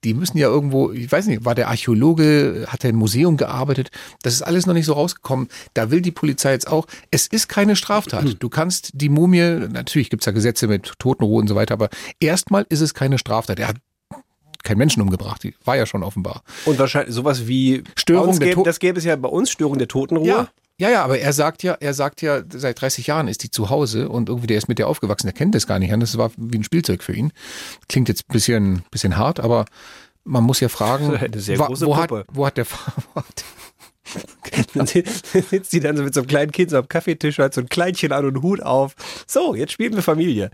Die 0.03 0.13
müssen 0.13 0.37
ja 0.37 0.47
irgendwo, 0.47 0.91
ich 0.91 1.11
weiß 1.11 1.25
nicht, 1.27 1.45
war 1.45 1.55
der 1.55 1.67
Archäologe, 1.67 2.65
hat 2.67 2.83
er 2.83 2.91
im 2.91 2.97
Museum 2.97 3.37
gearbeitet? 3.37 3.89
Das 4.21 4.33
ist 4.33 4.43
alles 4.43 4.67
noch 4.67 4.75
nicht 4.75 4.85
so 4.85 4.93
rausgekommen. 4.93 5.47
Da 5.73 5.89
will 5.89 6.01
die 6.01 6.11
Polizei 6.11 6.51
jetzt 6.51 6.67
auch, 6.67 6.85
es 7.09 7.25
ist 7.25 7.49
keine 7.49 7.75
Straftat. 7.75 8.35
Du 8.39 8.49
kannst 8.49 8.91
die 8.93 9.09
Mumie, 9.09 9.67
natürlich 9.71 10.11
gibt's 10.11 10.27
ja 10.27 10.31
Gesetze 10.31 10.67
mit 10.67 10.93
Totenruhe 10.99 11.41
und 11.41 11.47
so 11.47 11.55
weiter, 11.55 11.73
aber 11.73 11.89
erstmal 12.19 12.65
ist 12.69 12.81
es 12.81 12.93
keine 12.93 13.17
Straftat. 13.17 13.59
Er 13.59 13.69
hat 13.69 13.77
keinen 14.63 14.77
Menschen 14.79 15.01
umgebracht, 15.01 15.43
die 15.43 15.55
war 15.63 15.77
ja 15.77 15.85
schon 15.85 16.03
offenbar. 16.03 16.43
Und 16.65 16.77
wahrscheinlich 16.77 17.15
sowas 17.15 17.47
wie 17.47 17.83
Störung 17.95 18.29
uns 18.29 18.39
der 18.39 18.49
gäbe, 18.49 18.63
Das 18.63 18.79
gäbe 18.79 18.99
es 18.99 19.05
ja 19.05 19.15
bei 19.15 19.29
uns, 19.29 19.49
Störung 19.49 19.77
der 19.77 19.87
Totenruhe. 19.87 20.27
Ja. 20.27 20.49
Ja, 20.77 20.89
ja, 20.89 21.03
aber 21.03 21.19
er 21.19 21.31
sagt 21.31 21.63
ja, 21.63 21.77
er 21.79 21.93
sagt 21.93 22.21
ja, 22.21 22.41
seit 22.49 22.81
30 22.81 23.07
Jahren 23.07 23.29
ist 23.29 23.43
die 23.43 23.51
zu 23.51 23.69
Hause 23.69 24.09
und 24.09 24.27
irgendwie 24.27 24.47
der 24.47 24.57
ist 24.57 24.67
mit 24.67 24.77
der 24.77 24.87
aufgewachsen, 24.87 25.27
der 25.27 25.33
kennt 25.33 25.55
das 25.55 25.67
gar 25.67 25.79
nicht. 25.79 25.93
Das 25.97 26.17
war 26.17 26.31
wie 26.35 26.57
ein 26.57 26.63
Spielzeug 26.63 27.01
für 27.01 27.13
ihn. 27.13 27.31
Klingt 27.87 28.09
jetzt 28.09 28.25
ein 28.27 28.33
bisschen, 28.33 28.83
bisschen 28.91 29.15
hart, 29.15 29.39
aber 29.39 29.65
man 30.25 30.43
muss 30.43 30.59
ja 30.59 30.67
fragen, 30.67 31.11
wo, 31.13 31.95
hat, 31.95 32.11
wo 32.31 32.45
hat 32.45 32.57
der 32.57 32.65
Vater, 32.65 33.45
Dann 34.73 34.87
sitzt 34.87 35.73
die 35.73 35.79
dann 35.79 35.97
so 35.97 36.03
mit 36.03 36.13
so 36.13 36.21
einem 36.21 36.27
kleinen 36.27 36.51
Kind 36.51 36.69
so 36.69 36.77
am 36.77 36.87
Kaffeetisch, 36.87 37.39
hat 37.39 37.53
so 37.53 37.61
ein 37.61 37.69
Kleinchen 37.69 38.11
an 38.11 38.25
und 38.25 38.35
einen 38.35 38.43
Hut 38.43 38.61
auf. 38.61 38.95
So, 39.27 39.55
jetzt 39.55 39.73
spielen 39.73 39.95
wir 39.95 40.03
Familie. 40.03 40.51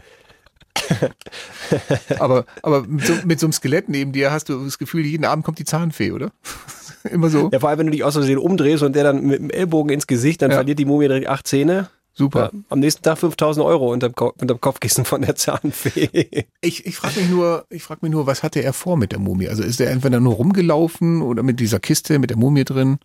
aber, 2.19 2.45
aber 2.61 2.83
mit 2.87 3.05
so, 3.05 3.13
mit 3.25 3.39
so 3.39 3.45
einem 3.47 3.53
Skelett 3.53 3.89
neben 3.89 4.11
dir 4.11 4.31
hast 4.31 4.49
du 4.49 4.63
das 4.63 4.77
Gefühl, 4.77 5.05
jeden 5.05 5.25
Abend 5.25 5.45
kommt 5.45 5.59
die 5.59 5.65
Zahnfee, 5.65 6.11
oder? 6.11 6.31
Immer 7.09 7.29
so. 7.29 7.49
Ja, 7.51 7.59
vor 7.59 7.69
allem, 7.69 7.79
wenn 7.79 7.85
du 7.87 7.91
dich 7.91 8.03
aus 8.03 8.13
Versehen 8.13 8.37
umdrehst 8.37 8.83
und 8.83 8.95
der 8.95 9.03
dann 9.03 9.25
mit 9.25 9.39
dem 9.39 9.49
Ellbogen 9.49 9.91
ins 9.91 10.07
Gesicht, 10.07 10.41
dann 10.41 10.51
Ja. 10.51 10.57
verliert 10.57 10.79
die 10.79 10.85
Mumie 10.85 11.07
direkt 11.07 11.27
acht 11.27 11.47
Zähne. 11.47 11.89
Super. 12.13 12.51
Ja, 12.53 12.59
am 12.69 12.79
nächsten 12.79 13.01
Tag 13.03 13.17
5000 13.17 13.65
Euro 13.65 13.91
unterm, 13.91 14.13
Ko 14.13 14.33
unterm 14.39 14.59
Kopfkissen 14.59 15.05
von 15.05 15.21
der 15.21 15.35
Zahnfee. 15.35 16.45
Ich, 16.63 16.85
ich 16.85 16.95
frage 16.95 17.21
mich 17.21 17.29
nur, 17.29 17.65
ich 17.69 17.81
frage 17.81 17.99
mich 18.03 18.11
nur, 18.11 18.27
was 18.27 18.43
hatte 18.43 18.61
er 18.61 18.73
vor 18.73 18.95
mit 18.97 19.11
der 19.13 19.19
Mumie? 19.19 19.47
Also 19.49 19.63
ist 19.63 19.81
er 19.81 19.89
entweder 19.89 20.19
nur 20.19 20.35
rumgelaufen 20.35 21.21
oder 21.23 21.41
mit 21.41 21.59
dieser 21.59 21.79
Kiste 21.79 22.19
mit 22.19 22.29
der 22.29 22.37
Mumie 22.37 22.65
drin? 22.65 22.99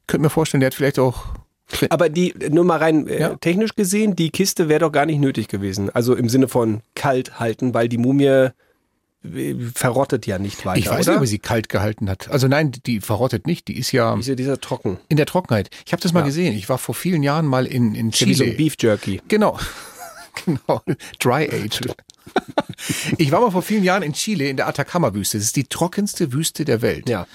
Ich 0.00 0.06
könnte 0.06 0.22
mir 0.22 0.30
vorstellen, 0.30 0.60
der 0.60 0.68
hat 0.68 0.74
vielleicht 0.74 0.98
auch 0.98 1.24
Aber 1.90 2.08
die, 2.08 2.34
nur 2.50 2.64
mal 2.64 2.76
rein 2.78 3.06
äh, 3.08 3.20
Ja. 3.20 3.36
technisch 3.36 3.74
gesehen, 3.74 4.14
die 4.16 4.30
Kiste 4.30 4.68
wäre 4.68 4.80
doch 4.80 4.92
gar 4.92 5.06
nicht 5.06 5.18
nötig 5.18 5.48
gewesen. 5.48 5.90
Also 5.90 6.14
im 6.14 6.28
Sinne 6.28 6.48
von 6.48 6.82
kalt 6.94 7.40
halten, 7.40 7.72
weil 7.74 7.88
die 7.88 7.98
Mumie 7.98 8.26
äh, 8.26 8.50
verrottet 9.74 10.26
ja 10.26 10.38
nicht 10.38 10.66
weiter. 10.66 10.78
Ich 10.78 10.88
weiß 10.90 11.06
nicht, 11.06 11.16
ob 11.18 11.26
sie 11.26 11.38
kalt 11.38 11.70
gehalten 11.70 12.10
hat. 12.10 12.28
Also 12.30 12.46
nein, 12.48 12.72
die- 12.84 13.00
verrottet 13.00 13.46
nicht. 13.46 13.68
Die 13.68 13.78
ist 13.78 13.90
ja 13.92 14.14
Die 14.14 14.20
ist 14.20 14.26
ja 14.28 14.34
dieser 14.34 14.60
trocken. 14.60 14.98
in 15.08 15.16
der 15.16 15.24
Trockenheit. 15.26 15.70
Ich 15.86 15.92
habe 15.92 16.02
das 16.02 16.12
mal 16.12 16.20
Ja. 16.20 16.26
gesehen. 16.26 16.54
Ich 16.54 16.68
war 16.68 16.76
vor 16.78 16.94
vielen 16.94 17.22
Jahren 17.22 17.46
mal 17.46 17.66
in, 17.66 17.94
in 17.94 18.10
Chile. 18.12 18.44
ein 18.44 18.56
Beef 18.56 18.74
Jerky. 18.78 19.22
Genau. 19.28 19.58
genau. 20.44 20.82
Dry 21.18 21.48
Aged. 21.50 21.94
Ich 23.18 23.30
war 23.30 23.40
mal 23.40 23.50
vor 23.50 23.62
vielen 23.62 23.84
Jahren 23.84 24.02
in 24.02 24.12
Chile 24.12 24.48
in 24.48 24.56
der 24.56 24.66
Atacama-Wüste. 24.68 25.38
Das 25.38 25.46
ist 25.46 25.56
die 25.56 25.64
trockenste 25.64 26.32
Wüste 26.32 26.64
der 26.64 26.82
Welt. 26.82 27.08
Ja. 27.08 27.26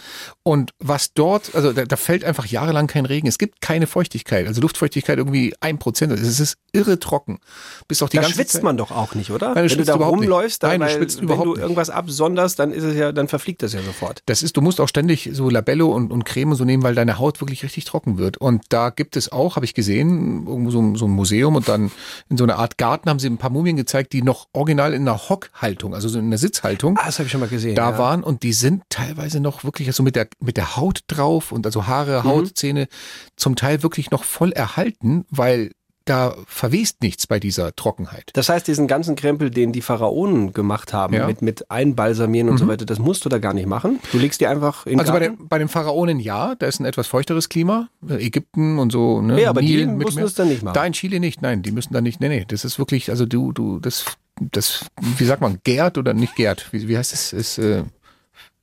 Und 0.44 0.72
was 0.80 1.14
dort, 1.14 1.56
also 1.56 1.74
da, 1.74 1.86
da 1.86 1.96
fällt 1.96 2.24
einfach 2.24 2.46
jahrelang 2.46 2.88
kein 2.88 3.06
Regen. 3.06 3.28
Es 3.28 3.38
gibt 3.38 3.62
keine 3.62 3.88
Feuchtigkeit, 3.88 4.48
also 4.48 4.62
Luftfeuchtigkeit 4.62 5.18
irgendwie 5.18 5.54
ein 5.60 5.80
Prozent. 5.80 6.12
Es 6.14 6.40
ist 6.40 6.58
irre 6.72 7.00
trocken. 7.00 7.40
Bis 7.88 8.02
auch 8.04 8.10
die 8.10 8.18
da 8.18 8.22
ganze 8.24 8.36
schwitzt 8.36 8.54
Zeit. 8.54 8.64
man 8.64 8.78
doch 8.78 8.92
auch 8.92 9.16
nicht, 9.16 9.32
oder? 9.32 9.54
Nein, 9.56 9.68
du 9.68 9.72
wenn 9.72 9.78
du 9.80 9.84
da 9.86 9.98
nicht. 9.98 10.06
rumläufst, 10.08 10.64
dann, 10.64 10.80
Nein, 10.80 10.90
du 10.90 10.96
schwitzt 10.96 11.18
wenn 11.18 11.24
überhaupt 11.26 11.46
du 11.48 11.52
nicht. 11.54 11.62
irgendwas 11.62 11.90
absonderst, 11.90 12.60
dann 12.60 12.72
ist 12.72 12.84
es 12.84 12.96
ja, 12.96 13.12
dann 13.12 13.28
verfliegt 13.28 13.64
das 13.64 13.74
ja 13.74 13.82
sofort. 13.82 14.22
Das 14.26 14.44
ist, 14.44 14.58
du 14.58 14.62
musst 14.62 14.80
auch 14.82 14.88
ständig 14.88 15.30
so 15.34 15.50
Labello 15.50 15.88
und, 15.90 16.12
und 16.12 16.26
Creme 16.26 16.56
so 16.56 16.66
nehmen, 16.66 16.84
weil 16.84 16.96
deine 16.96 17.18
Haut 17.18 17.42
wirklich 17.42 17.64
richtig 17.64 17.86
trocken 17.86 18.18
wird. 18.18 18.38
Und 18.38 18.64
da 18.70 18.90
gibt 18.90 19.16
es 19.16 19.32
auch, 19.32 19.56
habe 19.56 19.66
ich 19.66 19.74
gesehen, 19.74 20.46
irgendwo 20.48 20.72
so, 20.72 20.96
so 20.96 21.06
ein 21.06 21.12
Museum 21.12 21.56
und 21.56 21.68
dann 21.68 21.92
in 22.30 22.38
so 22.38 22.44
einer 22.44 22.58
Art 22.58 22.78
Garten 22.78 23.10
haben 23.10 23.20
sie 23.20 23.28
ein 23.28 23.38
paar 23.38 23.50
Mumien 23.50 23.76
gezeigt, 23.76 24.14
die 24.14 24.22
noch 24.22 24.48
original 24.54 24.79
in 24.88 25.02
einer 25.08 25.18
Hockhaltung, 25.30 25.94
also 25.94 26.08
so 26.08 26.20
in 26.20 26.26
einer 26.26 26.38
Sitzhaltung, 26.38 26.98
Ah, 26.98 27.06
das 27.06 27.20
habe 27.20 27.26
ich 27.28 27.32
schon 27.32 27.42
mal 27.42 27.50
gesehen. 27.50 27.76
da 27.76 27.92
ja. 27.92 27.98
waren 27.98 28.24
und 28.24 28.44
die 28.44 28.54
sind 28.54 28.84
teilweise 28.90 29.40
noch 29.40 29.64
wirklich 29.64 29.92
so 29.94 30.04
mit 30.04 30.16
der, 30.16 30.28
mit 30.40 30.58
der 30.58 30.76
Haut 30.78 31.02
drauf 31.08 31.52
und 31.52 31.66
also 31.66 31.88
Haare, 31.88 32.24
Haut, 32.24 32.58
Zähne 32.58 32.88
zum 33.36 33.56
Teil 33.56 33.84
wirklich 33.84 34.12
noch 34.12 34.24
voll 34.24 34.52
erhalten, 34.52 35.26
weil 35.30 35.72
da 36.06 36.34
verwest 36.48 37.04
nichts 37.04 37.28
bei 37.28 37.40
dieser 37.40 37.76
Trockenheit. 37.76 38.32
Das 38.34 38.50
heißt, 38.50 38.68
diesen 38.68 38.88
ganzen 38.88 39.16
Krempel, 39.16 39.52
den 39.52 39.72
die 39.74 39.82
Pharaonen 39.84 40.54
gemacht 40.54 40.92
haben, 40.92 41.14
Ja. 41.14 41.28
mit, 41.28 41.44
mit 41.44 41.70
Einbalsamieren 41.70 42.50
und 42.50 42.58
so 42.58 42.66
Mhm. 42.66 42.70
weiter, 42.70 42.86
das 42.88 42.98
musst 42.98 43.26
du 43.26 43.30
da 43.30 43.38
gar 43.38 43.54
nicht 43.54 43.68
machen. 43.68 44.00
Du 44.12 44.18
legst 44.18 44.42
die 44.42 44.48
einfach 44.48 44.88
in 44.88 45.00
Also 45.00 45.12
bei 45.12 45.20
den, 45.20 45.48
bei 45.48 45.60
den 45.60 45.68
Pharaonen 45.68 46.20
ja, 46.20 46.56
da 46.56 46.66
ist 46.66 46.80
ein 46.80 46.86
etwas 46.86 47.06
feuchteres 47.06 47.48
Klima, 47.48 47.90
Ägypten 48.08 48.80
und 48.80 48.92
so. 48.92 49.22
Ne? 49.22 49.40
Ja, 49.40 49.50
aber 49.52 49.62
die 49.62 49.68
Nil, 49.68 49.86
mussten 49.86 49.98
Mittelmeer. 50.00 50.26
es 50.26 50.34
dann 50.34 50.48
nicht 50.50 50.64
machen. 50.64 50.74
Da 50.74 50.84
in 50.86 50.94
Chile 50.94 51.20
nicht, 51.20 51.44
nein, 51.44 51.62
die 51.62 51.72
müssen 51.72 51.94
da 51.94 52.02
nicht, 52.02 52.20
nee, 52.22 52.30
nee, 52.30 52.46
das 52.48 52.66
ist 52.66 52.80
wirklich, 52.80 53.12
also 53.12 53.28
du, 53.28 53.52
du, 53.52 53.80
das, 53.80 54.06
das, 54.40 54.86
wie 55.02 55.26
sagt 55.26 55.42
man, 55.42 55.60
gärt 55.64 55.98
oder 55.98 56.14
nicht 56.14 56.36
gärt, 56.36 56.68
wie, 56.72 56.88
wie 56.88 56.98
heißt 56.98 57.14
es, 57.14 57.34
es, 57.34 57.58
äh, 57.58 57.84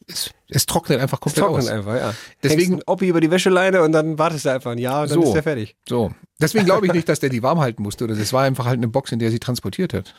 es, 0.09 0.31
es 0.49 0.66
trocknet 0.66 1.01
einfach 1.01 1.18
Es 1.18 1.20
komplett 1.35 1.45
trocknet 1.45 1.64
aus. 1.64 1.70
einfach, 1.70 1.95
ja. 1.97 2.14
Deswegen- 2.43 2.72
Hängst 2.74 2.89
Oppi 2.89 3.09
über 3.09 3.20
die 3.20 3.31
Wäscheleine 3.31 3.83
und 3.83 3.93
dann 3.93 4.18
wartest 4.18 4.45
du 4.45 4.51
einfach 4.51 4.72
ein 4.72 4.79
Jahr 4.79 5.03
und 5.03 5.11
dann 5.11 5.20
So. 5.20 5.29
ist 5.29 5.33
der 5.35 5.43
fertig. 5.43 5.77
So. 5.89 6.12
Deswegen 6.41 6.64
glaube 6.64 6.87
ich 6.87 6.93
nicht, 6.93 7.09
dass 7.09 7.20
der 7.20 7.31
die 7.31 7.43
warm 7.43 7.61
halten 7.61 7.83
musste. 7.83 8.05
Oder 8.05 8.14
das 8.14 8.33
war 8.33 8.45
einfach 8.45 8.66
halt 8.66 8.77
eine 8.79 8.89
Box, 8.89 9.11
in 9.12 9.18
der 9.18 9.29
er 9.29 9.33
sie 9.33 9.39
transportiert 9.41 9.95
hat. 9.95 10.14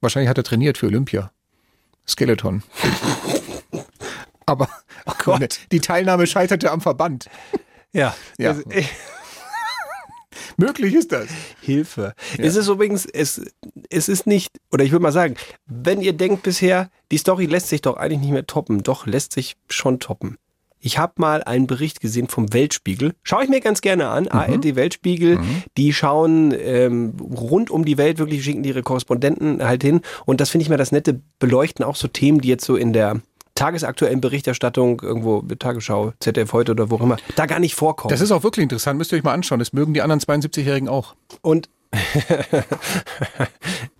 Wahrscheinlich 0.00 0.28
hat 0.30 0.38
er 0.38 0.44
trainiert 0.44 0.78
für 0.78 0.86
Olympia. 0.86 1.32
Skeleton. 2.08 2.62
Aber 4.46 4.68
oh 5.06 5.12
Gott. 5.24 5.60
die 5.70 5.80
Teilnahme 5.80 6.26
scheiterte 6.26 6.70
am 6.70 6.80
Verband. 6.80 7.28
Ja. 7.92 8.14
Ja. 8.38 8.50
Also, 8.50 8.62
äh, 8.70 8.84
Möglich 10.56 10.94
ist 10.94 11.12
das. 11.12 11.28
Hilfe. 11.60 12.14
Es 12.38 12.56
ist 12.56 12.68
übrigens, 12.68 13.06
es, 13.06 13.42
es 13.88 14.08
ist 14.08 14.26
nicht, 14.26 14.58
oder 14.70 14.84
ich 14.84 14.92
würde 14.92 15.02
mal 15.02 15.12
sagen, 15.12 15.36
wenn 15.66 16.00
ihr 16.00 16.12
denkt 16.12 16.42
bisher, 16.42 16.90
die 17.10 17.18
Story 17.18 17.46
lässt 17.46 17.68
sich 17.68 17.82
doch 17.82 17.96
eigentlich 17.96 18.20
nicht 18.20 18.32
mehr 18.32 18.46
toppen, 18.46 18.82
doch 18.82 19.06
lässt 19.06 19.32
sich 19.32 19.56
schon 19.68 20.00
toppen. 20.00 20.36
Ich 20.82 20.98
habe 20.98 21.12
mal 21.16 21.42
einen 21.42 21.66
Bericht 21.66 22.00
gesehen 22.00 22.28
vom 22.28 22.54
Weltspiegel. 22.54 23.12
Schaue 23.22 23.44
ich 23.44 23.50
mir 23.50 23.60
ganz 23.60 23.82
gerne 23.82 24.08
an. 24.08 24.28
ARD 24.28 24.76
Weltspiegel. 24.76 25.38
Die 25.76 25.92
schauen 25.92 26.54
ähm, 26.58 27.16
rund 27.20 27.70
um 27.70 27.84
die 27.84 27.98
Welt, 27.98 28.18
wirklich 28.18 28.42
schicken 28.42 28.64
ihre 28.64 28.82
Korrespondenten 28.82 29.62
halt 29.62 29.82
hin. 29.82 30.00
Und 30.24 30.40
das 30.40 30.48
finde 30.48 30.62
ich 30.62 30.70
mal 30.70 30.78
das 30.78 30.90
nette 30.90 31.20
Beleuchten 31.38 31.84
auch 31.84 31.96
so 31.96 32.08
Themen, 32.08 32.40
die 32.40 32.48
jetzt 32.48 32.64
so 32.64 32.76
in 32.76 32.94
der 32.94 33.20
tagesaktuellen 33.54 34.20
Berichterstattung 34.20 35.00
irgendwo 35.02 35.42
mit 35.42 35.60
Tagesschau, 35.60 36.12
ZDF 36.20 36.52
heute 36.52 36.72
oder 36.72 36.90
wo 36.90 36.96
auch 36.96 37.02
immer, 37.02 37.16
da 37.36 37.46
gar 37.46 37.58
nicht 37.58 37.74
vorkommen. 37.74 38.10
Das 38.10 38.20
ist 38.20 38.30
auch 38.30 38.42
wirklich 38.42 38.62
interessant, 38.62 38.98
müsst 38.98 39.12
ihr 39.12 39.18
euch 39.18 39.24
mal 39.24 39.34
anschauen. 39.34 39.58
Das 39.58 39.72
mögen 39.72 39.94
die 39.94 40.02
anderen 40.02 40.20
72-Jährigen 40.20 40.88
auch. 40.88 41.14
Und 41.42 41.68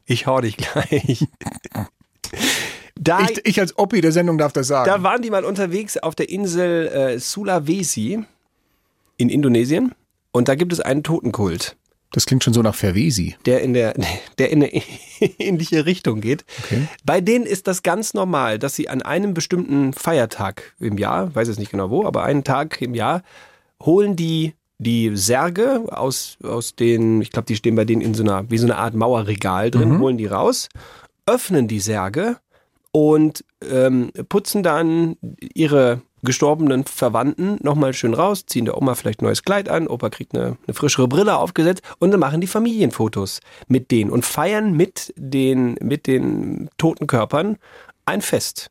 ich 0.07 0.27
hau 0.27 0.41
dich 0.41 0.57
gleich. 0.57 1.27
Da, 2.95 3.21
Ich, 3.29 3.47
ich 3.47 3.61
als 3.61 3.79
Oppi 3.79 4.01
der 4.01 4.13
Sendung 4.13 4.39
darf 4.39 4.53
das 4.53 4.69
sagen. 4.69 4.87
da 4.87 5.03
waren 5.03 5.23
die 5.23 5.31
mal 5.31 5.45
unterwegs 5.45 5.97
auf 5.97 6.15
der 6.15 6.29
Insel 6.29 6.87
äh, 6.89 7.19
Sulawesi 7.19 8.25
in 9.17 9.29
Indonesien 9.29 9.95
und 10.33 10.49
da 10.49 10.55
gibt 10.55 10.73
es 10.73 10.81
einen 10.81 11.03
Totenkult, 11.03 11.77
das 12.13 12.27
klingt 12.27 12.43
schon 12.43 12.53
so 12.53 12.63
nach 12.63 12.75
Verwesi. 12.75 13.37
der 13.47 13.63
in 13.63 13.73
der 13.73 13.95
der 14.39 14.51
in 14.51 14.63
eine 14.63 14.73
ähnliche 15.39 15.87
Richtung 15.87 16.21
geht. 16.21 16.45
Okay. 16.65 16.89
Bei 17.05 17.21
denen 17.21 17.47
ist 17.47 17.67
das 17.67 17.83
ganz 17.83 18.15
normal, 18.15 18.59
dass 18.59 18.75
sie 18.75 18.89
an 18.89 19.03
einem 19.03 19.35
bestimmten 19.35 19.93
Feiertag 19.93 20.75
im 20.81 20.99
Jahr, 20.99 21.35
weiß 21.35 21.49
jetzt 21.49 21.59
nicht 21.59 21.71
genau 21.71 21.91
wo, 21.91 22.05
aber 22.05 22.25
einen 22.25 22.45
Tag 22.45 22.81
im 22.83 22.95
Jahr 22.95 23.23
holen 23.83 24.17
die 24.17 24.55
die 24.79 25.15
Särge 25.15 25.85
aus 25.91 26.39
aus 26.43 26.75
den, 26.75 27.21
ich 27.21 27.31
glaube, 27.31 27.47
die 27.47 27.57
stehen 27.57 27.77
bei 27.77 27.85
denen 27.85 28.01
in 28.01 28.15
so 28.15 28.23
einer 28.23 28.51
wie 28.51 28.59
so 28.59 28.67
eine 28.67 28.77
Art 28.77 28.95
Mauerregal 28.95 29.71
drin, 29.71 29.99
holen 29.99 30.17
die 30.17 30.27
raus, 30.27 30.69
öffnen 31.27 31.69
die 31.69 31.81
Särge 31.81 32.39
und 32.93 33.45
ähm, 33.71 34.11
putzen 34.29 34.63
dann 34.63 35.17
ihre 35.55 36.01
gestorbenen 36.23 36.85
Verwandten 36.85 37.59
nochmal 37.63 37.93
schön 37.93 38.15
raus, 38.15 38.47
ziehen 38.47 38.65
der 38.65 38.77
Oma 38.77 38.95
vielleicht 38.95 39.23
ein 39.23 39.27
neues 39.27 39.43
Kleid 39.43 39.69
an, 39.69 39.89
Opa 39.89 40.11
kriegt 40.11 40.35
eine, 40.35 40.57
eine 40.67 40.75
frischere 40.75 41.09
Brille 41.09 41.37
aufgesetzt 41.37 41.83
und 41.99 42.11
dann 42.11 42.21
machen 42.21 42.41
die 42.41 42.47
Familienfotos 42.47 43.41
mit 43.69 43.91
denen 43.91 44.11
und 44.11 44.25
feiern 44.25 44.73
mit 44.73 45.13
den, 45.17 45.77
mit 45.81 46.07
den 46.07 46.69
toten 46.79 47.07
Körpern 47.07 47.57
ein 48.07 48.23
Fest. 48.23 48.71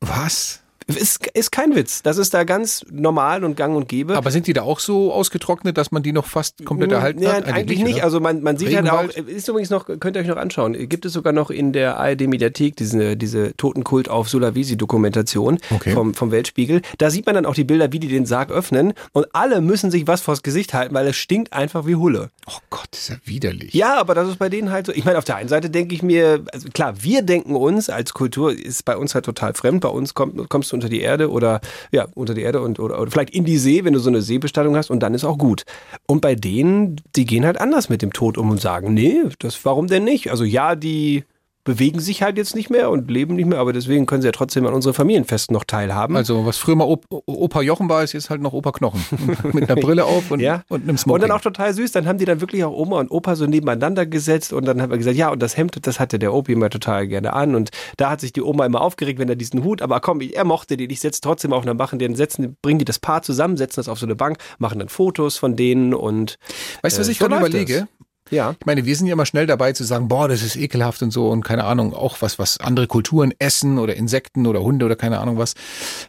Was? 0.00 0.62
Ist, 0.86 1.26
ist 1.34 1.50
kein 1.50 1.74
Witz. 1.74 2.02
Das 2.02 2.16
ist 2.16 2.32
da 2.32 2.44
ganz 2.44 2.86
normal 2.90 3.42
und 3.42 3.56
gang 3.56 3.76
und 3.76 3.88
gäbe. 3.88 4.16
Aber 4.16 4.30
sind 4.30 4.46
die 4.46 4.52
da 4.52 4.62
auch 4.62 4.78
so 4.78 5.12
ausgetrocknet, 5.12 5.76
dass 5.76 5.90
man 5.90 6.04
die 6.04 6.12
noch 6.12 6.26
fast 6.26 6.64
komplett 6.64 6.92
erhalten 6.92 7.22
ja, 7.22 7.32
hat? 7.34 7.46
Eigentlich 7.48 7.82
nicht. 7.82 7.96
oder? 7.96 8.04
Also 8.04 8.20
man, 8.20 8.40
man 8.42 8.56
sieht 8.56 8.74
halt 8.74 8.88
auch, 8.88 9.02
Regenwald? 9.02 9.28
ist 9.28 9.48
übrigens 9.48 9.70
noch, 9.70 9.86
könnt 9.98 10.16
ihr 10.16 10.22
euch 10.22 10.28
noch 10.28 10.36
anschauen, 10.36 10.74
gibt 10.88 11.04
es 11.04 11.12
sogar 11.12 11.32
noch 11.32 11.50
in 11.50 11.72
der 11.72 11.98
ARD-Mediathek 11.98 12.76
diese, 12.76 13.16
diese 13.16 13.56
Totenkult 13.56 14.08
auf 14.08 14.28
Sulawesi-Dokumentation 14.28 15.58
Okay. 15.74 15.92
vom, 15.92 16.14
vom 16.14 16.30
Weltspiegel. 16.30 16.82
Da 16.98 17.10
sieht 17.10 17.26
man 17.26 17.34
dann 17.34 17.46
auch 17.46 17.54
die 17.54 17.64
Bilder, 17.64 17.92
wie 17.92 17.98
die 17.98 18.08
den 18.08 18.26
Sarg 18.26 18.50
öffnen 18.52 18.92
und 19.12 19.26
alle 19.34 19.60
müssen 19.60 19.90
sich 19.90 20.06
was 20.06 20.20
vors 20.20 20.42
Gesicht 20.42 20.72
halten, 20.74 20.94
weil 20.94 21.06
es 21.08 21.16
stinkt 21.16 21.52
einfach 21.52 21.86
wie 21.86 21.96
Hulle. 21.96 22.30
Oh 22.46 22.58
Gott, 22.70 22.88
ist 22.92 23.08
ja 23.08 23.16
widerlich. 23.24 23.74
Ja, 23.74 23.98
aber 23.98 24.14
das 24.14 24.28
ist 24.28 24.38
bei 24.38 24.48
denen 24.48 24.70
halt 24.70 24.86
so. 24.86 24.92
Ich 24.92 25.04
meine, 25.04 25.18
auf 25.18 25.24
der 25.24 25.36
einen 25.36 25.48
Seite 25.48 25.68
denke 25.68 25.94
ich 25.94 26.02
mir, 26.02 26.44
also 26.52 26.68
klar, 26.68 26.94
wir 27.02 27.22
denken 27.22 27.56
uns 27.56 27.90
als 27.90 28.14
Kultur 28.14 28.52
ist 28.56 28.84
bei 28.84 28.96
uns 28.96 29.14
halt 29.14 29.24
total 29.24 29.54
fremd. 29.54 29.80
Bei 29.80 29.88
uns 29.88 30.14
kommt, 30.14 30.48
kommst 30.48 30.70
du 30.72 30.75
unter 30.76 30.88
die 30.88 31.00
Erde 31.00 31.30
oder 31.30 31.60
ja 31.90 32.06
unter 32.14 32.34
die 32.34 32.42
Erde 32.42 32.60
und 32.60 32.78
oder, 32.78 33.00
oder 33.00 33.10
vielleicht 33.10 33.30
in 33.30 33.44
die 33.44 33.58
See, 33.58 33.84
wenn 33.84 33.92
du 33.92 33.98
so 33.98 34.10
eine 34.10 34.22
Seebestattung 34.22 34.76
hast 34.76 34.90
und 34.90 35.00
dann 35.00 35.14
ist 35.14 35.24
auch 35.24 35.38
gut. 35.38 35.64
Und 36.06 36.20
bei 36.20 36.34
denen, 36.34 37.00
die 37.16 37.24
gehen 37.24 37.44
halt 37.44 37.60
anders 37.60 37.88
mit 37.88 38.02
dem 38.02 38.12
Tod 38.12 38.38
um 38.38 38.50
und 38.50 38.60
sagen, 38.60 38.94
nee, 38.94 39.22
das 39.38 39.64
warum 39.64 39.88
denn 39.88 40.04
nicht? 40.04 40.30
Also 40.30 40.44
ja, 40.44 40.76
die 40.76 41.24
bewegen 41.66 42.00
sich 42.00 42.22
halt 42.22 42.38
jetzt 42.38 42.54
nicht 42.54 42.70
mehr 42.70 42.88
und 42.90 43.10
leben 43.10 43.34
nicht 43.34 43.46
mehr, 43.46 43.58
aber 43.58 43.72
deswegen 43.74 44.06
können 44.06 44.22
sie 44.22 44.28
ja 44.28 44.32
trotzdem 44.32 44.64
an 44.66 44.72
unseren 44.72 44.94
Familienfesten 44.94 45.52
noch 45.52 45.64
teilhaben. 45.64 46.16
Also 46.16 46.46
was 46.46 46.56
früher 46.56 46.76
mal 46.76 46.84
Op 46.84 47.04
Opa 47.10 47.60
Jochen 47.60 47.88
war, 47.88 48.02
ist 48.04 48.12
jetzt 48.14 48.30
halt 48.30 48.40
noch 48.40 48.52
Opa 48.54 48.70
Knochen. 48.72 49.04
Mit 49.52 49.68
einer 49.68 49.78
Brille 49.80 50.04
auf 50.04 50.30
und, 50.30 50.40
Ja. 50.40 50.62
und 50.68 50.82
einem 50.82 50.90
Und 50.90 50.98
Smoking. 50.98 51.22
dann 51.22 51.30
auch 51.32 51.40
total 51.40 51.74
süß, 51.74 51.90
dann 51.92 52.06
haben 52.06 52.18
die 52.18 52.24
dann 52.24 52.40
wirklich 52.40 52.64
auch 52.64 52.72
Oma 52.72 53.00
und 53.00 53.10
Opa 53.10 53.34
so 53.36 53.46
nebeneinander 53.46 54.06
gesetzt 54.06 54.52
und 54.52 54.64
dann 54.64 54.80
haben 54.80 54.90
wir 54.90 54.96
gesagt, 54.98 55.16
ja, 55.16 55.28
und 55.28 55.42
das 55.42 55.56
Hemd, 55.56 55.76
das 55.86 55.98
hatte 56.00 56.18
der 56.20 56.32
Opi 56.32 56.52
immer 56.52 56.70
total 56.70 57.08
gerne 57.08 57.32
an 57.32 57.56
und 57.56 57.70
da 57.96 58.10
hat 58.10 58.20
sich 58.20 58.32
die 58.32 58.42
Oma 58.42 58.64
immer 58.64 58.80
aufgeregt, 58.80 59.18
wenn 59.18 59.28
er 59.28 59.36
diesen 59.36 59.64
Hut, 59.64 59.82
aber 59.82 59.98
komm, 60.00 60.20
er 60.20 60.44
mochte 60.44 60.76
den, 60.76 60.88
ich 60.88 61.00
setze 61.00 61.20
trotzdem 61.20 61.52
auf, 61.52 61.64
dann 61.64 61.76
machen 61.76 61.98
den, 61.98 62.14
setzen, 62.14 62.56
bringen 62.62 62.78
die 62.78 62.84
das 62.84 63.00
Paar 63.00 63.22
zusammen, 63.22 63.56
setzen 63.56 63.80
das 63.80 63.88
auf 63.88 63.98
so 63.98 64.06
eine 64.06 64.14
Bank, 64.14 64.38
machen 64.58 64.78
dann 64.78 64.88
Fotos 64.88 65.36
von 65.36 65.56
denen 65.56 65.94
und 65.94 66.38
Weißt 66.82 66.96
du, 66.96 67.00
was 67.00 67.08
äh, 67.08 67.12
ich 67.12 67.18
gerade 67.18 67.36
überlege? 67.36 67.88
Ja. 68.30 68.54
Ich 68.58 68.66
meine, 68.66 68.84
wir 68.84 68.96
sind 68.96 69.06
ja 69.06 69.12
immer 69.12 69.26
schnell 69.26 69.46
dabei 69.46 69.72
zu 69.72 69.84
sagen, 69.84 70.08
boah, 70.08 70.28
das 70.28 70.42
ist 70.42 70.56
ekelhaft 70.56 71.02
und 71.02 71.10
so 71.12 71.28
und 71.30 71.44
keine 71.44 71.64
Ahnung, 71.64 71.94
auch 71.94 72.16
was, 72.22 72.38
was 72.38 72.58
andere 72.58 72.86
Kulturen 72.86 73.32
essen 73.38 73.78
oder 73.78 73.94
Insekten 73.96 74.46
oder 74.46 74.62
Hunde 74.62 74.84
oder 74.86 74.96
keine 74.96 75.20
Ahnung 75.20 75.38
was. 75.38 75.54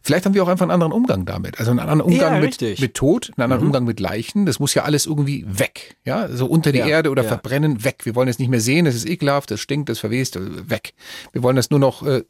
Vielleicht 0.01 0.25
haben 0.25 0.33
wir 0.33 0.43
auch 0.43 0.47
einfach 0.47 0.63
einen 0.63 0.71
anderen 0.71 0.91
Umgang 0.93 1.25
damit. 1.25 1.59
Also 1.59 1.71
einen 1.71 1.79
anderen 1.79 2.01
Umgang 2.01 2.35
Ja, 2.35 2.39
mit, 2.39 2.59
mit 2.79 2.93
Tod, 2.95 3.31
einen 3.35 3.43
anderen 3.43 3.61
Mhm. 3.61 3.67
Umgang 3.67 3.83
mit 3.85 3.99
Leichen. 3.99 4.45
Das 4.45 4.59
muss 4.59 4.73
ja 4.73 4.83
alles 4.83 5.05
irgendwie 5.05 5.45
weg. 5.47 5.97
Ja, 6.05 6.27
so 6.29 6.45
unter 6.47 6.71
die 6.71 6.79
Ja, 6.79 6.87
Erde 6.87 7.09
oder 7.11 7.23
ja. 7.23 7.27
verbrennen, 7.27 7.83
weg. 7.83 8.05
Wir 8.05 8.15
wollen 8.15 8.27
es 8.29 8.39
nicht 8.39 8.49
mehr 8.49 8.61
sehen, 8.61 8.85
es 8.85 8.95
ist 8.95 9.07
ekelhaft, 9.07 9.51
es 9.51 9.59
stinkt, 9.61 9.89
es 9.89 9.99
verwest, 9.99 10.35
äh, 10.35 10.69
weg. 10.69 10.93
Wir 11.33 11.43
wollen 11.43 11.55
das 11.55 11.69
nur 11.69 11.79
noch 11.79 12.03
äh, 12.05 12.23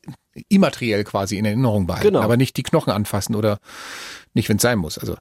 immateriell 0.49 1.03
quasi 1.03 1.37
in 1.37 1.45
Erinnerung 1.45 1.87
behalten, 1.87 2.07
Genau. 2.07 2.21
aber 2.21 2.37
nicht 2.37 2.57
die 2.57 2.63
Knochen 2.63 2.91
anfassen 2.91 3.35
oder 3.35 3.57
nicht, 4.33 4.49
wenn 4.49 4.57
es 4.57 4.61
sein 4.61 4.77
muss. 4.79 4.97
Also 4.97 5.15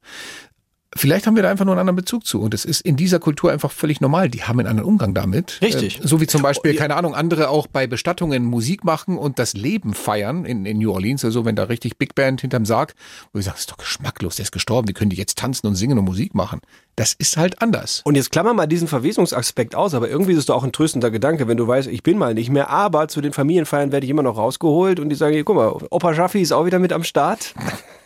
Vielleicht 0.97 1.27
haben 1.27 1.37
wir 1.37 1.43
da 1.43 1.51
einfach 1.51 1.65
nur 1.65 1.75
einen 1.75 1.81
anderen 1.81 1.97
Bezug 1.97 2.27
zu. 2.27 2.41
Und 2.41 2.55
es 2.55 2.65
ist 2.65 2.81
in 2.81 2.97
dieser 2.97 3.19
Kultur 3.19 3.53
einfach 3.53 3.71
völlig 3.71 4.01
normal. 4.01 4.29
Die 4.29 4.43
haben 4.43 4.59
einen 4.59 4.69
anderen 4.69 4.89
Umgang 4.89 5.15
damit. 5.15 5.61
Richtig. 5.63 6.01
Äh, 6.01 6.09
so 6.09 6.21
wie 6.21 6.27
zum 6.27 6.43
Beispiel, 6.43 6.75
keine 6.75 6.97
Ahnung, 6.97 7.15
andere 7.15 7.49
auch 7.49 7.67
bei 7.67 7.87
Bestattungen 7.87 8.45
Musik 8.45 8.85
machen 8.85 9.19
und 9.19 9.39
das 9.39 9.55
Leben 9.55 9.95
feiern 9.95 10.45
in, 10.45 10.67
in 10.67 10.79
New 10.79 10.93
Orleans. 10.93 11.25
Also 11.25 11.45
wenn 11.45 11.57
da 11.57 11.65
richtig 11.65 11.99
Big 11.99 12.15
Band 12.15 12.41
hinterm 12.41 12.65
Sarg, 12.65 12.95
wo 13.33 13.39
ich 13.39 13.45
sage, 13.45 13.55
das 13.55 13.61
ist 13.61 13.71
doch 13.71 13.79
geschmacklos, 13.79 14.37
der 14.37 14.45
ist 14.45 14.53
gestorben. 14.53 14.89
Wie 14.89 14.93
können 14.93 15.11
die 15.11 15.17
jetzt 15.17 15.39
tanzen 15.39 15.67
und 15.67 15.75
singen 15.77 15.99
und 15.99 16.05
Musik 16.05 16.35
machen? 16.35 16.61
Das 16.97 17.13
ist 17.13 17.37
halt 17.37 17.61
anders. 17.61 18.01
Und 18.05 18.15
jetzt 18.15 18.33
klammern 18.33 18.57
mal 18.57 18.67
diesen 18.67 18.89
Verwesungsaspekt 18.89 19.75
aus, 19.75 19.93
aber 19.93 20.09
irgendwie 20.09 20.33
ist 20.33 20.39
es 20.39 20.47
doch 20.47 20.57
auch 20.57 20.65
ein 20.65 20.73
tröstender 20.73 21.11
Gedanke, 21.11 21.47
wenn 21.47 21.59
du 21.59 21.69
weißt, 21.69 21.89
ich 21.89 22.03
bin 22.03 22.17
mal 22.17 22.33
nicht 22.33 22.49
mehr, 22.49 22.71
aber 22.71 23.09
zu 23.09 23.21
den 23.21 23.35
Familienfeiern 23.35 23.93
werde 23.93 24.07
ich 24.07 24.11
immer 24.11 24.23
noch 24.23 24.39
rausgeholt 24.39 24.99
und 24.99 25.11
die 25.11 25.15
sagen, 25.15 25.43
guck 25.45 25.57
mal, 25.57 25.77
Opa 25.91 26.15
Schaffi 26.15 26.41
ist 26.41 26.53
auch 26.53 26.65
wieder 26.65 26.79
mit 26.79 26.95
am 26.95 27.05
Start. 27.05 27.55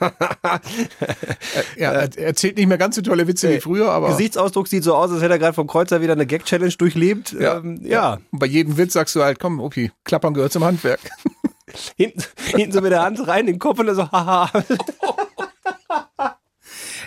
Er, 1.77 1.93
er 1.93 2.19
erzählt 2.19 2.57
nicht 2.57 2.67
mehr 2.67 2.79
ganz 2.79 2.97
so 2.97 3.03
tolle 3.03 3.27
Witze 3.27 3.51
wie 3.51 3.61
früher, 3.61 3.91
aber 3.91 4.09
Gesichtsausdruck 4.09 4.69
sieht 4.69 4.85
so 4.85 4.95
aus, 4.95 5.11
als 5.11 5.23
hätte 5.23 5.35
er 5.35 5.39
gerade 5.39 5.55
vom 5.55 5.67
Kreuzer 5.67 6.01
wieder 6.01 6.13
eine 6.13 6.27
Gag-Challenge 6.27 6.73
durchlebt. 6.77 7.33
ja, 7.39 7.59
Ähm, 7.59 7.81
ja. 7.85 8.19
Und 8.31 8.39
bei 8.39 8.47
jedem 8.47 8.77
Witz 8.77 8.93
sagst 8.95 9.15
du 9.17 9.23
halt, 9.23 9.39
komm, 9.39 9.61
okay, 9.61 9.93
Klappern 10.05 10.35
gehört 10.35 10.53
zum 10.53 10.65
Handwerk. 10.65 11.01
Hinten, 11.97 12.25
hinten 12.57 12.73
so 12.73 12.81
mit 12.81 12.91
der 12.91 13.03
Hand 13.03 13.25
rein 13.29 13.41
in 13.41 13.55
den 13.55 13.59
Kopf 13.61 13.79
und 13.79 13.87
dann 13.87 13.95
so, 13.95 14.03
haha. 14.13 14.51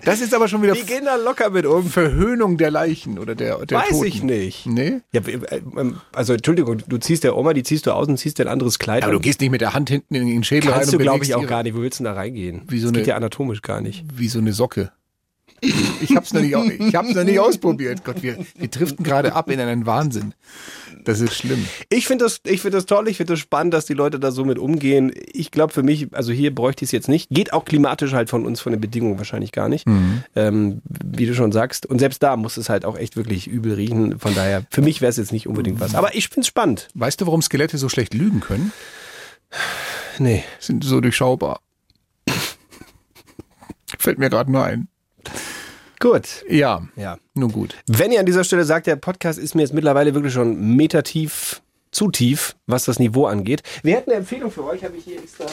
Das 0.06 0.22
ist 0.22 0.34
aber 0.34 0.48
schon 0.48 0.62
wieder 0.62 0.74
Die 0.74 0.84
gehen 0.86 1.06
da 1.06 1.16
locker 1.16 1.50
mit 1.50 1.66
um. 1.66 1.86
Verhöhnung 1.90 2.58
der 2.58 2.72
Leichen 2.72 3.18
oder 3.20 3.36
der, 3.36 3.66
der 3.66 3.78
Weiß 3.80 3.90
Toten. 3.90 4.06
ich 4.06 4.24
nicht. 4.24 4.66
Nee? 4.66 5.02
Ja, 5.12 5.22
äh, 5.22 5.62
ähm, 5.78 5.98
also 6.14 6.34
Entschuldigung, 6.34 6.82
du 6.88 6.98
ziehst 6.98 7.24
der 7.24 7.38
Oma, 7.38 7.54
die 7.54 7.64
ziehst 7.64 7.86
du 7.88 7.92
aus 7.92 8.08
und 8.08 8.18
ziehst 8.18 8.38
dir 8.40 8.44
ein 8.46 8.50
anderes 8.50 8.80
Kleid 8.80 9.04
Aber 9.04 9.12
du 9.14 9.20
gehst 9.20 9.40
nicht 9.42 9.52
mit 9.52 9.62
der 9.62 9.74
Hand 9.74 9.90
hinten 9.90 10.16
in 10.16 10.28
den 10.28 10.44
Schädel 10.44 10.70
rein 10.72 10.80
Kannst 10.80 10.94
du, 10.94 10.98
glaube 10.98 11.24
ich, 11.24 11.34
auch 11.36 11.42
ihre- 11.42 11.50
gar 11.50 11.64
nicht. 11.64 11.76
Wo 11.76 11.82
willst 11.82 12.00
du 12.00 12.04
denn 12.04 12.14
da 12.14 12.20
reingehen? 12.20 12.64
Wie 12.68 12.80
so 12.80 12.88
das 12.88 12.92
eine- 12.94 13.00
geht 13.00 13.08
ja 13.08 13.16
anatomisch 13.16 13.62
gar 13.62 13.82
nicht. 13.82 14.04
Wie 14.14 14.28
so 14.28 14.40
eine 14.40 14.54
Socke. 14.54 14.92
Ich 16.02 16.16
hab's 16.16 16.34
noch 16.34 16.42
nicht, 16.42 16.56
au- 16.56 16.64
ich 16.80 16.96
hab's 16.96 17.14
noch 17.14 17.24
nicht 17.24 17.40
ausprobiert. 17.40 18.04
Gott, 18.04 18.22
wir, 18.22 18.38
wir 18.58 18.68
driften 18.68 19.04
gerade 19.04 19.34
ab 19.34 19.50
in 19.50 19.60
einen 19.60 19.86
Wahnsinn. 19.86 20.34
Das 21.06 21.20
ist 21.20 21.34
schlimm. 21.36 21.66
Ich 21.90 22.08
finde 22.08 22.26
das, 22.26 22.40
ich 22.46 22.62
finde 22.62 22.78
das 22.78 22.86
toll, 22.86 23.10
ich 23.10 23.18
finde 23.18 23.34
das 23.34 23.40
spannend, 23.42 23.74
dass 23.74 23.86
die 23.86 23.94
Leute 23.94 24.20
da 24.20 24.32
so 24.32 24.46
mit 24.46 24.58
umgehen. 24.58 25.12
Ich 25.34 25.52
glaube 25.52 25.74
für 25.74 25.84
mich, 25.84 26.08
also 26.14 26.32
hier 26.32 26.56
bräuchte 26.56 26.86
ich 26.86 26.88
es 26.90 26.92
jetzt 26.94 27.10
nicht. 27.10 27.30
Geht 27.30 27.52
auch 27.52 27.66
klimatisch 27.66 28.14
halt 28.14 28.30
von 28.30 28.46
uns, 28.46 28.62
von 28.62 28.72
den 28.72 28.80
Bedingungen 28.80 29.18
wahrscheinlich 29.18 29.52
gar 29.52 29.68
nicht. 29.68 29.86
Mhm. 29.86 30.24
Ähm, 30.36 30.82
wie 31.04 31.26
du 31.26 31.36
schon 31.36 31.52
sagst. 31.52 31.86
Und 31.86 32.00
selbst 32.00 32.24
da 32.24 32.38
muss 32.38 32.56
es 32.56 32.70
halt 32.70 32.86
auch 32.86 32.98
echt 32.98 33.18
wirklich 33.18 33.48
übel 33.48 33.74
riechen. 33.74 34.18
Von 34.20 34.34
daher, 34.34 34.64
für 34.70 34.82
mich 34.82 35.02
wäre 35.02 35.10
es 35.10 35.18
jetzt 35.18 35.34
nicht 35.34 35.46
unbedingt 35.48 35.82
was. 35.82 35.94
Aber 35.96 36.16
ich 36.16 36.30
finde 36.30 36.42
es 36.42 36.48
spannend. 36.48 36.88
Weißt 36.94 37.20
du, 37.20 37.26
warum 37.26 37.42
Skelette 37.42 37.78
so 37.78 37.90
schlecht 37.90 38.14
lügen 38.14 38.40
können? 38.40 38.72
Nee. 40.20 40.44
Sind 40.60 40.84
so 40.86 41.02
durchschaubar. 41.02 41.60
Fällt 44.00 44.20
mir 44.20 44.30
gerade 44.30 44.52
nur 44.52 44.64
ein. 44.64 44.88
Gut. 46.04 46.44
Ja. 46.50 46.86
Ja. 46.98 47.18
Nun 47.34 47.50
gut. 47.54 47.78
Wenn 47.88 48.12
ihr 48.12 48.20
an 48.20 48.26
dieser 48.26 48.44
Stelle 48.44 48.66
sagt, 48.66 48.88
der 48.88 48.98
Podcast 48.98 49.40
ist 49.40 49.56
mir 49.56 49.62
jetzt 49.62 49.74
mittlerweile 49.74 50.14
wirklich 50.14 50.34
schon 50.34 50.76
metertief 50.76 51.62
zu 51.92 52.12
tief, 52.12 52.58
was 52.68 52.84
das 52.84 53.00
Niveau 53.00 53.26
angeht. 53.26 53.64
Wir 53.84 53.96
hätten 53.96 54.12
eine 54.12 54.20
Empfehlung 54.20 54.52
für 54.52 54.66
euch, 54.66 54.84
habe 54.84 54.98
ich 54.98 55.06
hier 55.06 55.18
extra 55.20 55.46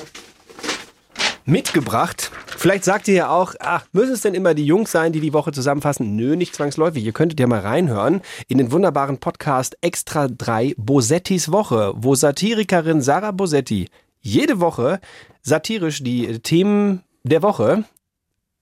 mitgebracht. 1.44 2.32
Vielleicht 2.56 2.82
sagt 2.82 3.06
ihr 3.06 3.14
ja 3.14 3.30
auch, 3.30 3.54
ach, 3.60 3.86
müssen 3.92 4.14
es 4.14 4.22
denn 4.22 4.34
immer 4.34 4.54
die 4.54 4.66
Jungs 4.66 4.90
sein, 4.90 5.12
die 5.12 5.20
die 5.20 5.32
Woche 5.32 5.52
zusammenfassen? 5.52 6.16
Nö, 6.16 6.34
nicht 6.34 6.56
zwangsläufig. 6.56 7.04
Ihr 7.04 7.12
könntet 7.12 7.38
ja 7.38 7.46
mal 7.46 7.60
reinhören 7.60 8.20
in 8.48 8.58
den 8.58 8.72
wunderbaren 8.72 9.18
Podcast 9.18 9.78
Extra 9.82 10.26
3 10.26 10.74
Bosettis 10.76 11.52
Woche, 11.52 11.92
wo 11.94 12.16
Satirikerin 12.16 13.02
Sarah 13.02 13.30
Bosetti 13.30 13.88
jede 14.20 14.58
Woche 14.58 14.98
satirisch 15.42 16.02
die 16.02 16.40
Themen 16.40 17.04
der 17.22 17.42
Woche 17.42 17.84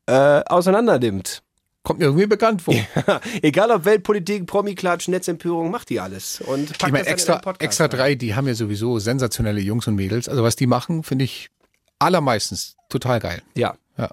äh, 0.04 0.42
auseinandernimmt. 0.44 1.42
Kommt 1.82 2.00
mir 2.00 2.06
irgendwie 2.06 2.26
bekannt 2.26 2.62
vor. 2.62 2.74
Ja, 2.74 3.20
egal 3.42 3.70
ob 3.70 3.84
Weltpolitik, 3.84 4.46
Promi-Klatsch, 4.46 5.08
Netzempörung, 5.08 5.70
macht 5.70 5.88
die 5.90 6.00
alles. 6.00 6.40
Und 6.40 6.70
packt 6.70 6.82
Ich 6.86 6.92
meine, 6.92 7.06
extra, 7.06 7.38
Podcast 7.38 7.62
extra 7.62 7.88
drei, 7.88 8.14
die 8.14 8.34
haben 8.34 8.46
ja 8.46 8.54
sowieso 8.54 8.98
sensationelle 8.98 9.60
Jungs 9.60 9.86
und 9.86 9.94
Mädels. 9.94 10.28
Also 10.28 10.42
was 10.42 10.56
die 10.56 10.66
machen, 10.66 11.02
finde 11.02 11.24
ich 11.24 11.48
allermeistens 11.98 12.76
total 12.88 13.20
geil. 13.20 13.42
Ja. 13.54 13.76
ja. 13.96 14.10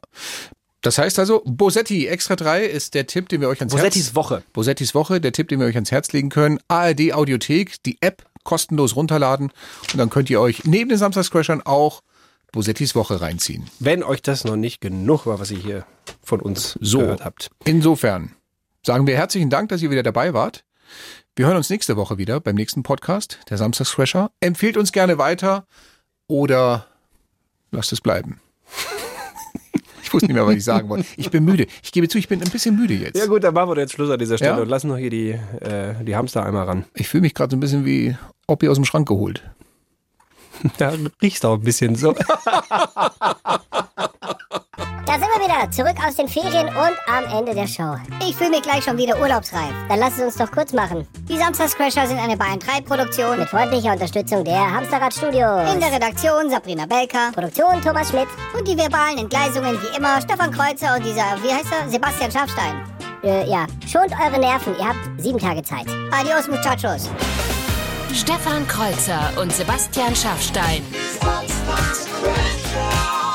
Das 0.82 0.99
heißt 0.99 1.18
also, 1.18 1.41
Bosetti 1.45 2.05
Extra 2.07 2.36
3 2.36 2.66
ist 2.66 2.93
der 2.93 3.07
Tipp, 3.07 3.28
den 3.30 3.41
wir 3.41 3.49
euch 3.49 3.59
ans 3.59 3.74
Bosettis 3.74 4.05
Herz... 4.05 4.16
Woche. 4.16 4.43
Bosettis 4.53 4.93
Woche, 4.93 5.20
der 5.20 5.32
Tipp, 5.32 5.47
den 5.47 5.59
wir 5.59 5.66
euch 5.66 5.76
ans 5.76 5.91
Herz 5.91 6.13
legen 6.13 6.30
können. 6.30 6.59
ARD 6.68 7.13
Audiothek, 7.13 7.82
die 7.84 7.97
App 8.01 8.24
kostenlos 8.43 8.95
runterladen 8.95 9.51
und 9.91 9.97
dann 9.97 10.09
könnt 10.09 10.30
ihr 10.30 10.39
euch 10.39 10.63
neben 10.66 10.89
den 10.89 10.99
Samstagscrashern 10.99 11.63
auch 11.63 12.03
Bosettis 12.56 12.95
Woche 12.95 13.20
reinziehen. 13.22 13.66
Wenn 13.80 14.01
euch 14.01 14.22
das 14.22 14.45
noch 14.45 14.56
nicht 14.56 14.80
genug 14.82 15.26
war, 15.26 15.39
was 15.39 15.51
ihr 15.51 15.58
hier 15.60 15.86
von 16.24 16.39
uns 16.39 16.78
So, 16.82 16.99
gehört 16.99 17.24
habt. 17.26 17.49
insofern 17.66 18.32
sagen 18.82 19.06
wir 19.08 19.16
herzlichen 19.18 19.49
Dank, 19.49 19.68
dass 19.70 19.82
ihr 19.82 19.91
wieder 19.91 20.03
dabei 20.03 20.34
wart. 20.34 20.64
Wir 21.36 21.47
hören 21.47 21.58
uns 21.58 21.70
nächste 21.70 21.97
Woche 21.97 22.18
wieder 22.18 22.39
beim 22.39 22.56
nächsten 22.56 22.82
Podcast, 22.82 23.39
der 23.49 23.58
Samstagscrasher. 23.58 24.32
Empfehlt 24.39 24.78
uns 24.78 24.93
gerne 24.93 25.18
weiter 25.18 25.68
oder 26.28 26.88
lasst 27.72 27.91
es 27.93 28.01
bleiben. 28.01 28.39
Ich 30.01 30.14
wusste 30.14 30.28
nicht 30.28 30.36
mehr, 30.36 30.45
was 30.45 30.53
ich 30.56 30.64
sagen 30.64 30.88
wollte. 30.88 31.06
Ich 31.18 31.32
bin 31.32 31.43
müde. 31.43 31.66
Ich 31.84 31.91
gebe 31.91 32.08
zu, 32.08 32.20
ich 32.20 32.28
bin 32.30 32.41
ein 32.41 32.49
bisschen 32.51 32.76
müde 32.76 32.93
jetzt. 32.93 33.18
Ja 33.18 33.26
gut, 33.26 33.43
dann 33.43 33.56
machen 33.56 33.72
wir 33.72 33.78
jetzt 33.82 33.91
Schluss 33.93 34.10
an 34.12 34.20
dieser 34.20 34.38
Stelle 34.38 34.58
Ja? 34.58 34.62
und 34.62 34.70
lassen 34.70 34.88
noch 34.88 34.97
hier 34.97 35.10
die, 35.10 35.32
äh, 35.32 35.95
die 36.06 36.16
Hamster 36.16 36.45
einmal 36.45 36.66
ran. 36.68 36.86
Ich 36.93 37.10
fühle 37.10 37.22
mich 37.22 37.34
gerade 37.34 37.51
so 37.51 37.58
ein 37.58 37.60
bisschen 37.60 37.86
wie 37.86 38.16
Oppi 38.45 38.70
aus 38.70 38.76
dem 38.78 38.86
Schrank 38.86 39.08
geholt. 39.08 39.43
Da 40.78 40.93
riecht 41.22 41.45
auch 41.45 41.56
ein 41.56 41.62
bisschen 41.62 41.95
so. 41.95 42.14
Da 45.06 45.22
sind 45.22 45.30
wir 45.34 45.45
wieder, 45.45 45.72
zurück 45.72 45.95
aus 46.06 46.16
den 46.16 46.28
Ferien 46.28 46.68
und 46.68 46.93
am 47.08 47.24
Ende 47.38 47.53
der 47.56 47.68
Show. 47.68 47.95
Ich 48.28 48.36
fühle 48.36 48.49
mich 48.49 48.64
gleich 48.64 48.84
schon 48.84 48.97
wieder 48.97 49.18
urlaubsreif. 49.22 49.72
Dann 49.88 49.99
lass 49.99 50.18
es 50.18 50.24
uns 50.24 50.36
doch 50.36 50.51
kurz 50.51 50.74
machen. 50.74 51.08
Die 51.30 51.38
Samstagscrasher 51.38 52.08
sind 52.08 52.20
eine 52.20 52.36
Bayern 52.36 52.60
3 52.60 52.82
Produktion 52.82 53.39
mit 53.39 53.47
freundlicher 53.47 53.93
Unterstützung 53.93 54.43
der 54.43 54.74
Hamsterrad 54.74 55.14
Studios. 55.14 55.72
In 55.74 55.80
der 55.80 55.93
Redaktion 55.93 56.49
Sabrina 56.49 56.86
Belker, 56.86 57.32
Produktion 57.34 57.82
Thomas 57.82 58.10
Schmidt 58.10 58.28
und 58.58 58.68
die 58.68 58.78
verbalen 58.78 59.20
Entgleisungen 59.20 59.80
wie 59.82 59.97
immer 59.97 60.20
Stefan 60.22 60.51
Kreuzer 60.51 60.95
und 60.95 61.06
dieser, 61.06 61.38
wie 61.43 61.53
heißt 61.53 61.72
er, 61.72 61.89
Sebastian 61.89 62.32
Schafstein. 62.32 62.76
Äh, 63.24 63.49
ja, 63.49 63.68
schont 63.88 64.12
eure 64.12 64.39
Nerven, 64.39 64.76
ihr 64.78 64.89
habt 64.89 64.99
sieben 65.22 65.39
Tage 65.39 65.64
Zeit. 65.64 65.88
Adios, 66.12 66.47
muchachos. 66.47 67.10
Stefan 68.16 68.66
Kreuzer 68.66 69.34
und 69.41 69.51
Sebastian 69.51 70.16
Schaffstein. 70.16 70.82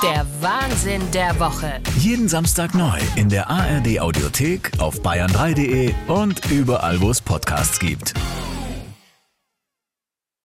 Der 0.03 0.27
Wahnsinn 0.41 1.03
der 1.13 1.39
Woche. 1.39 1.81
Jeden 1.99 2.31
Samstag 2.31 2.75
neu 2.75 2.99
in 3.15 3.29
der 3.29 3.51
ARD 3.51 4.01
Audiothek, 4.01 4.73
auf 4.79 5.03
bayern3.de 5.03 5.93
und 6.09 6.51
überall, 6.51 6.99
wo 7.03 7.11
es 7.11 7.21
Podcasts 7.21 7.79
gibt. 7.79 8.15